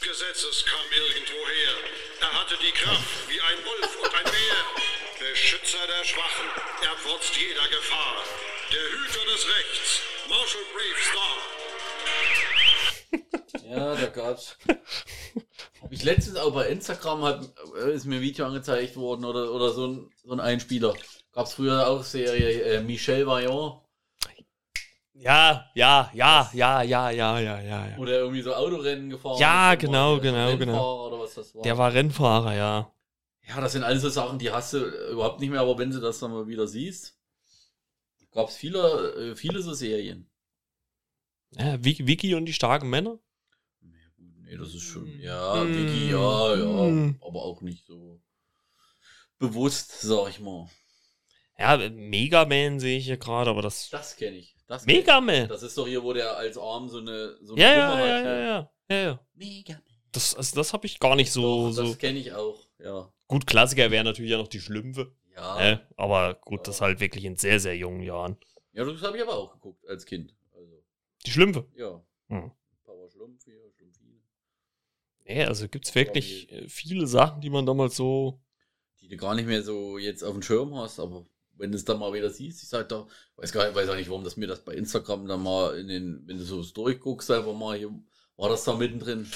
Gesetzes 0.00 0.64
kam 0.66 0.80
irgendwoher. 0.90 1.76
Er 2.20 2.32
hatte 2.40 2.58
die 2.62 2.72
Kraft 2.72 3.28
wie 3.28 3.40
ein 3.40 3.64
Wolf 3.64 3.96
und 4.02 4.14
ein 4.14 4.24
Bär. 4.24 4.81
Beschützer 5.72 5.86
der 5.86 6.04
Schwachen, 6.04 6.48
er 6.82 6.96
trotzt 7.02 7.34
jeder 7.36 7.66
Gefahr. 7.68 8.16
Der 8.72 8.80
Hüter 8.92 9.24
des 9.32 9.46
Rechts, 9.48 10.02
Marshall 10.28 10.66
Brave 10.74 11.00
Star. 11.08 11.36
ja 13.70 13.94
da 13.94 14.06
gab's. 14.08 14.58
Hab 15.82 15.92
ich 15.92 16.04
letztens 16.04 16.36
auch 16.36 16.52
bei 16.52 16.68
Instagram 16.68 17.22
hat, 17.22 17.48
äh, 17.82 17.92
ist 17.92 18.04
mir 18.04 18.16
ein 18.16 18.20
Video 18.20 18.44
angezeigt 18.46 18.96
worden 18.96 19.24
oder, 19.24 19.50
oder 19.50 19.70
so 19.70 19.86
ein, 19.86 20.10
so 20.24 20.32
ein 20.32 20.40
Einspieler. 20.40 20.94
Gab's 21.32 21.54
früher 21.54 21.88
auch 21.88 22.02
Serie 22.02 22.62
äh, 22.64 22.82
Michel 22.82 23.26
Vaillant, 23.26 23.80
Ja, 25.14 25.70
ja, 25.74 26.10
ja, 26.12 26.50
ja, 26.52 26.82
ja, 26.82 27.10
ja, 27.10 27.38
ja, 27.38 27.60
ja. 27.60 27.86
ja. 27.86 27.96
wo 27.96 28.04
der 28.04 28.18
irgendwie 28.18 28.42
so 28.42 28.54
Autorennen 28.54 29.08
gefahren 29.08 29.38
Ja, 29.38 29.74
genau, 29.76 30.18
genau, 30.18 30.54
genau. 30.58 30.72
Rennfahrer 30.72 31.06
Oder 31.06 31.20
was 31.20 31.34
das 31.34 31.54
war. 31.54 31.62
Der 31.62 31.78
war 31.78 31.94
Rennfahrer, 31.94 32.54
ja. 32.54 32.92
Ja, 33.48 33.60
das 33.60 33.72
sind 33.72 33.82
alles 33.82 34.02
so 34.02 34.08
Sachen, 34.08 34.38
die 34.38 34.50
hast 34.50 34.72
du 34.72 34.78
überhaupt 35.10 35.40
nicht 35.40 35.50
mehr, 35.50 35.60
aber 35.60 35.76
wenn 35.78 35.90
du 35.90 36.00
das 36.00 36.18
dann 36.20 36.30
mal 36.32 36.46
wieder 36.46 36.66
siehst, 36.68 37.18
gab 38.30 38.48
es 38.48 38.56
viele, 38.56 39.14
äh, 39.32 39.36
viele 39.36 39.60
so 39.62 39.74
Serien. 39.74 40.30
ja 41.56 41.82
Vicky, 41.82 42.34
und 42.34 42.46
die 42.46 42.52
starken 42.52 42.88
Männer? 42.88 43.18
Nee, 43.80 43.96
gut, 44.16 44.26
nee, 44.42 44.56
das 44.56 44.74
ist 44.74 44.82
schon, 44.84 45.06
ja, 45.20 45.64
Mm. 45.64 45.74
Vicky, 45.74 46.10
ja, 46.10 46.56
ja, 46.56 46.86
Mm. 46.90 47.18
aber 47.20 47.42
auch 47.42 47.60
nicht 47.62 47.84
so 47.84 48.20
bewusst, 49.38 50.00
sag 50.00 50.30
ich 50.30 50.40
mal. 50.40 50.68
Ja, 51.58 51.76
Mega 51.90 52.44
Man 52.46 52.80
sehe 52.80 52.98
ich 52.98 53.04
hier 53.04 53.18
gerade, 53.18 53.50
aber 53.50 53.62
das. 53.62 53.90
Das 53.90 54.16
kenne 54.16 54.36
ich. 54.36 54.56
Das 54.66 54.84
kenn 54.86 54.96
Mega 54.96 55.18
ich. 55.18 55.24
Man! 55.24 55.48
Das 55.48 55.62
ist 55.62 55.76
doch 55.76 55.86
hier, 55.86 56.02
wo 56.02 56.12
der 56.12 56.36
als 56.36 56.56
Arm 56.56 56.88
so 56.88 56.98
eine, 56.98 57.36
so 57.42 57.54
eine 57.54 57.62
Ja, 57.62 57.72
ja, 57.72 57.76
ja, 57.76 57.96
hat, 57.96 58.06
ja, 58.24 58.38
ja, 58.38 58.70
ja, 58.88 58.96
ja. 58.96 59.20
Mega 59.34 59.74
Man. 59.74 59.82
Das, 60.12 60.34
also 60.34 60.56
das 60.56 60.72
habe 60.72 60.86
ich 60.86 60.98
gar 60.98 61.16
nicht 61.16 61.30
so. 61.32 61.66
Doch, 61.68 61.72
so. 61.72 61.82
Das 61.88 61.98
kenne 61.98 62.18
ich 62.18 62.32
auch, 62.32 62.58
ja. 62.78 63.12
Gut, 63.32 63.46
Klassiker 63.46 63.90
wären 63.90 64.04
natürlich 64.04 64.30
ja 64.30 64.38
noch 64.38 64.48
die 64.48 64.60
Schlümpfe. 64.60 65.12
Ja, 65.34 65.58
Äh, 65.72 65.78
aber 65.96 66.34
gut, 66.34 66.60
Ja. 66.60 66.64
das 66.64 66.80
halt 66.82 67.00
wirklich 67.00 67.24
in 67.24 67.36
sehr, 67.36 67.58
sehr 67.60 67.76
jungen 67.76 68.02
Jahren. 68.02 68.36
ja 68.74 68.84
das 68.84 69.02
habe 69.02 69.16
ich 69.16 69.22
aber 69.22 69.34
auch 69.34 69.52
geguckt 69.54 69.86
als 69.88 70.04
Kind. 70.06 70.34
Also, 70.54 70.82
Die 71.26 71.30
Schlümpfe. 71.30 71.66
ja. 71.76 72.02
Hm. 72.28 72.50
Power 72.84 73.08
Schlumpf 73.10 73.44
hier, 73.44 73.60
Schlumpfine. 73.76 74.20
Nee, 75.24 75.44
also 75.44 75.68
gibt 75.68 75.86
es 75.86 75.94
wirklich 75.94 76.50
äh, 76.52 76.68
viele 76.68 77.06
Sachen, 77.06 77.40
die 77.40 77.50
man 77.50 77.64
damals 77.66 77.96
so. 77.96 78.40
die 79.00 79.08
du 79.08 79.16
gar 79.16 79.34
nicht 79.34 79.46
mehr 79.46 79.62
so 79.62 79.98
jetzt 79.98 80.22
auf 80.22 80.32
dem 80.32 80.42
Schirm 80.42 80.74
hast, 80.76 81.00
aber 81.00 81.26
wenn 81.56 81.70
du 81.72 81.76
es 81.76 81.84
dann 81.84 81.98
mal 81.98 82.12
wieder 82.12 82.30
siehst, 82.30 82.62
ich 82.62 82.68
sag 82.68 82.88
da, 82.88 83.06
weiß 83.36 83.52
gar 83.52 83.64
nicht, 83.66 83.74
weiß 83.74 83.88
auch 83.88 83.96
nicht, 83.96 84.08
warum 84.10 84.24
das 84.24 84.36
mir 84.36 84.46
das 84.46 84.64
bei 84.64 84.74
Instagram 84.74 85.26
dann 85.26 85.42
mal 85.42 85.78
in 85.78 85.88
den, 85.88 86.22
wenn 86.26 86.38
du 86.38 86.44
so 86.44 86.62
durchguckst, 86.62 87.26
selber 87.28 87.52
mal 87.54 87.76
hier, 87.78 87.90
war 88.36 88.48
das 88.48 88.64
da 88.64 88.74
mittendrin. 88.74 89.26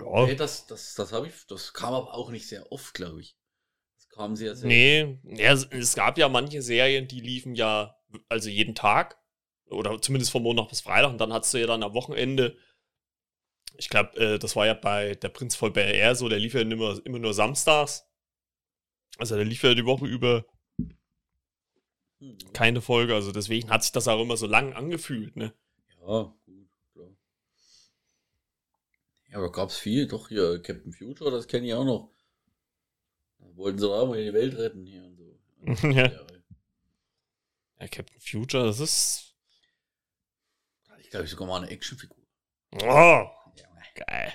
Ja. 0.00 0.26
Nee, 0.26 0.34
das, 0.34 0.66
das, 0.66 0.94
das 0.94 1.12
habe 1.12 1.28
ich, 1.28 1.46
das 1.48 1.72
kam 1.72 1.94
aber 1.94 2.14
auch 2.14 2.30
nicht 2.30 2.48
sehr 2.48 2.70
oft, 2.70 2.94
glaube 2.94 3.20
ich. 3.20 3.36
Das 3.96 4.08
kam 4.08 4.36
sehr, 4.36 4.54
sehr. 4.54 4.68
Nee, 4.68 5.18
ja, 5.24 5.52
es, 5.52 5.94
gab 5.94 6.18
ja 6.18 6.28
manche 6.28 6.62
Serien, 6.62 7.08
die 7.08 7.20
liefen 7.20 7.54
ja 7.54 7.96
also 8.28 8.48
jeden 8.48 8.74
Tag 8.74 9.18
oder 9.68 10.00
zumindest 10.00 10.30
von 10.30 10.42
Montag 10.42 10.68
bis 10.68 10.80
Freitag 10.80 11.10
und 11.10 11.18
dann 11.18 11.32
hattest 11.32 11.54
du 11.54 11.58
ja 11.58 11.66
dann 11.66 11.82
am 11.82 11.94
Wochenende, 11.94 12.56
ich 13.76 13.88
glaube, 13.88 14.16
äh, 14.18 14.38
das 14.38 14.54
war 14.54 14.66
ja 14.66 14.74
bei 14.74 15.14
der 15.14 15.28
Prinz 15.28 15.56
voll 15.56 15.70
Bel 15.70 15.94
Air 15.94 16.14
so, 16.14 16.28
der 16.28 16.38
lief 16.38 16.54
ja 16.54 16.60
immer, 16.60 16.98
immer 17.04 17.18
nur 17.18 17.34
samstags. 17.34 18.04
Also 19.18 19.34
der 19.36 19.44
lief 19.44 19.62
ja 19.62 19.74
die 19.74 19.86
Woche 19.86 20.06
über 20.06 20.44
Hm. 22.20 22.38
keine 22.52 22.80
Folge, 22.80 23.14
also 23.14 23.30
deswegen 23.32 23.70
hat 23.70 23.82
sich 23.82 23.92
das 23.92 24.08
auch 24.08 24.20
immer 24.20 24.36
so 24.36 24.46
lang 24.46 24.72
angefühlt, 24.72 25.36
ne? 25.36 25.52
Ja. 26.06 26.34
Ja, 29.36 29.42
aber 29.42 29.52
gab's 29.52 29.76
viel, 29.76 30.08
doch 30.08 30.28
hier, 30.28 30.62
Captain 30.62 30.94
Future, 30.94 31.30
das 31.30 31.46
kenne 31.46 31.66
ich 31.66 31.74
auch 31.74 31.84
noch. 31.84 32.10
Da 33.38 33.54
wollten 33.54 33.78
sie 33.78 33.86
auch 33.86 34.08
mal 34.08 34.24
die 34.24 34.32
Welt 34.32 34.56
retten 34.56 34.86
hier 34.86 35.04
und 35.04 35.16
so. 35.18 35.38
Ja. 35.90 36.26
Ja, 37.78 37.88
Captain 37.88 38.18
Future, 38.18 38.64
das 38.64 38.80
ist. 38.80 39.34
Ich, 41.00 41.10
glaube 41.10 41.26
ich, 41.26 41.30
sogar 41.30 41.46
mal 41.46 41.58
eine 41.62 41.68
Actionfigur. 41.70 42.16
Oh, 42.76 42.78
Ja, 42.86 43.68
geil. 43.94 44.32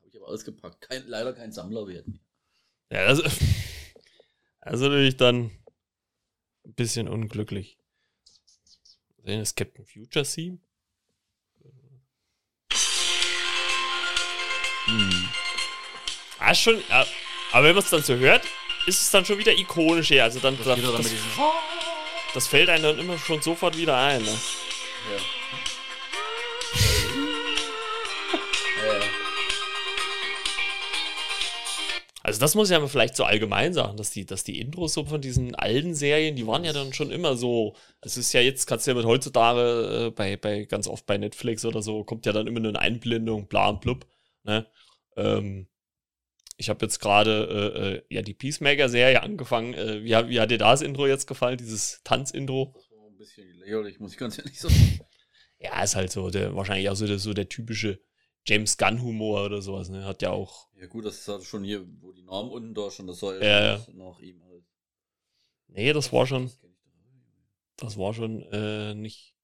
habe 0.00 0.08
ich 0.08 0.16
aber 0.16 0.26
ausgepackt. 0.26 0.80
Kein, 0.80 1.06
leider 1.06 1.32
kein 1.32 1.52
Sammlerwert 1.52 2.08
mehr. 2.08 2.18
Ja, 2.90 3.06
das, 3.06 3.22
das 3.22 3.40
ist 4.74 4.80
natürlich 4.80 5.16
dann 5.16 5.52
ein 6.64 6.74
bisschen 6.74 7.06
unglücklich. 7.06 7.78
Sehen 9.22 9.38
das 9.38 9.54
Captain 9.54 9.86
Future 9.86 10.24
Theme? 10.24 10.58
Ah, 16.48 16.52
ist 16.52 16.60
schon. 16.60 16.82
ja, 16.88 17.06
Aber 17.52 17.66
wenn 17.66 17.74
man 17.74 17.84
es 17.84 17.90
dann 17.90 18.02
so 18.02 18.14
hört, 18.16 18.42
ist 18.86 19.02
es 19.02 19.10
dann 19.10 19.22
schon 19.22 19.36
wieder 19.36 19.52
ikonisch 19.52 20.08
hier. 20.08 20.24
Also 20.24 20.40
dann, 20.40 20.56
Das 20.56 20.64
dann 20.64 20.80
das, 20.80 21.12
das 22.32 22.46
fällt 22.46 22.70
einem 22.70 22.84
dann 22.84 22.98
immer 22.98 23.18
schon 23.18 23.42
sofort 23.42 23.76
wieder 23.76 23.94
ein. 23.98 24.22
Ne? 24.22 24.30
Ja. 25.10 25.16
ja. 28.86 29.00
Also 32.22 32.40
das 32.40 32.54
muss 32.54 32.70
ich 32.70 32.72
ja 32.72 32.80
mal 32.80 32.88
vielleicht 32.88 33.16
so 33.16 33.24
allgemein 33.24 33.74
sagen, 33.74 33.98
dass 33.98 34.10
die, 34.10 34.24
dass 34.24 34.42
die 34.42 34.58
Intros 34.58 34.94
so 34.94 35.04
von 35.04 35.20
diesen 35.20 35.54
alten 35.54 35.94
Serien, 35.94 36.34
die 36.34 36.46
waren 36.46 36.64
ja 36.64 36.72
dann 36.72 36.94
schon 36.94 37.10
immer 37.10 37.36
so. 37.36 37.76
Es 38.00 38.16
ist 38.16 38.32
ja 38.32 38.40
jetzt, 38.40 38.64
kannst 38.66 38.86
du 38.86 38.92
ja 38.92 38.96
mit 38.96 39.04
heutzutage 39.04 40.06
äh, 40.06 40.10
bei, 40.12 40.38
bei 40.38 40.64
ganz 40.64 40.88
oft 40.88 41.04
bei 41.04 41.18
Netflix 41.18 41.66
oder 41.66 41.82
so, 41.82 42.04
kommt 42.04 42.24
ja 42.24 42.32
dann 42.32 42.46
immer 42.46 42.60
nur 42.60 42.70
eine 42.70 42.80
Einblendung, 42.80 43.48
bla 43.48 43.68
und 43.68 43.82
blub. 43.82 44.06
Ne? 44.44 44.66
Ähm, 45.14 45.68
ich 46.58 46.68
habe 46.68 46.84
jetzt 46.84 46.98
gerade 46.98 48.02
äh, 48.10 48.14
äh, 48.14 48.16
ja 48.16 48.22
die 48.22 48.34
Peacemaker-Serie 48.34 49.22
angefangen. 49.22 49.72
Äh, 49.74 50.04
wie, 50.04 50.14
hat- 50.14 50.28
wie 50.28 50.40
hat 50.40 50.50
dir 50.50 50.58
das 50.58 50.82
Intro 50.82 51.06
jetzt 51.06 51.26
gefallen, 51.26 51.56
dieses 51.56 52.02
Tanzintro? 52.04 52.74
Das 52.74 52.90
war 52.90 53.06
ein 53.06 53.16
bisschen 53.16 53.50
lächerlich, 53.54 53.98
muss 54.00 54.12
ich 54.12 54.18
ganz 54.18 54.38
ehrlich 54.38 54.60
sagen. 54.60 54.74
Ja, 55.60 55.82
ist 55.82 55.96
halt 55.96 56.12
so, 56.12 56.30
der, 56.30 56.54
wahrscheinlich 56.54 56.88
auch 56.88 56.94
so 56.94 57.06
der, 57.08 57.18
so 57.18 57.34
der 57.34 57.48
typische 57.48 57.98
James 58.46 58.76
Gunn-Humor 58.76 59.44
oder 59.46 59.60
sowas. 59.60 59.88
Ne? 59.88 60.04
Hat 60.04 60.22
ja 60.22 60.30
auch. 60.30 60.68
Ja, 60.76 60.86
gut, 60.86 61.04
das 61.04 61.18
ist 61.18 61.28
halt 61.28 61.42
schon 61.42 61.64
hier, 61.64 61.84
wo 62.00 62.12
die 62.12 62.22
Namen 62.22 62.50
unten 62.50 62.74
da 62.74 62.90
schon, 62.92 63.08
das 63.08 63.18
soll 63.18 63.42
Ja, 63.42 63.74
ja, 63.74 63.86
nach 63.94 64.20
ihm 64.20 64.40
halt. 64.44 64.62
Nee, 65.68 65.92
das 65.92 66.12
war 66.12 66.26
schon. 66.26 66.50
Das 67.76 67.96
war 67.96 68.12
schon 68.12 68.42
äh, 68.52 68.94
nicht, 68.94 69.34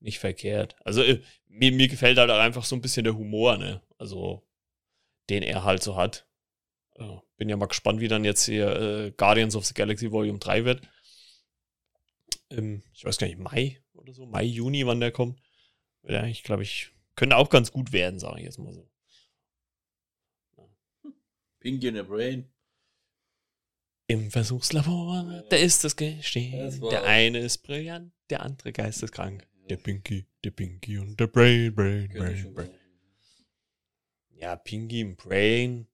nicht 0.00 0.18
verkehrt. 0.18 0.76
Also 0.84 1.02
äh, 1.02 1.22
mir, 1.46 1.72
mir 1.72 1.88
gefällt 1.88 2.18
halt 2.18 2.30
auch 2.30 2.38
einfach 2.38 2.64
so 2.64 2.74
ein 2.76 2.80
bisschen 2.82 3.04
der 3.04 3.16
Humor, 3.16 3.56
ne? 3.56 3.82
Also, 3.98 4.42
den 5.30 5.42
er 5.42 5.64
halt 5.64 5.82
so 5.82 5.96
hat. 5.96 6.26
Äh, 6.96 7.18
bin 7.36 7.48
ja 7.48 7.56
mal 7.56 7.66
gespannt, 7.66 8.00
wie 8.00 8.08
dann 8.08 8.24
jetzt 8.24 8.44
hier 8.44 8.68
äh, 8.68 9.10
Guardians 9.12 9.56
of 9.56 9.64
the 9.64 9.74
Galaxy 9.74 10.10
Volume 10.10 10.38
3 10.38 10.64
wird. 10.64 10.82
Im, 12.50 12.82
ich 12.92 13.04
weiß 13.04 13.18
gar 13.18 13.26
nicht, 13.26 13.38
Mai 13.38 13.82
oder 13.94 14.12
so, 14.14 14.26
Mai, 14.26 14.44
Juni, 14.44 14.86
wann 14.86 15.00
der 15.00 15.10
kommt. 15.10 15.40
Ja, 16.02 16.24
ich 16.26 16.42
glaube, 16.42 16.62
ich 16.62 16.92
könnte 17.16 17.36
auch 17.36 17.50
ganz 17.50 17.72
gut 17.72 17.92
werden, 17.92 18.18
sage 18.18 18.38
ich 18.38 18.44
jetzt 18.44 18.58
mal 18.58 18.72
so. 18.72 18.88
Pinky 21.60 21.88
in 21.88 21.94
the 21.94 22.02
Brain. 22.02 22.50
Im 24.06 24.30
Versuchslabor, 24.30 25.44
da 25.48 25.56
ist 25.56 25.82
es 25.84 25.96
geschehen. 25.96 26.58
Das 26.58 26.78
Der 26.78 27.04
eine 27.04 27.38
ist 27.38 27.58
brillant, 27.58 28.12
der 28.28 28.42
andere 28.42 28.70
geisteskrank. 28.72 29.48
Der 29.70 29.78
Pinky, 29.78 30.26
der 30.44 30.50
Pinky 30.50 30.98
und 30.98 31.18
der 31.18 31.26
Brain, 31.26 31.74
Brain, 31.74 32.08
Brain, 32.08 32.52
Brain. 32.52 32.70
Ja, 34.28 34.56
Pinky 34.56 35.04
und 35.04 35.16
Brain. 35.16 35.88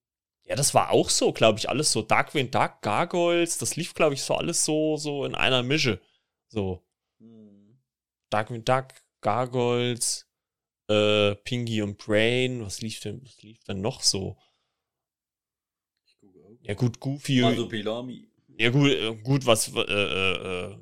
Ja, 0.51 0.57
das 0.57 0.74
war 0.74 0.90
auch 0.90 1.11
so, 1.11 1.32
glaube 1.32 1.61
ich, 1.61 1.68
alles 1.68 1.92
so 1.92 2.03
Darkwing 2.03 2.51
Duck, 2.51 2.82
Gargoyles. 2.82 3.59
Das 3.59 3.76
lief, 3.76 3.94
glaube 3.94 4.14
ich, 4.14 4.22
so 4.22 4.34
alles 4.34 4.64
so, 4.64 4.96
so 4.96 5.24
in 5.24 5.36
einer 5.36 5.62
Mische. 5.62 6.01
So 6.48 6.82
Hm. 7.20 7.78
Darkwing 8.30 8.64
Duck, 8.64 8.88
Gargoyles, 9.20 10.26
äh, 10.88 11.36
Pinky 11.36 11.82
und 11.82 11.98
Brain. 11.98 12.64
Was 12.64 12.80
lief 12.80 12.98
denn, 12.98 13.22
was 13.22 13.40
lief 13.42 13.62
denn 13.62 13.80
noch 13.80 14.03
so? 14.03 14.38
Ja, 16.62 16.74
gut, 16.74 16.98
Goofy. 16.98 17.44
Also 17.44 17.68
Pilami. 17.68 18.28
Ja, 18.59 18.70
gut, 18.70 18.90
äh, 18.90 19.14
gut, 19.22 19.46
was, 19.46 19.72
äh, 19.72 19.80
äh, 19.80 20.72
äh, 20.72 20.76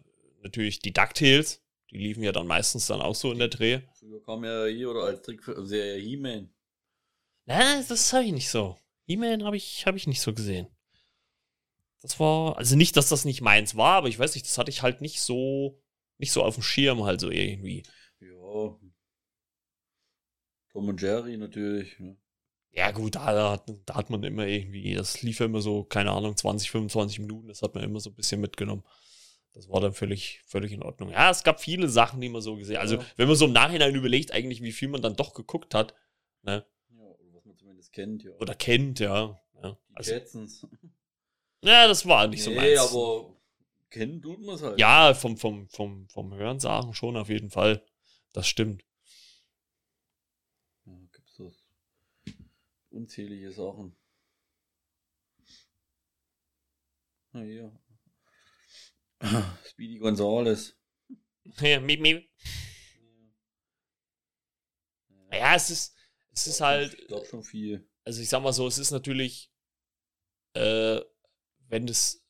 natürlich 0.44 0.78
die 0.78 0.94
DuckTales. 0.94 1.62
Die 1.90 1.98
liefen 1.98 2.22
ja 2.22 2.32
dann 2.32 2.46
meistens 2.46 2.86
dann 2.86 3.02
auch 3.02 3.14
so 3.14 3.32
in 3.32 3.38
der 3.38 3.48
Dreh. 3.48 3.82
Früher 3.98 4.22
kam 4.22 4.44
ja 4.44 4.64
hier 4.64 4.90
oder 4.90 5.02
als 5.02 5.20
Trickserie 5.20 6.00
He-Man. 6.00 6.48
Na, 7.44 7.82
das 7.82 8.10
habe 8.14 8.24
ich 8.24 8.32
nicht 8.32 8.48
so. 8.48 8.78
E-Mail 9.08 9.44
habe 9.44 9.56
ich, 9.56 9.86
hab 9.86 9.96
ich 9.96 10.06
nicht 10.06 10.20
so 10.20 10.32
gesehen. 10.32 10.68
Das 12.00 12.20
war, 12.20 12.56
also 12.56 12.76
nicht, 12.76 12.96
dass 12.96 13.08
das 13.08 13.24
nicht 13.24 13.40
meins 13.40 13.74
war, 13.76 13.96
aber 13.96 14.08
ich 14.08 14.18
weiß 14.18 14.34
nicht, 14.34 14.46
das 14.46 14.56
hatte 14.58 14.70
ich 14.70 14.82
halt 14.82 15.00
nicht 15.00 15.20
so 15.20 15.82
nicht 16.18 16.32
so 16.32 16.42
auf 16.42 16.54
dem 16.54 16.62
Schirm 16.62 17.04
halt 17.04 17.20
so 17.20 17.30
irgendwie. 17.30 17.84
Ja. 18.20 18.76
Tom 20.72 20.88
und 20.88 21.00
Jerry 21.00 21.36
natürlich. 21.36 21.98
Ne? 21.98 22.16
Ja, 22.72 22.90
gut, 22.90 23.14
da, 23.14 23.32
da, 23.32 23.52
hat, 23.52 23.72
da 23.86 23.94
hat 23.94 24.10
man 24.10 24.22
immer 24.22 24.46
irgendwie, 24.46 24.94
das 24.94 25.22
lief 25.22 25.40
ja 25.40 25.46
immer 25.46 25.62
so, 25.62 25.84
keine 25.84 26.10
Ahnung, 26.10 26.36
20, 26.36 26.70
25 26.70 27.20
Minuten, 27.20 27.48
das 27.48 27.62
hat 27.62 27.74
man 27.74 27.84
immer 27.84 28.00
so 28.00 28.10
ein 28.10 28.14
bisschen 28.14 28.40
mitgenommen. 28.40 28.84
Das 29.54 29.68
war 29.68 29.80
dann 29.80 29.94
völlig, 29.94 30.42
völlig 30.46 30.72
in 30.72 30.82
Ordnung. 30.82 31.10
Ja, 31.10 31.30
es 31.30 31.42
gab 31.42 31.60
viele 31.60 31.88
Sachen, 31.88 32.20
die 32.20 32.28
man 32.28 32.42
so 32.42 32.56
gesehen 32.56 32.76
Also, 32.76 32.96
Ja. 32.96 33.06
wenn 33.16 33.26
man 33.26 33.36
so 33.36 33.46
im 33.46 33.52
Nachhinein 33.52 33.94
überlegt, 33.94 34.32
eigentlich, 34.32 34.62
wie 34.62 34.72
viel 34.72 34.88
man 34.88 35.02
dann 35.02 35.16
doch 35.16 35.34
geguckt 35.34 35.74
hat, 35.74 35.94
ne? 36.42 36.66
Ja, 36.90 37.00
oder 37.02 37.32
was 37.32 37.44
man 37.44 37.56
zumindest 37.56 37.87
kennt, 37.98 38.22
ja. 38.22 38.30
Oder 38.32 38.54
kennt, 38.54 39.00
ja. 39.00 39.40
ja. 39.62 39.78
die 39.90 39.96
Also, 39.96 40.12
Jetsons. 40.12 40.66
ja, 41.62 41.88
das 41.88 42.06
war 42.06 42.28
nicht 42.28 42.42
so 42.42 42.50
nee, 42.50 42.56
meins. 42.56 42.80
aber 42.80 43.36
kennen 43.90 44.22
tut 44.22 44.40
man 44.40 44.54
es 44.54 44.62
halt. 44.62 44.78
Ja, 44.78 45.14
vom, 45.14 45.36
vom, 45.36 45.68
vom, 45.68 46.08
vom 46.08 46.34
Hören 46.34 46.60
sagen 46.60 46.94
schon 46.94 47.16
auf 47.16 47.28
jeden 47.28 47.50
Fall. 47.50 47.84
Das 48.32 48.46
stimmt. 48.46 48.84
Ja, 50.84 50.92
gibt's 51.12 51.36
das. 51.36 51.64
Unzählige 52.90 53.50
Sachen. 53.50 53.96
Na 57.32 57.42
hier. 57.42 57.72
Speedy 59.68 59.98
Gonzales. 59.98 60.74
Ja, 61.62 61.80
miep, 61.80 62.02
miep. 62.02 62.28
ja 65.32 65.54
es 65.54 65.70
ist, 65.70 65.97
es 66.38 66.46
ist 66.46 66.60
halt, 66.60 66.94
Ich 66.94 67.08
glaube 67.08 67.26
schon 67.26 67.42
viel. 67.42 67.88
also 68.04 68.20
ich 68.22 68.28
sag 68.28 68.42
mal 68.42 68.52
so, 68.52 68.66
es 68.66 68.78
ist 68.78 68.90
natürlich, 68.90 69.50
äh, 70.54 71.00
wenn 71.68 71.86
du 71.86 71.92
es 71.92 72.24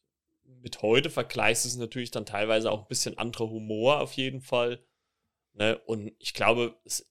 mit 0.44 0.82
heute 0.82 1.10
vergleichst, 1.10 1.66
ist 1.66 1.72
es 1.72 1.78
natürlich 1.78 2.10
dann 2.10 2.26
teilweise 2.26 2.70
auch 2.70 2.82
ein 2.82 2.88
bisschen 2.88 3.18
anderer 3.18 3.48
Humor 3.50 4.00
auf 4.00 4.12
jeden 4.12 4.40
Fall. 4.40 4.84
Ne? 5.52 5.78
Und 5.86 6.12
ich 6.18 6.34
glaube, 6.34 6.80
es, 6.84 7.06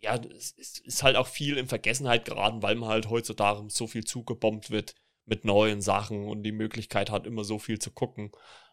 ja, 0.00 0.16
es 0.16 0.52
ist, 0.52 0.80
ist 0.80 1.02
halt 1.02 1.16
auch 1.16 1.26
viel 1.26 1.56
in 1.56 1.66
Vergessenheit 1.66 2.24
geraten, 2.24 2.62
weil 2.62 2.76
man 2.76 2.90
halt 2.90 3.10
heutzutage 3.10 3.68
so 3.70 3.86
viel 3.86 4.04
zugebombt 4.04 4.70
wird 4.70 4.94
mit 5.24 5.44
neuen 5.44 5.80
Sachen 5.80 6.28
und 6.28 6.42
die 6.42 6.52
Möglichkeit 6.52 7.10
hat, 7.10 7.26
immer 7.26 7.44
so 7.44 7.58
viel 7.58 7.78
zu 7.78 7.90
gucken. 7.90 8.30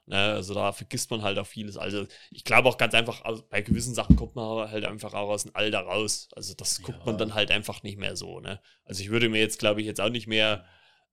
Ne? 0.07 0.15
Also 0.17 0.53
da 0.53 0.71
vergisst 0.71 1.09
man 1.11 1.21
halt 1.23 1.37
auch 1.39 1.47
vieles. 1.47 1.77
Also 1.77 2.05
ich 2.31 2.43
glaube 2.43 2.69
auch 2.69 2.77
ganz 2.77 2.93
einfach, 2.93 3.23
also 3.23 3.43
bei 3.49 3.61
gewissen 3.61 3.93
Sachen 3.95 4.15
kommt 4.15 4.35
man 4.35 4.69
halt 4.69 4.85
einfach 4.85 5.13
auch 5.13 5.29
aus 5.29 5.43
dem 5.43 5.55
Alter 5.55 5.79
raus. 5.79 6.29
Also 6.35 6.53
das 6.53 6.81
guckt 6.81 6.99
Ja. 6.99 7.05
man 7.05 7.17
dann 7.17 7.33
halt 7.33 7.51
einfach 7.51 7.81
nicht 7.83 7.97
mehr 7.97 8.15
so. 8.15 8.39
Ne? 8.39 8.61
Also 8.83 9.01
ich 9.01 9.09
würde 9.09 9.29
mir 9.29 9.39
jetzt, 9.39 9.59
glaube 9.59 9.81
ich, 9.81 9.87
jetzt 9.87 10.01
auch 10.01 10.09
nicht 10.09 10.27
mehr 10.27 10.65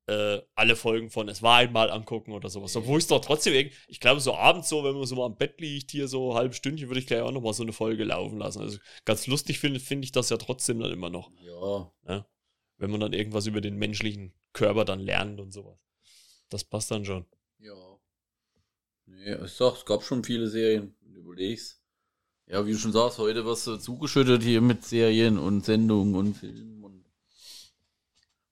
äh, 0.09 0.41
alle 0.57 0.75
Folgen 0.75 1.11
von 1.11 1.29
Es 1.29 1.43
war 1.43 1.59
einmal 1.59 1.89
angucken 1.91 2.33
oder 2.33 2.49
sowas. 2.51 2.75
Obwohl 2.75 2.99
ich 2.99 3.05
es 3.05 3.09
doch 3.09 3.21
trotzdem, 3.21 3.71
ich 3.87 4.01
glaube, 4.01 4.21
so 4.21 4.35
abends 4.35 4.69
so, 4.69 4.83
wenn 4.83 4.95
man 4.95 5.07
so 5.07 5.15
mal 5.15 5.27
am 5.27 5.37
Bett 5.37 5.61
liegt, 5.61 5.93
hier 5.93 6.09
so 6.09 6.33
ein 6.33 6.37
halbes 6.39 6.57
Stündchen, 6.57 6.89
würde 6.89 6.99
ich 6.99 7.07
gleich 7.07 7.21
auch 7.23 7.31
noch 7.31 7.41
mal 7.41 7.53
so 7.55 7.63
eine 7.63 7.73
Folge 7.73 8.03
laufen 8.03 8.39
lassen. 8.39 8.61
Also 8.63 8.79
ganz 9.05 9.29
lustig 9.29 9.61
finde 9.61 9.79
finde 9.79 10.05
ich 10.05 10.11
das 10.13 10.29
ja 10.29 10.39
trotzdem 10.39 10.81
dann 10.81 10.91
immer 10.93 11.09
noch, 11.09 11.31
Ja. 11.41 12.27
wenn 12.79 12.91
man 12.91 12.99
dann 12.99 13.13
irgendwas 13.13 13.47
über 13.47 13.61
den 13.61 13.77
menschlichen 13.77 14.35
Körper 14.53 14.85
dann 14.85 14.99
lernt 14.99 15.41
und 15.41 15.53
sowas. 15.53 15.79
Das 16.51 16.65
passt 16.65 16.91
dann 16.91 17.05
schon. 17.05 17.25
Ja. 17.61 17.92
Nee, 19.07 19.35
ich 19.45 19.53
sag, 19.53 19.75
es 19.77 19.85
gab 19.85 20.03
schon 20.03 20.25
viele 20.25 20.49
Serien. 20.49 20.95
Überlegst. 21.15 21.81
Ja, 22.47 22.67
wie 22.67 22.73
du 22.73 22.79
schon 22.79 22.93
sagst, 22.93 23.19
heute 23.19 23.45
wirst 23.45 23.67
du 23.67 23.77
zugeschüttet 23.77 24.43
hier 24.43 24.61
mit 24.61 24.85
Serien 24.85 25.39
und 25.39 25.65
Sendungen 25.65 26.15
und 26.15 26.35
Filmen 26.35 26.83
und 26.83 27.05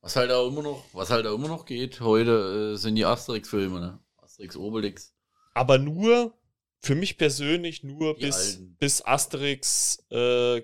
was 0.01 0.17
halt 0.17 0.31
auch 0.31 0.49
immer 0.49 0.63
noch, 0.63 0.85
was 0.93 1.11
halt 1.11 1.27
auch 1.27 1.35
immer 1.35 1.49
noch 1.49 1.67
geht, 1.67 2.01
heute 2.01 2.73
äh, 2.75 2.77
sind 2.79 2.95
die 2.95 3.05
Asterix-Filme, 3.05 3.81
ne? 3.81 3.99
Asterix 4.17 4.57
Obelix. 4.57 5.15
Aber 5.53 5.77
nur, 5.79 6.39
für 6.81 6.95
mich 6.95 7.19
persönlich, 7.19 7.83
nur 7.83 8.15
Die 8.15 8.23
bis, 8.27 8.37
alten. 8.37 8.77
bis 8.79 9.05
Asterix 9.05 10.03
äh, 10.11 10.63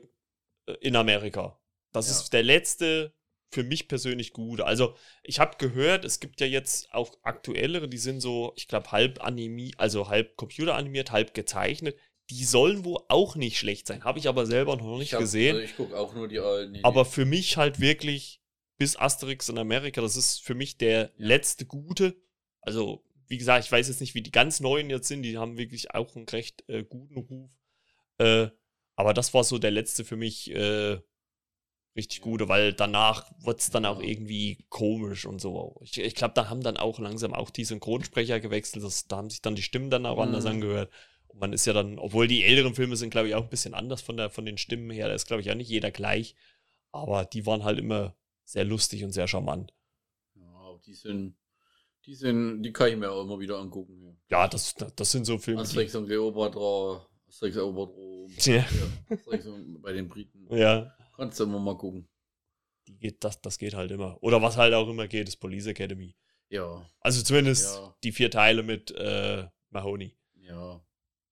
in 0.80 0.97
Amerika. 0.97 1.59
Das 1.93 2.07
Ja. 2.09 2.12
ist 2.12 2.32
der 2.32 2.43
letzte 2.45 3.12
für 3.57 3.64
mich 3.64 3.88
persönlich 3.88 4.34
gute. 4.34 4.66
Also, 4.66 4.94
ich 5.22 5.40
habe 5.40 5.57
gehört, 5.57 6.04
es 6.04 6.20
gibt 6.20 6.40
ja 6.42 6.46
jetzt 6.46 6.92
auch 6.92 7.16
aktuellere, 7.22 7.88
die 7.88 7.96
sind 7.96 8.20
so, 8.20 8.52
ich 8.57 8.68
glaube, 8.68 8.92
halb 8.92 9.24
animiert, 9.24 9.80
also 9.80 10.09
halb 10.11 10.36
computeranimiert, 10.36 11.11
halb 11.11 11.32
gezeichnet. 11.32 11.96
Die 12.28 12.44
sollen 12.44 12.84
wohl 12.84 13.00
auch 13.09 13.34
nicht 13.34 13.57
schlecht 13.59 13.86
sein. 13.86 14.04
Habe 14.04 14.18
ich 14.18 14.28
aber 14.28 14.44
selber 14.44 14.76
noch 14.76 14.98
nicht 14.98 15.09
ich 15.09 15.14
hab- 15.14 15.20
gesehen. 15.20 15.54
Also 15.57 15.64
ich 15.64 15.76
gucke 15.76 15.96
auch 15.96 16.14
nur 16.14 16.28
die 16.28 16.38
alten. 16.38 16.74
die- 16.74 16.84
Aber 16.84 17.04
für 17.07 17.24
mich 17.24 17.57
halt 17.57 17.80
wirklich 17.80 18.42
bis 18.76 18.96
Asterix 18.96 19.48
in 19.48 19.57
Amerika, 19.57 20.02
das 20.02 20.16
ist 20.16 20.42
für 20.42 20.54
mich 20.54 20.76
der 20.76 21.12
letzte 21.16 21.64
gute. 21.64 22.14
Also, 22.61 23.02
wie 23.26 23.38
gesagt, 23.38 23.64
ich 23.64 23.72
weiß 23.72 23.88
jetzt 23.88 24.00
nicht, 24.02 24.14
wie 24.14 24.22
die 24.22 24.32
ganz 24.32 24.61
neuen 24.61 24.90
jetzt 24.90 25.09
sind, 25.09 25.22
die 25.22 25.38
haben 25.38 25.57
wirklich 25.57 25.94
auch 25.94 26.14
einen 26.14 26.28
recht 26.28 26.62
äh, 26.68 26.84
guten 26.84 27.16
Ruf. 27.20 27.50
Äh, 28.18 28.48
aber 28.96 29.14
das 29.14 29.32
war 29.32 29.44
so 29.44 29.59
der 29.59 29.70
letzte 29.70 30.04
für 30.04 30.16
mich 30.16 30.50
äh, 30.50 30.98
richtig 31.97 32.20
gute, 32.20 32.49
weil 32.49 32.72
danach 32.74 33.30
wird 33.40 33.61
es 33.61 33.70
dann 33.70 33.84
auch 33.86 34.01
irgendwie 34.01 34.64
komisch 34.68 35.24
und 35.26 35.40
so. 35.40 35.76
Ich, 35.82 35.99
ich 35.99 36.14
glaube, 36.14 36.34
da 36.34 36.49
haben 36.51 36.62
dann 36.62 36.76
auch 36.76 36.99
langsam 36.99 37.32
auch 37.34 37.51
die 37.51 37.64
Synchronsprecher 37.64 38.38
gewechselt, 38.40 38.84
das, 38.84 39.07
da 39.07 39.16
haben 39.16 39.30
sich 39.30 39.40
dann 39.42 39.55
die 39.57 39.62
Stimmen 39.62 39.90
dann 39.90 40.05
auch 40.07 40.18
anders 40.18 40.44
Mhm. 40.44 40.51
angehört. 40.51 40.92
Und 41.28 41.40
man 41.40 41.53
ist 41.53 41.66
ja 41.66 41.72
dann, 41.72 41.99
obwohl 41.99 42.28
die 42.28 42.44
älteren 42.44 42.74
Filme 42.74 42.97
sind, 42.97 43.11
glaube 43.11 43.28
ich, 43.28 43.34
auch 43.34 43.42
ein 43.44 43.49
bisschen 43.51 43.74
anders 43.74 44.03
von, 44.03 44.16
der, 44.16 44.30
von 44.30 44.44
den 44.44 44.59
Stimmen 44.59 44.90
her, 44.90 45.09
da 45.09 45.14
ist, 45.14 45.26
glaube 45.26 45.40
ich, 45.42 45.51
auch 45.51 45.55
nicht 45.55 45.70
jeder 45.70 45.90
gleich. 45.90 46.34
Aber 46.92 47.24
die 47.24 47.47
waren 47.47 47.64
halt 47.64 47.78
immer 47.78 48.14
sehr 48.44 48.64
lustig 48.64 49.03
und 49.05 49.12
sehr 49.12 49.26
charmant. 49.28 49.72
Ja, 50.34 50.78
die 50.86 50.94
sind, 50.94 51.34
die 52.05 52.14
sind, 52.14 52.62
die 52.62 52.72
kann 52.72 52.88
ich 52.90 52.97
mir 52.97 53.11
auch 53.11 53.22
immer 53.24 53.40
wieder 53.40 53.59
angucken. 53.59 54.16
Ja. 54.30 54.42
Ja, 54.42 54.49
das, 54.49 54.74
das 54.74 55.11
sind 55.11 55.24
so 55.24 55.38
Filme. 55.38 55.62
Asterix 55.62 55.94
und 55.94 56.07
Cleopatra, 56.07 57.07
Asterix 57.28 57.57
erobert 57.57 57.90
Rom. 57.97 58.30
Ja. 58.40 58.55
Ja, 58.57 58.66
Asterix 59.11 59.47
und- 59.47 59.80
bei 59.82 59.92
den 59.92 60.09
Briten. 60.09 60.47
ja, 60.57 60.92
Kannst 61.16 61.40
du 61.40 61.44
immer 61.44 61.58
mal 61.58 61.76
gucken. 61.76 62.08
die 62.88 62.96
geht, 62.98 63.24
das, 63.24 63.40
das 63.40 63.58
geht 63.58 63.74
halt 63.74 63.90
immer. 63.90 64.16
Oder 64.22 64.40
was 64.42 64.56
halt 64.56 64.72
auch 64.74 64.88
immer 64.88 65.08
geht, 65.08 65.28
ist 65.28 65.36
Police 65.38 65.66
Academy. 65.66 66.14
Ja, 66.50 66.86
Also 67.00 67.22
zumindest 67.22 67.74
Ja. 67.76 67.96
die 68.04 68.12
vier 68.12 68.30
Teile 68.30 68.62
mit 68.62 68.90
äh, 68.92 69.46
Mahoney. 69.70 70.16
ja. 70.36 70.80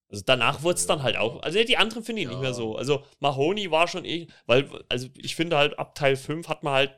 Also 0.09 0.23
danach 0.27 0.63
wurde 0.63 0.77
es 0.79 0.87
dann 0.87 1.03
halt 1.03 1.17
auch. 1.17 1.43
Also 1.43 1.63
die 1.65 1.77
anderen 1.77 2.05
finde 2.05 2.23
ich 2.23 2.29
nicht 2.29 2.37
Ja. 2.37 2.41
mehr 2.41 2.55
so. 2.55 2.77
Also 2.77 3.05
Mahoney 3.21 3.71
war 3.71 3.89
schon 3.89 4.05
eh, 4.05 4.29
weil, 4.47 4.69
also 4.89 5.09
ich 5.17 5.35
finde 5.35 5.57
halt 5.57 5.77
ab 5.79 5.95
Teil 5.97 6.15
5 6.17 6.47
hat 6.49 6.63
man 6.63 6.73
halt, 6.75 6.95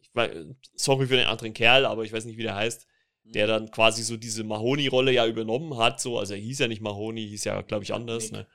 ich 0.00 0.10
weiß, 0.14 0.30
sorry 0.74 1.06
für 1.06 1.16
den 1.16 1.26
anderen 1.26 1.54
Kerl, 1.54 1.86
aber 1.86 2.04
ich 2.04 2.12
weiß 2.12 2.24
nicht, 2.26 2.36
wie 2.36 2.42
der 2.42 2.54
heißt, 2.56 2.86
der 3.22 3.46
dann 3.46 3.70
quasi 3.70 4.02
so 4.02 4.16
diese 4.16 4.44
Mahoney-Rolle 4.44 5.12
ja 5.12 5.26
übernommen 5.26 5.76
hat. 5.78 6.00
So, 6.00 6.18
also 6.18 6.34
er 6.34 6.40
hieß 6.40 6.58
ja 6.58 6.68
nicht 6.68 6.82
Mahoney, 6.82 7.26
hieß 7.28 7.44
ja, 7.44 7.62
glaube 7.62 7.84
ich, 7.84 7.94
anders. 7.94 8.30
Ne? 8.30 8.46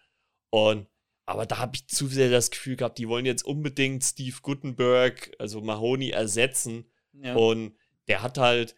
Und 0.52 0.88
aber 1.26 1.46
da 1.46 1.60
habe 1.60 1.76
ich 1.76 1.88
zu 1.88 2.08
sehr 2.08 2.30
das 2.30 2.52
Gefühl 2.52 2.76
gehabt, 2.76 2.98
die 2.98 3.08
wollen 3.08 3.26
jetzt 3.26 3.46
unbedingt 3.46 4.04
Steve 4.04 4.36
Gutenberg, 4.42 5.32
also 5.40 5.62
Mahoney, 5.62 6.10
ersetzen. 6.10 6.86
ja. 7.14 7.36
Und 7.36 7.76
der 8.08 8.22
hat 8.22 8.38
halt, 8.38 8.76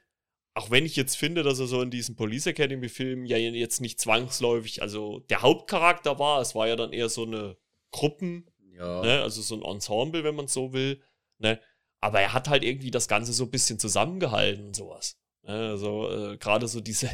auch 0.53 0.69
wenn 0.69 0.85
ich 0.85 0.95
jetzt 0.95 1.17
finde, 1.17 1.41
dass 1.43 1.59
er 1.59 1.67
so 1.67 1.81
in 1.81 1.89
diesen 1.89 2.15
Police 2.15 2.47
Academy 2.47 2.87
Filmen 2.89 3.25
ja 3.25 3.37
jetzt 3.37 3.81
nicht 3.81 3.99
zwangsläufig, 3.99 4.81
also 4.81 5.19
der 5.29 5.41
Hauptcharakter 5.41 6.19
war, 6.19 6.41
es 6.41 6.53
war 6.53 6.67
ja 6.67 6.75
dann 6.75 6.93
eher 6.93 7.09
so 7.09 7.25
eine 7.25 7.57
Gruppen, 7.91 8.49
ja. 8.77 9.01
ne, 9.01 9.21
also 9.21 9.41
so 9.41 9.55
ein 9.55 9.63
Ensemble, 9.63 10.23
wenn 10.23 10.35
man 10.35 10.47
so 10.47 10.71
will, 10.73 11.01
ne, 11.39 11.59
aber 11.99 12.21
er 12.21 12.33
hat 12.33 12.47
halt 12.47 12.63
irgendwie 12.63 12.91
das 12.91 13.07
Ganze 13.07 13.33
so 13.33 13.45
ein 13.45 13.51
bisschen 13.51 13.79
zusammengehalten 13.79 14.67
und 14.67 14.75
sowas. 14.75 15.17
Ne, 15.41 15.69
also 15.69 16.09
äh, 16.11 16.37
gerade 16.37 16.67
so 16.67 16.79
diese, 16.79 17.09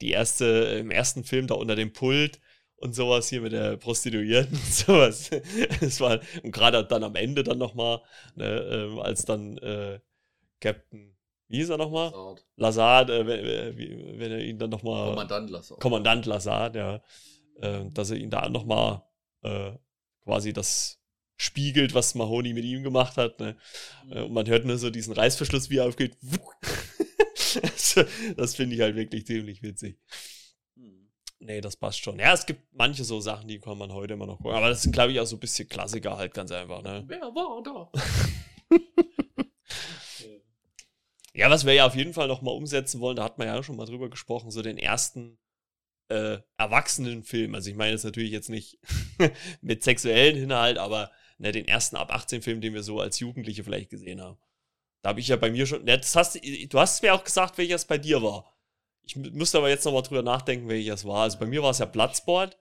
die 0.00 0.10
erste, 0.10 0.44
im 0.80 0.90
ersten 0.90 1.22
Film 1.22 1.46
da 1.46 1.54
unter 1.54 1.76
dem 1.76 1.92
Pult 1.92 2.40
und 2.82 2.94
sowas 2.94 3.28
hier 3.28 3.40
mit 3.40 3.52
der 3.52 3.76
Prostituierten 3.76 4.56
und 4.56 4.66
sowas. 4.74 5.30
Es 5.80 6.00
war, 6.00 6.20
und 6.42 6.52
gerade 6.52 6.84
dann 6.84 7.04
am 7.04 7.14
Ende 7.14 7.42
dann 7.42 7.58
nochmal, 7.58 8.00
ne, 8.34 8.44
ähm, 8.44 8.98
als 8.98 9.24
dann 9.24 9.56
äh, 9.58 10.00
Captain, 10.60 11.16
wie 11.48 11.58
hieß 11.58 11.70
er 11.70 11.78
nochmal? 11.78 12.10
Lazard. 12.10 12.44
Lazard, 12.56 13.10
äh, 13.10 13.26
wenn, 13.26 14.18
wenn 14.18 14.32
er 14.32 14.40
ihn 14.40 14.58
dann 14.58 14.70
nochmal. 14.70 15.10
Kommandant 15.10 15.50
Lazard. 15.50 15.80
Kommandant 15.80 16.26
Lazard, 16.26 16.76
ja. 16.76 17.02
Äh, 17.60 17.84
dass 17.92 18.10
er 18.10 18.16
ihn 18.16 18.30
da 18.30 18.48
nochmal 18.48 19.02
äh, 19.42 19.72
quasi 20.24 20.52
das 20.52 20.98
spiegelt, 21.36 21.94
was 21.94 22.14
Mahoney 22.14 22.52
mit 22.52 22.64
ihm 22.64 22.82
gemacht 22.82 23.16
hat. 23.16 23.38
Ne? 23.38 23.56
Mhm. 24.06 24.12
Äh, 24.12 24.20
und 24.22 24.32
man 24.32 24.46
hört 24.48 24.64
nur 24.64 24.78
so 24.78 24.90
diesen 24.90 25.12
Reißverschluss, 25.12 25.70
wie 25.70 25.78
er 25.78 25.86
aufgeht. 25.86 26.16
das 27.62 27.96
das 28.36 28.54
finde 28.54 28.74
ich 28.74 28.80
halt 28.80 28.96
wirklich 28.96 29.26
ziemlich 29.26 29.62
witzig. 29.62 29.98
Nee, 31.44 31.60
das 31.60 31.76
passt 31.76 32.02
schon. 32.02 32.18
Ja, 32.18 32.32
es 32.32 32.46
gibt 32.46 32.62
manche 32.72 33.04
so 33.04 33.20
Sachen, 33.20 33.48
die 33.48 33.58
kann 33.58 33.76
man 33.76 33.92
heute 33.92 34.14
immer 34.14 34.26
noch 34.26 34.38
gucken. 34.38 34.56
Aber 34.56 34.68
das 34.68 34.82
sind, 34.82 34.92
glaube 34.92 35.12
ich, 35.12 35.20
auch 35.20 35.26
so 35.26 35.36
ein 35.36 35.40
bisschen 35.40 35.68
Klassiker 35.68 36.16
halt 36.16 36.34
ganz 36.34 36.52
einfach. 36.52 36.82
Ne? 36.82 37.04
Wer 37.06 37.20
war 37.20 37.62
da? 37.62 37.90
Ja, 41.34 41.48
was 41.48 41.64
wir 41.64 41.72
ja 41.72 41.86
auf 41.86 41.94
jeden 41.94 42.12
Fall 42.12 42.28
noch 42.28 42.42
mal 42.42 42.50
umsetzen 42.50 43.00
wollen, 43.00 43.16
da 43.16 43.24
hat 43.24 43.38
man 43.38 43.46
ja 43.46 43.62
schon 43.62 43.76
mal 43.76 43.86
drüber 43.86 44.10
gesprochen, 44.10 44.50
so 44.50 44.60
den 44.60 44.76
ersten 44.76 45.38
äh, 46.08 46.38
Erwachsenenfilm. 46.58 47.54
Also 47.54 47.70
ich 47.70 47.76
meine 47.76 47.92
jetzt 47.92 48.04
natürlich 48.04 48.32
jetzt 48.32 48.50
nicht 48.50 48.78
mit 49.62 49.82
sexuellen 49.82 50.36
Inhalt, 50.36 50.76
aber 50.76 51.10
ne, 51.38 51.52
den 51.52 51.66
ersten 51.66 51.96
ab 51.96 52.12
18 52.12 52.42
Film, 52.42 52.60
den 52.60 52.74
wir 52.74 52.82
so 52.82 53.00
als 53.00 53.18
Jugendliche 53.18 53.64
vielleicht 53.64 53.88
gesehen 53.88 54.20
haben. 54.20 54.38
Da 55.00 55.08
habe 55.10 55.20
ich 55.20 55.28
ja 55.28 55.36
bei 55.36 55.50
mir 55.50 55.66
schon, 55.66 55.84
ne, 55.84 55.96
das 55.98 56.14
hast, 56.16 56.36
du 56.36 56.78
hast 56.78 57.02
mir 57.02 57.14
auch 57.14 57.24
gesagt, 57.24 57.56
welches 57.56 57.86
bei 57.86 57.96
dir 57.96 58.22
war. 58.22 58.51
Ich 59.04 59.14
mü- 59.14 59.32
müsste 59.32 59.58
aber 59.58 59.68
jetzt 59.68 59.84
nochmal 59.84 60.02
drüber 60.02 60.22
nachdenken, 60.22 60.68
welches 60.68 61.04
war. 61.04 61.22
Also 61.24 61.38
bei 61.38 61.46
mir 61.46 61.62
war 61.62 61.70
es 61.70 61.78
ja 61.78 61.86
Bloodsport. 61.86 62.58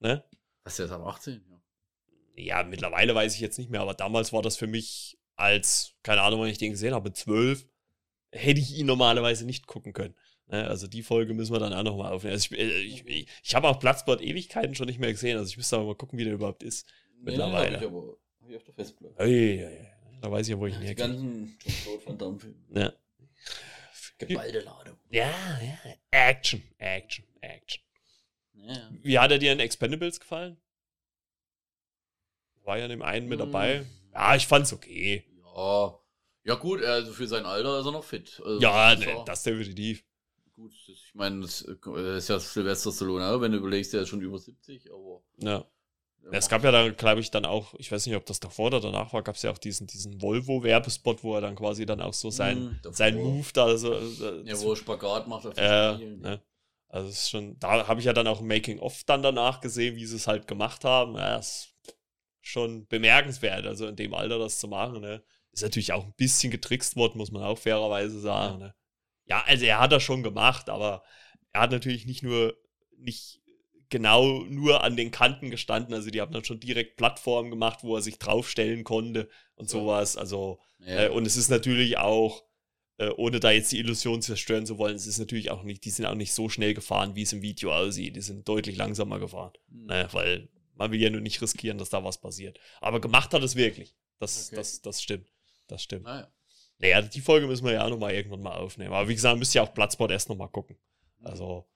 Ne? 0.00 0.24
Was 0.64 0.78
ist 0.78 0.90
das 0.90 0.92
ab 0.92 1.06
18? 1.06 1.42
Ja. 1.48 1.60
Ja, 2.36 2.62
mittlerweile 2.64 3.14
weiß 3.14 3.34
ich 3.34 3.40
jetzt 3.40 3.58
nicht 3.58 3.70
mehr, 3.70 3.80
aber 3.82 3.94
damals 3.94 4.32
war 4.32 4.40
das 4.42 4.56
für 4.56 4.66
mich 4.66 5.18
als, 5.36 5.94
keine 6.02 6.22
Ahnung, 6.22 6.40
wann 6.40 6.48
ich 6.48 6.58
den 6.58 6.70
gesehen 6.72 6.94
habe, 6.94 7.12
zwölf, 7.12 7.66
hätte 8.32 8.60
ich 8.60 8.76
ihn 8.78 8.86
normalerweise 8.86 9.44
nicht 9.44 9.66
gucken 9.66 9.92
können. 9.92 10.14
Ne? 10.46 10.66
Also 10.66 10.86
die 10.86 11.02
Folge 11.02 11.34
müssen 11.34 11.52
wir 11.52 11.58
dann 11.60 11.72
auch 11.74 11.82
nochmal 11.82 12.12
aufnehmen. 12.12 12.32
Also 12.34 12.54
ich 12.54 12.58
äh, 12.60 12.80
ich, 12.82 13.06
ich, 13.06 13.28
ich 13.42 13.54
habe 13.54 13.68
auch 13.68 13.78
Bloodsport 13.78 14.20
Ewigkeiten 14.22 14.74
schon 14.74 14.86
nicht 14.86 14.98
mehr 15.00 15.12
gesehen, 15.12 15.36
also 15.38 15.48
ich 15.50 15.56
müsste 15.56 15.76
aber 15.76 15.86
mal 15.86 15.94
gucken, 15.96 16.18
wie 16.18 16.24
der 16.24 16.34
überhaupt 16.34 16.62
ist. 16.62 16.86
Mittlerweile. 17.20 17.76
hab 17.76 17.82
ich 17.82 17.88
aber 17.88 18.16
hab 18.40 18.50
ich 18.50 18.56
auf 18.56 18.64
der 18.64 18.74
Festplatte. 18.74 19.14
Ey, 19.18 19.58
ey, 19.58 19.64
ey. 19.64 19.86
Da 20.22 20.30
weiß 20.30 20.46
ich 20.46 20.50
ja, 20.52 20.58
wo 20.58 20.66
ich 20.66 20.74
ihn 20.74 20.86
Die 20.86 20.94
ganzen 20.94 21.58
Jean-Claude 21.58 22.06
Van 22.06 22.18
Damme-Filme. 22.18 22.56
Ja. 22.74 22.92
Geballte 24.28 24.60
Ladung. 24.60 24.96
ja, 25.10 25.30
ja. 25.60 25.78
Action, 26.10 26.62
Action, 26.78 27.24
Action. 27.40 27.82
Ja. 28.54 28.90
Wie 29.02 29.18
hat 29.18 29.30
er 29.30 29.38
dir 29.38 29.52
in 29.52 29.60
Expendables 29.60 30.20
gefallen? 30.20 30.56
War 32.64 32.78
ja 32.78 32.84
in 32.84 32.90
dem 32.90 33.02
einen 33.02 33.28
mit 33.28 33.40
Hm. 33.40 33.46
dabei. 33.46 33.86
Ja, 34.12 34.34
ich 34.36 34.46
fand's 34.46 34.72
okay. 34.72 35.24
Ja. 35.42 35.98
Ja, 36.44 36.54
gut, 36.54 36.82
also 36.82 37.12
für 37.12 37.26
sein 37.26 37.44
Alter 37.44 37.80
ist 37.80 37.86
er 37.86 37.92
noch 37.92 38.04
fit. 38.04 38.40
Also 38.44 38.60
Ja, 38.60 38.94
das 38.94 39.04
ne, 39.04 39.22
das 39.26 39.42
definitiv. 39.42 40.04
Gut, 40.54 40.72
ich 40.88 41.14
meine, 41.14 41.40
das 41.42 41.62
äh, 41.62 42.16
ist 42.16 42.28
ja 42.28 42.38
Sylvester 42.38 42.92
Stallone, 42.92 43.40
wenn 43.40 43.52
du 43.52 43.58
überlegst, 43.58 43.92
der 43.92 44.02
ist 44.02 44.08
schon 44.08 44.20
über 44.22 44.38
70, 44.38 44.90
aber. 44.90 45.22
Ja. 45.38 45.64
Ja, 46.24 46.30
es 46.32 46.48
gab 46.48 46.62
ja 46.64 46.70
dann, 46.70 46.96
glaube 46.96 47.20
ich, 47.20 47.30
dann 47.30 47.44
auch, 47.44 47.74
ich 47.78 47.90
weiß 47.90 48.06
nicht, 48.06 48.14
ob 48.16 48.26
das 48.26 48.40
davor 48.40 48.66
oder 48.68 48.80
danach 48.80 49.12
war, 49.12 49.22
gab 49.22 49.36
es 49.36 49.42
ja 49.42 49.50
auch 49.50 49.58
diesen, 49.58 49.86
diesen 49.86 50.20
Volvo-Werbespot, 50.20 51.24
wo 51.24 51.34
er 51.34 51.40
dann 51.40 51.56
quasi 51.56 51.86
dann 51.86 52.00
auch 52.00 52.14
so 52.14 52.30
sein, 52.30 52.58
Mhm, 52.64 52.78
davor. 52.82 52.96
sein 52.96 53.16
Move 53.16 53.46
da 53.52 53.76
so. 53.76 53.94
äh, 53.94 54.42
Ja, 54.44 54.60
wo 54.60 54.70
er 54.72 54.76
Spagat 54.76 55.26
macht 55.28 55.46
auf 55.46 55.56
äh, 55.56 55.96
ne? 55.96 56.42
Also 56.88 57.08
es 57.08 57.22
ist 57.22 57.30
schon, 57.30 57.58
da 57.60 57.86
habe 57.86 58.00
ich 58.00 58.06
ja 58.06 58.12
dann 58.12 58.26
auch 58.26 58.40
Making-of 58.40 59.04
dann 59.04 59.22
danach 59.22 59.60
gesehen, 59.60 59.94
wie 59.96 60.06
sie 60.06 60.16
es 60.16 60.26
halt 60.26 60.48
gemacht 60.48 60.84
haben. 60.84 61.14
Ja, 61.16 61.36
ist 61.36 61.72
schon 62.40 62.86
bemerkenswert, 62.88 63.66
also 63.66 63.86
in 63.86 63.96
dem 63.96 64.12
Alter 64.14 64.38
das 64.38 64.58
zu 64.58 64.66
machen. 64.66 65.00
Ne? 65.00 65.22
Ist 65.52 65.62
natürlich 65.62 65.92
auch 65.92 66.04
ein 66.04 66.14
bisschen 66.16 66.50
getrickst 66.50 66.96
worden, 66.96 67.18
muss 67.18 67.30
man 67.30 67.42
auch 67.44 67.58
fairerweise 67.58 68.18
sagen. 68.20 68.58
Ne? 68.58 68.74
Ja, 69.26 69.42
also 69.46 69.64
er 69.64 69.78
hat 69.80 69.92
das 69.92 70.02
schon 70.02 70.22
gemacht, 70.24 70.68
aber 70.68 71.02
er 71.52 71.60
hat 71.62 71.70
natürlich 71.70 72.06
nicht 72.06 72.22
nur, 72.24 72.56
nicht 72.96 73.40
genau 73.90 74.44
nur 74.44 74.82
an 74.84 74.96
den 74.96 75.10
Kanten 75.10 75.50
gestanden. 75.50 75.92
Also 75.94 76.10
die 76.10 76.20
haben 76.20 76.32
dann 76.32 76.44
schon 76.44 76.60
direkt 76.60 76.96
Plattformen 76.96 77.50
gemacht, 77.50 77.80
wo 77.82 77.96
er 77.96 78.02
sich 78.02 78.18
draufstellen 78.18 78.84
konnte 78.84 79.28
und 79.56 79.66
Ja. 79.66 79.78
sowas. 79.78 80.16
Also 80.16 80.60
Ja. 80.78 81.04
äh, 81.04 81.08
und 81.10 81.26
es 81.26 81.36
ist 81.36 81.48
natürlich 81.50 81.98
auch, 81.98 82.44
äh, 82.98 83.08
ohne 83.10 83.40
da 83.40 83.50
jetzt 83.50 83.72
die 83.72 83.78
Illusion 83.78 84.22
zerstören 84.22 84.66
zu 84.66 84.78
wollen, 84.78 84.94
es 84.96 85.06
ist 85.06 85.18
natürlich 85.18 85.50
auch 85.50 85.62
nicht, 85.62 85.84
die 85.84 85.90
sind 85.90 86.06
auch 86.06 86.14
nicht 86.14 86.32
so 86.32 86.48
schnell 86.48 86.74
gefahren, 86.74 87.14
wie 87.16 87.22
es 87.22 87.32
im 87.32 87.42
Video 87.42 87.72
aussieht. 87.74 88.16
Die 88.16 88.20
sind 88.20 88.48
deutlich 88.48 88.76
langsamer 88.76 89.18
gefahren. 89.18 89.52
Hm. 89.70 89.86
Ne, 89.86 90.08
weil 90.12 90.48
man 90.74 90.90
will 90.92 91.00
ja 91.00 91.10
nur 91.10 91.20
nicht 91.20 91.42
riskieren, 91.42 91.76
dass 91.78 91.90
da 91.90 92.02
was 92.04 92.20
passiert. 92.20 92.58
Aber 92.80 93.00
gemacht 93.00 93.34
hat 93.34 93.42
es 93.42 93.56
wirklich. 93.56 93.94
Das, 94.18 94.46
Okay. 94.48 94.56
das, 94.56 94.80
das 94.82 95.02
stimmt. 95.02 95.28
Das 95.66 95.82
stimmt. 95.82 96.04
Naja. 96.04 96.28
Naja, 96.78 97.02
die 97.02 97.20
Folge 97.20 97.46
müssen 97.46 97.64
wir 97.66 97.72
ja 97.72 97.84
auch 97.84 97.90
nochmal 97.90 98.14
irgendwann 98.14 98.40
mal 98.42 98.56
aufnehmen. 98.56 98.92
Aber 98.94 99.06
wie 99.08 99.14
gesagt, 99.14 99.38
müsst 99.38 99.54
ihr 99.54 99.62
auch 99.62 99.74
Platzsport 99.74 100.10
erst 100.10 100.28
nochmal 100.30 100.48
gucken. 100.48 100.78
Also, 101.22 101.66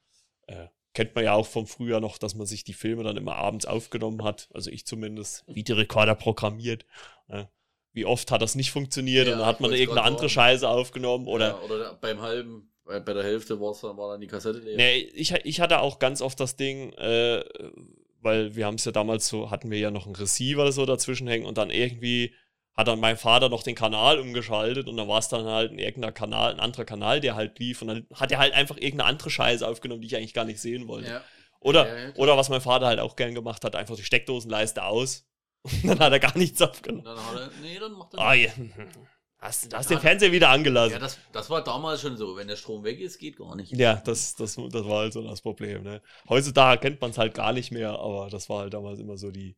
äh, 0.47 0.69
kennt 0.95 1.15
man 1.15 1.25
ja 1.25 1.35
auch 1.35 1.47
vom 1.47 1.67
Frühjahr 1.67 2.01
noch, 2.01 2.19
dass 2.19 2.35
man 2.35 2.47
sich 2.47 2.65
die 2.65 2.73
Filme 2.73 3.03
dann 3.03 3.17
immer 3.17 3.35
abends 3.35 3.67
aufgenommen 3.67 4.23
hat. 4.23 4.49
Also 4.55 4.71
ich 4.71 4.87
zumindest. 4.87 5.45
Videorekorder 5.47 6.15
programmiert. 6.15 6.87
Ne? 7.29 7.49
Wie 7.93 8.07
oft 8.07 8.31
hat 8.31 8.43
das 8.43 8.55
nicht 8.55 8.71
funktioniert 8.71 9.27
Ja, 9.27 9.35
und 9.35 9.41
dann 9.41 9.47
hat 9.47 9.61
man 9.61 9.73
irgendeine 9.73 10.07
andere. 10.07 10.29
Scheiße 10.29 10.69
aufgenommen 10.69 11.27
oder 11.27 11.49
ja, 11.49 11.61
oder 11.61 11.95
beim 12.01 12.21
halben, 12.21 12.73
bei, 12.85 13.01
bei 13.01 13.13
der 13.13 13.25
Hälfte 13.25 13.61
war's 13.61 13.81
dann, 13.81 13.97
war 13.97 14.13
dann 14.13 14.21
die 14.21 14.27
Kassette 14.27 14.61
leer. 14.61 14.77
Nee, 14.77 14.99
ich, 15.15 15.33
ich 15.33 15.61
hatte 15.61 15.81
auch 15.81 15.99
ganz 15.99 16.23
oft 16.23 16.39
das 16.41 16.57
Ding, 16.57 16.93
äh, 16.95 17.45
weil 18.21 18.57
wir 18.57 18.67
haben 18.67 18.77
es 18.77 18.85
ja 18.85 18.93
damals 18.93 19.29
so, 19.29 19.51
hatten 19.51 19.71
wir 19.71 19.79
ja 19.79 19.91
noch 19.91 20.07
einen 20.07 20.17
Receiver 20.17 20.73
so 20.73 20.87
dazwischen 20.87 21.29
hängen 21.29 21.45
und 21.45 21.59
dann 21.59 21.71
irgendwie 21.71 22.33
hat 22.77 22.89
dann 22.89 23.01
mein 23.01 23.17
Vater 23.17 23.49
noch 23.49 23.63
den 23.63 23.75
Kanal 23.75 24.19
umgeschaltet 24.19 24.89
und 24.89 24.97
dann 24.97 25.09
war 25.09 25.19
es 25.19 25.29
dann 25.29 25.47
halt 25.47 25.73
ein 25.73 25.79
irgendeiner 25.79 26.13
Kanal, 26.13 26.53
ein 26.53 26.61
anderer 26.61 26.85
Kanal, 26.85 27.21
der 27.21 27.37
halt 27.37 27.59
lief 27.59 27.83
und 27.83 27.89
dann 27.89 28.07
hat 28.15 28.33
er 28.33 28.39
halt 28.39 28.53
einfach 28.53 28.77
irgendeine 28.77 29.05
andere 29.05 29.31
Scheiße 29.31 29.67
aufgenommen, 29.67 30.03
die 30.03 30.09
ich 30.09 30.17
eigentlich 30.17 30.35
gar 30.35 30.45
nicht 30.45 30.61
sehen 30.61 30.89
wollte. 30.89 31.11
Ja. 31.11 31.25
Oder, 31.61 31.87
Ja, 31.87 32.09
ja, 32.09 32.15
oder 32.17 32.37
was 32.37 32.49
mein 32.49 32.61
Vater 32.61 32.87
halt 32.87 33.01
auch 33.01 33.17
gern 33.17 33.35
gemacht 33.35 33.65
hat, 33.65 33.77
einfach 33.77 33.97
die 33.97 34.05
Steckdosenleiste 34.05 34.85
aus 34.85 35.27
und 35.63 35.87
dann 35.87 35.99
hat 36.01 36.13
er 36.13 36.21
gar 36.21 36.37
nichts 36.37 36.61
aufgenommen. 36.61 37.05
Dann 37.05 37.17
hat 37.17 37.41
er, 37.41 37.51
nee, 37.63 37.79
dann 37.79 37.93
macht 37.93 38.15
er 38.15 38.21
Ah, 38.21 38.35
ja. 38.35 38.51
Hast, 39.45 39.71
du 39.71 39.77
hast 39.77 39.91
den 39.91 40.01
Fernseher 40.01 40.33
wieder 40.33 40.49
angelassen. 40.49 40.95
Ja, 40.95 40.99
das, 40.99 41.19
das 41.33 41.51
war 41.51 41.63
damals 41.63 42.01
schon 42.01 42.17
so. 42.17 42.35
Wenn 42.35 42.49
der 42.49 42.57
Strom 42.57 42.83
weg 42.83 42.99
ist, 42.99 43.19
geht 43.19 43.37
gar 43.37 43.55
nicht. 43.57 43.73
Ja, 43.73 43.97
das, 43.97 44.35
das, 44.37 44.57
das 44.57 44.85
war 44.87 45.01
halt 45.01 45.13
so 45.13 45.23
das 45.23 45.43
Problem. 45.43 45.83
Ne? 45.83 46.01
Heutzutage 46.31 46.81
kennt 46.81 47.01
man 47.03 47.11
es 47.11 47.19
halt 47.19 47.35
gar 47.35 47.53
nicht 47.53 47.71
mehr, 47.71 47.91
aber 47.91 48.31
das 48.31 48.49
war 48.49 48.61
halt 48.61 48.73
damals 48.73 49.01
immer 49.01 49.19
so 49.19 49.31
die, 49.31 49.55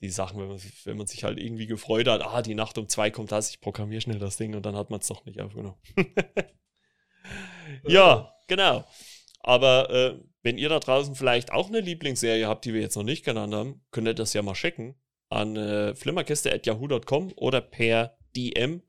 die 0.00 0.10
Sachen, 0.10 0.40
wenn 0.40 0.48
man, 0.48 0.60
wenn 0.84 0.96
man 0.96 1.06
sich 1.06 1.24
halt 1.24 1.38
irgendwie 1.38 1.66
gefreut 1.66 2.08
hat, 2.08 2.22
ah, 2.22 2.42
die 2.42 2.54
Nacht 2.54 2.78
um 2.78 2.88
zwei 2.88 3.10
kommt 3.10 3.32
das, 3.32 3.50
ich 3.50 3.60
programmiere 3.60 4.00
schnell 4.00 4.18
das 4.18 4.36
Ding 4.36 4.54
und 4.54 4.64
dann 4.64 4.76
hat 4.76 4.90
man 4.90 5.00
es 5.00 5.06
doch 5.08 5.24
nicht 5.26 5.40
aufgenommen. 5.40 5.76
ja, 7.86 8.32
genau. 8.48 8.84
Aber 9.40 9.90
äh, 9.90 10.20
wenn 10.42 10.58
ihr 10.58 10.68
da 10.68 10.80
draußen 10.80 11.14
vielleicht 11.14 11.52
auch 11.52 11.68
eine 11.68 11.80
Lieblingsserie 11.80 12.46
habt, 12.46 12.64
die 12.64 12.74
wir 12.74 12.80
jetzt 12.80 12.96
noch 12.96 13.02
nicht 13.02 13.24
genannt 13.24 13.54
haben, 13.54 13.82
könnt 13.90 14.06
ihr 14.06 14.14
das 14.14 14.32
ja 14.32 14.42
mal 14.42 14.54
schicken 14.54 14.94
an 15.28 15.56
äh, 15.56 15.94
flimmerkiste.yahoo.com 15.94 17.32
oder 17.36 17.60
per 17.60 18.16
DM 18.36 18.82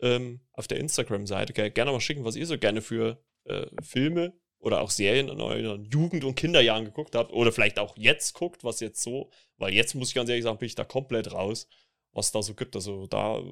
ähm, 0.00 0.40
auf 0.52 0.66
der 0.68 0.78
Instagram-Seite. 0.78 1.52
Ge- 1.52 1.70
Gerne 1.70 1.92
mal 1.92 2.00
schicken, 2.00 2.24
was 2.24 2.36
ihr 2.36 2.46
so 2.46 2.58
gerne 2.58 2.82
für 2.82 3.22
äh, 3.44 3.66
Filme 3.82 4.32
oder 4.62 4.80
auch 4.80 4.90
Serien 4.90 5.28
in 5.28 5.40
euren 5.40 5.84
Jugend- 5.86 6.24
und 6.24 6.36
Kinderjahren 6.36 6.84
geguckt 6.84 7.16
habt. 7.16 7.32
Oder 7.32 7.50
vielleicht 7.52 7.78
auch 7.80 7.96
jetzt 7.96 8.32
guckt, 8.34 8.62
was 8.62 8.78
jetzt 8.80 9.02
so, 9.02 9.28
weil 9.58 9.74
jetzt 9.74 9.94
muss 9.94 10.08
ich 10.08 10.14
ganz 10.14 10.30
ehrlich 10.30 10.44
sagen, 10.44 10.58
bin 10.58 10.66
ich 10.66 10.76
da 10.76 10.84
komplett 10.84 11.32
raus, 11.32 11.66
was 12.12 12.30
da 12.30 12.42
so 12.42 12.54
gibt. 12.54 12.76
Also 12.76 13.06
da 13.08 13.42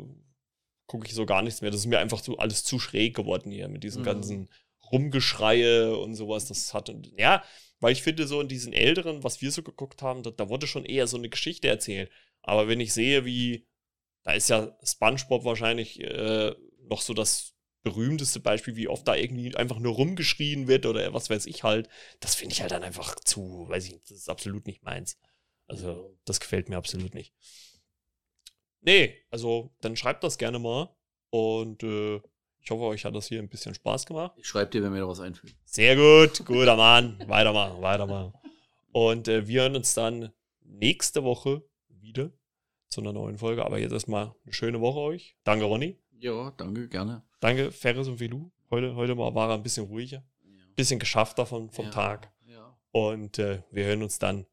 gucke 0.87 1.07
ich 1.09 1.15
so 1.15 1.27
gar 1.27 1.43
nichts 1.43 1.63
mehr. 1.63 1.73
Das 1.73 1.81
ist 1.81 1.87
mir 1.87 1.99
einfach 1.99 2.23
so 2.23 2.39
alles 2.39 2.63
zu 2.63 2.79
schräg 2.79 3.15
geworden 3.17 3.51
hier 3.51 3.69
mit 3.69 3.83
diesen 3.83 4.03
Mhm. 4.03 4.07
ganzen 4.07 4.49
Rumgeschreie 4.93 5.97
und 5.97 6.15
sowas. 6.15 6.47
Das 6.47 6.75
hat, 6.75 6.93
ja, 7.19 7.43
weil 7.81 7.93
ich 7.93 8.03
finde, 8.03 8.29
so 8.29 8.41
in 8.41 8.49
diesen 8.49 8.73
älteren, 8.73 9.25
was 9.25 9.41
wir 9.43 9.51
so 9.51 9.63
geguckt 9.65 10.03
haben, 10.03 10.23
da, 10.23 10.31
da 10.31 10.49
wurde 10.49 10.69
schon 10.69 10.85
eher 10.85 11.09
so 11.09 11.17
eine 11.17 11.29
Geschichte 11.29 11.67
erzählt. 11.67 12.11
Aber 12.43 12.69
wenn 12.69 12.79
ich 12.81 12.93
sehe, 12.93 13.25
wie, 13.25 13.67
da 14.23 14.33
ist 14.33 14.49
ja 14.49 14.79
SpongeBob 14.85 15.45
wahrscheinlich 15.45 16.01
äh, 16.01 16.55
noch 16.89 17.01
so 17.01 17.15
das 17.15 17.55
berühmteste 17.83 18.41
Beispiel, 18.41 18.77
wie 18.77 18.89
oft 18.89 19.07
da 19.09 19.15
irgendwie 19.15 19.55
einfach 19.57 19.79
nur 19.79 19.95
rumgeschrien 19.95 20.69
wird 20.69 20.87
oder 20.87 21.13
was 21.15 21.31
weiß 21.31 21.47
ich 21.47 21.63
halt, 21.63 21.89
das 22.21 22.35
finde 22.35 22.55
ich 22.55 22.61
halt 22.61 22.73
dann 22.73 22.85
einfach 22.85 23.15
zu, 23.17 23.67
weiß 23.69 23.87
ich 23.87 23.93
nicht, 23.93 24.11
das 24.11 24.19
ist 24.19 24.29
absolut 24.29 24.67
nicht 24.67 24.83
meins. 24.83 25.19
Also, 25.67 26.19
das 26.25 26.41
gefällt 26.41 26.69
mir 26.69 26.77
absolut 26.77 27.15
nicht. 27.15 27.33
Nee, 28.81 29.15
also, 29.31 29.75
dann 29.81 29.97
schreibt 29.97 30.25
das 30.25 30.39
gerne 30.39 30.59
mal 30.59 30.95
und 31.31 31.83
äh, 31.83 32.21
ich 32.63 32.71
hoffe, 32.71 32.85
euch 32.85 33.05
hat 33.05 33.15
das 33.15 33.29
hier 33.29 33.39
ein 33.39 33.49
bisschen 33.49 33.75
Spaß 33.75 34.07
gemacht. 34.07 34.33
Ich 34.37 34.47
schreibe 34.47 34.71
dir, 34.71 34.83
wenn 34.83 34.93
mir 34.93 35.01
da 35.01 35.09
was 35.09 35.21
einfällt. 35.21 35.55
Sehr 35.65 35.97
gut, 35.97 36.45
guter 36.45 36.77
Mann. 36.77 37.23
Weitermachen, 37.27 37.81
weitermachen. 37.81 38.35
Und 38.93 39.29
äh, 39.29 39.47
wir 39.47 39.63
hören 39.63 39.77
uns 39.77 39.95
dann 39.95 40.33
nächste 40.63 41.25
Woche 41.25 41.63
wieder 41.89 42.31
zu 42.89 43.01
einer 43.01 43.13
neuen 43.13 43.39
Folge. 43.39 43.65
Aber 43.65 43.79
jetzt 43.79 43.93
erstmal 43.93 44.35
eine 44.45 44.53
schöne 44.53 44.81
Woche 44.81 45.01
euch. 45.01 45.37
Danke, 45.45 45.65
Ronny. 45.65 45.99
Ja, 46.21 46.51
danke, 46.57 46.89
gerne. 46.89 47.23
Danke, 47.41 47.73
Ferris 47.73 48.07
und 48.07 48.21
Velu. 48.21 48.51
Heute, 48.71 48.95
heute 48.95 49.15
mal 49.15 49.35
war 49.35 49.49
er 49.49 49.55
ein 49.55 49.63
bisschen 49.63 49.87
ruhiger. 49.87 50.23
Ja. 50.43 50.65
Bisschen 50.77 50.99
geschafft 50.99 51.39
davon 51.39 51.71
vom 51.71 51.87
Ja, 51.87 51.91
Tag. 51.91 52.33
Ja. 52.47 52.79
Und 52.93 53.39
äh, 53.39 53.63
wir 53.71 53.87
hören 53.87 54.03
uns 54.03 54.19
dann, 54.19 54.47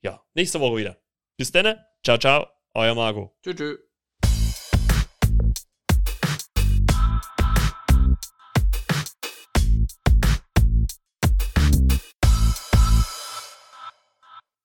ja, 0.00 0.22
nächste 0.34 0.58
Woche 0.60 0.78
wieder. 0.78 0.96
Bis 1.36 1.52
dann. 1.52 1.76
Ciao, 2.02 2.18
ciao. 2.18 2.46
Euer 2.74 2.94
Marco. 2.94 3.36
Tschüss. 3.42 3.56
tschüss. 3.56 3.91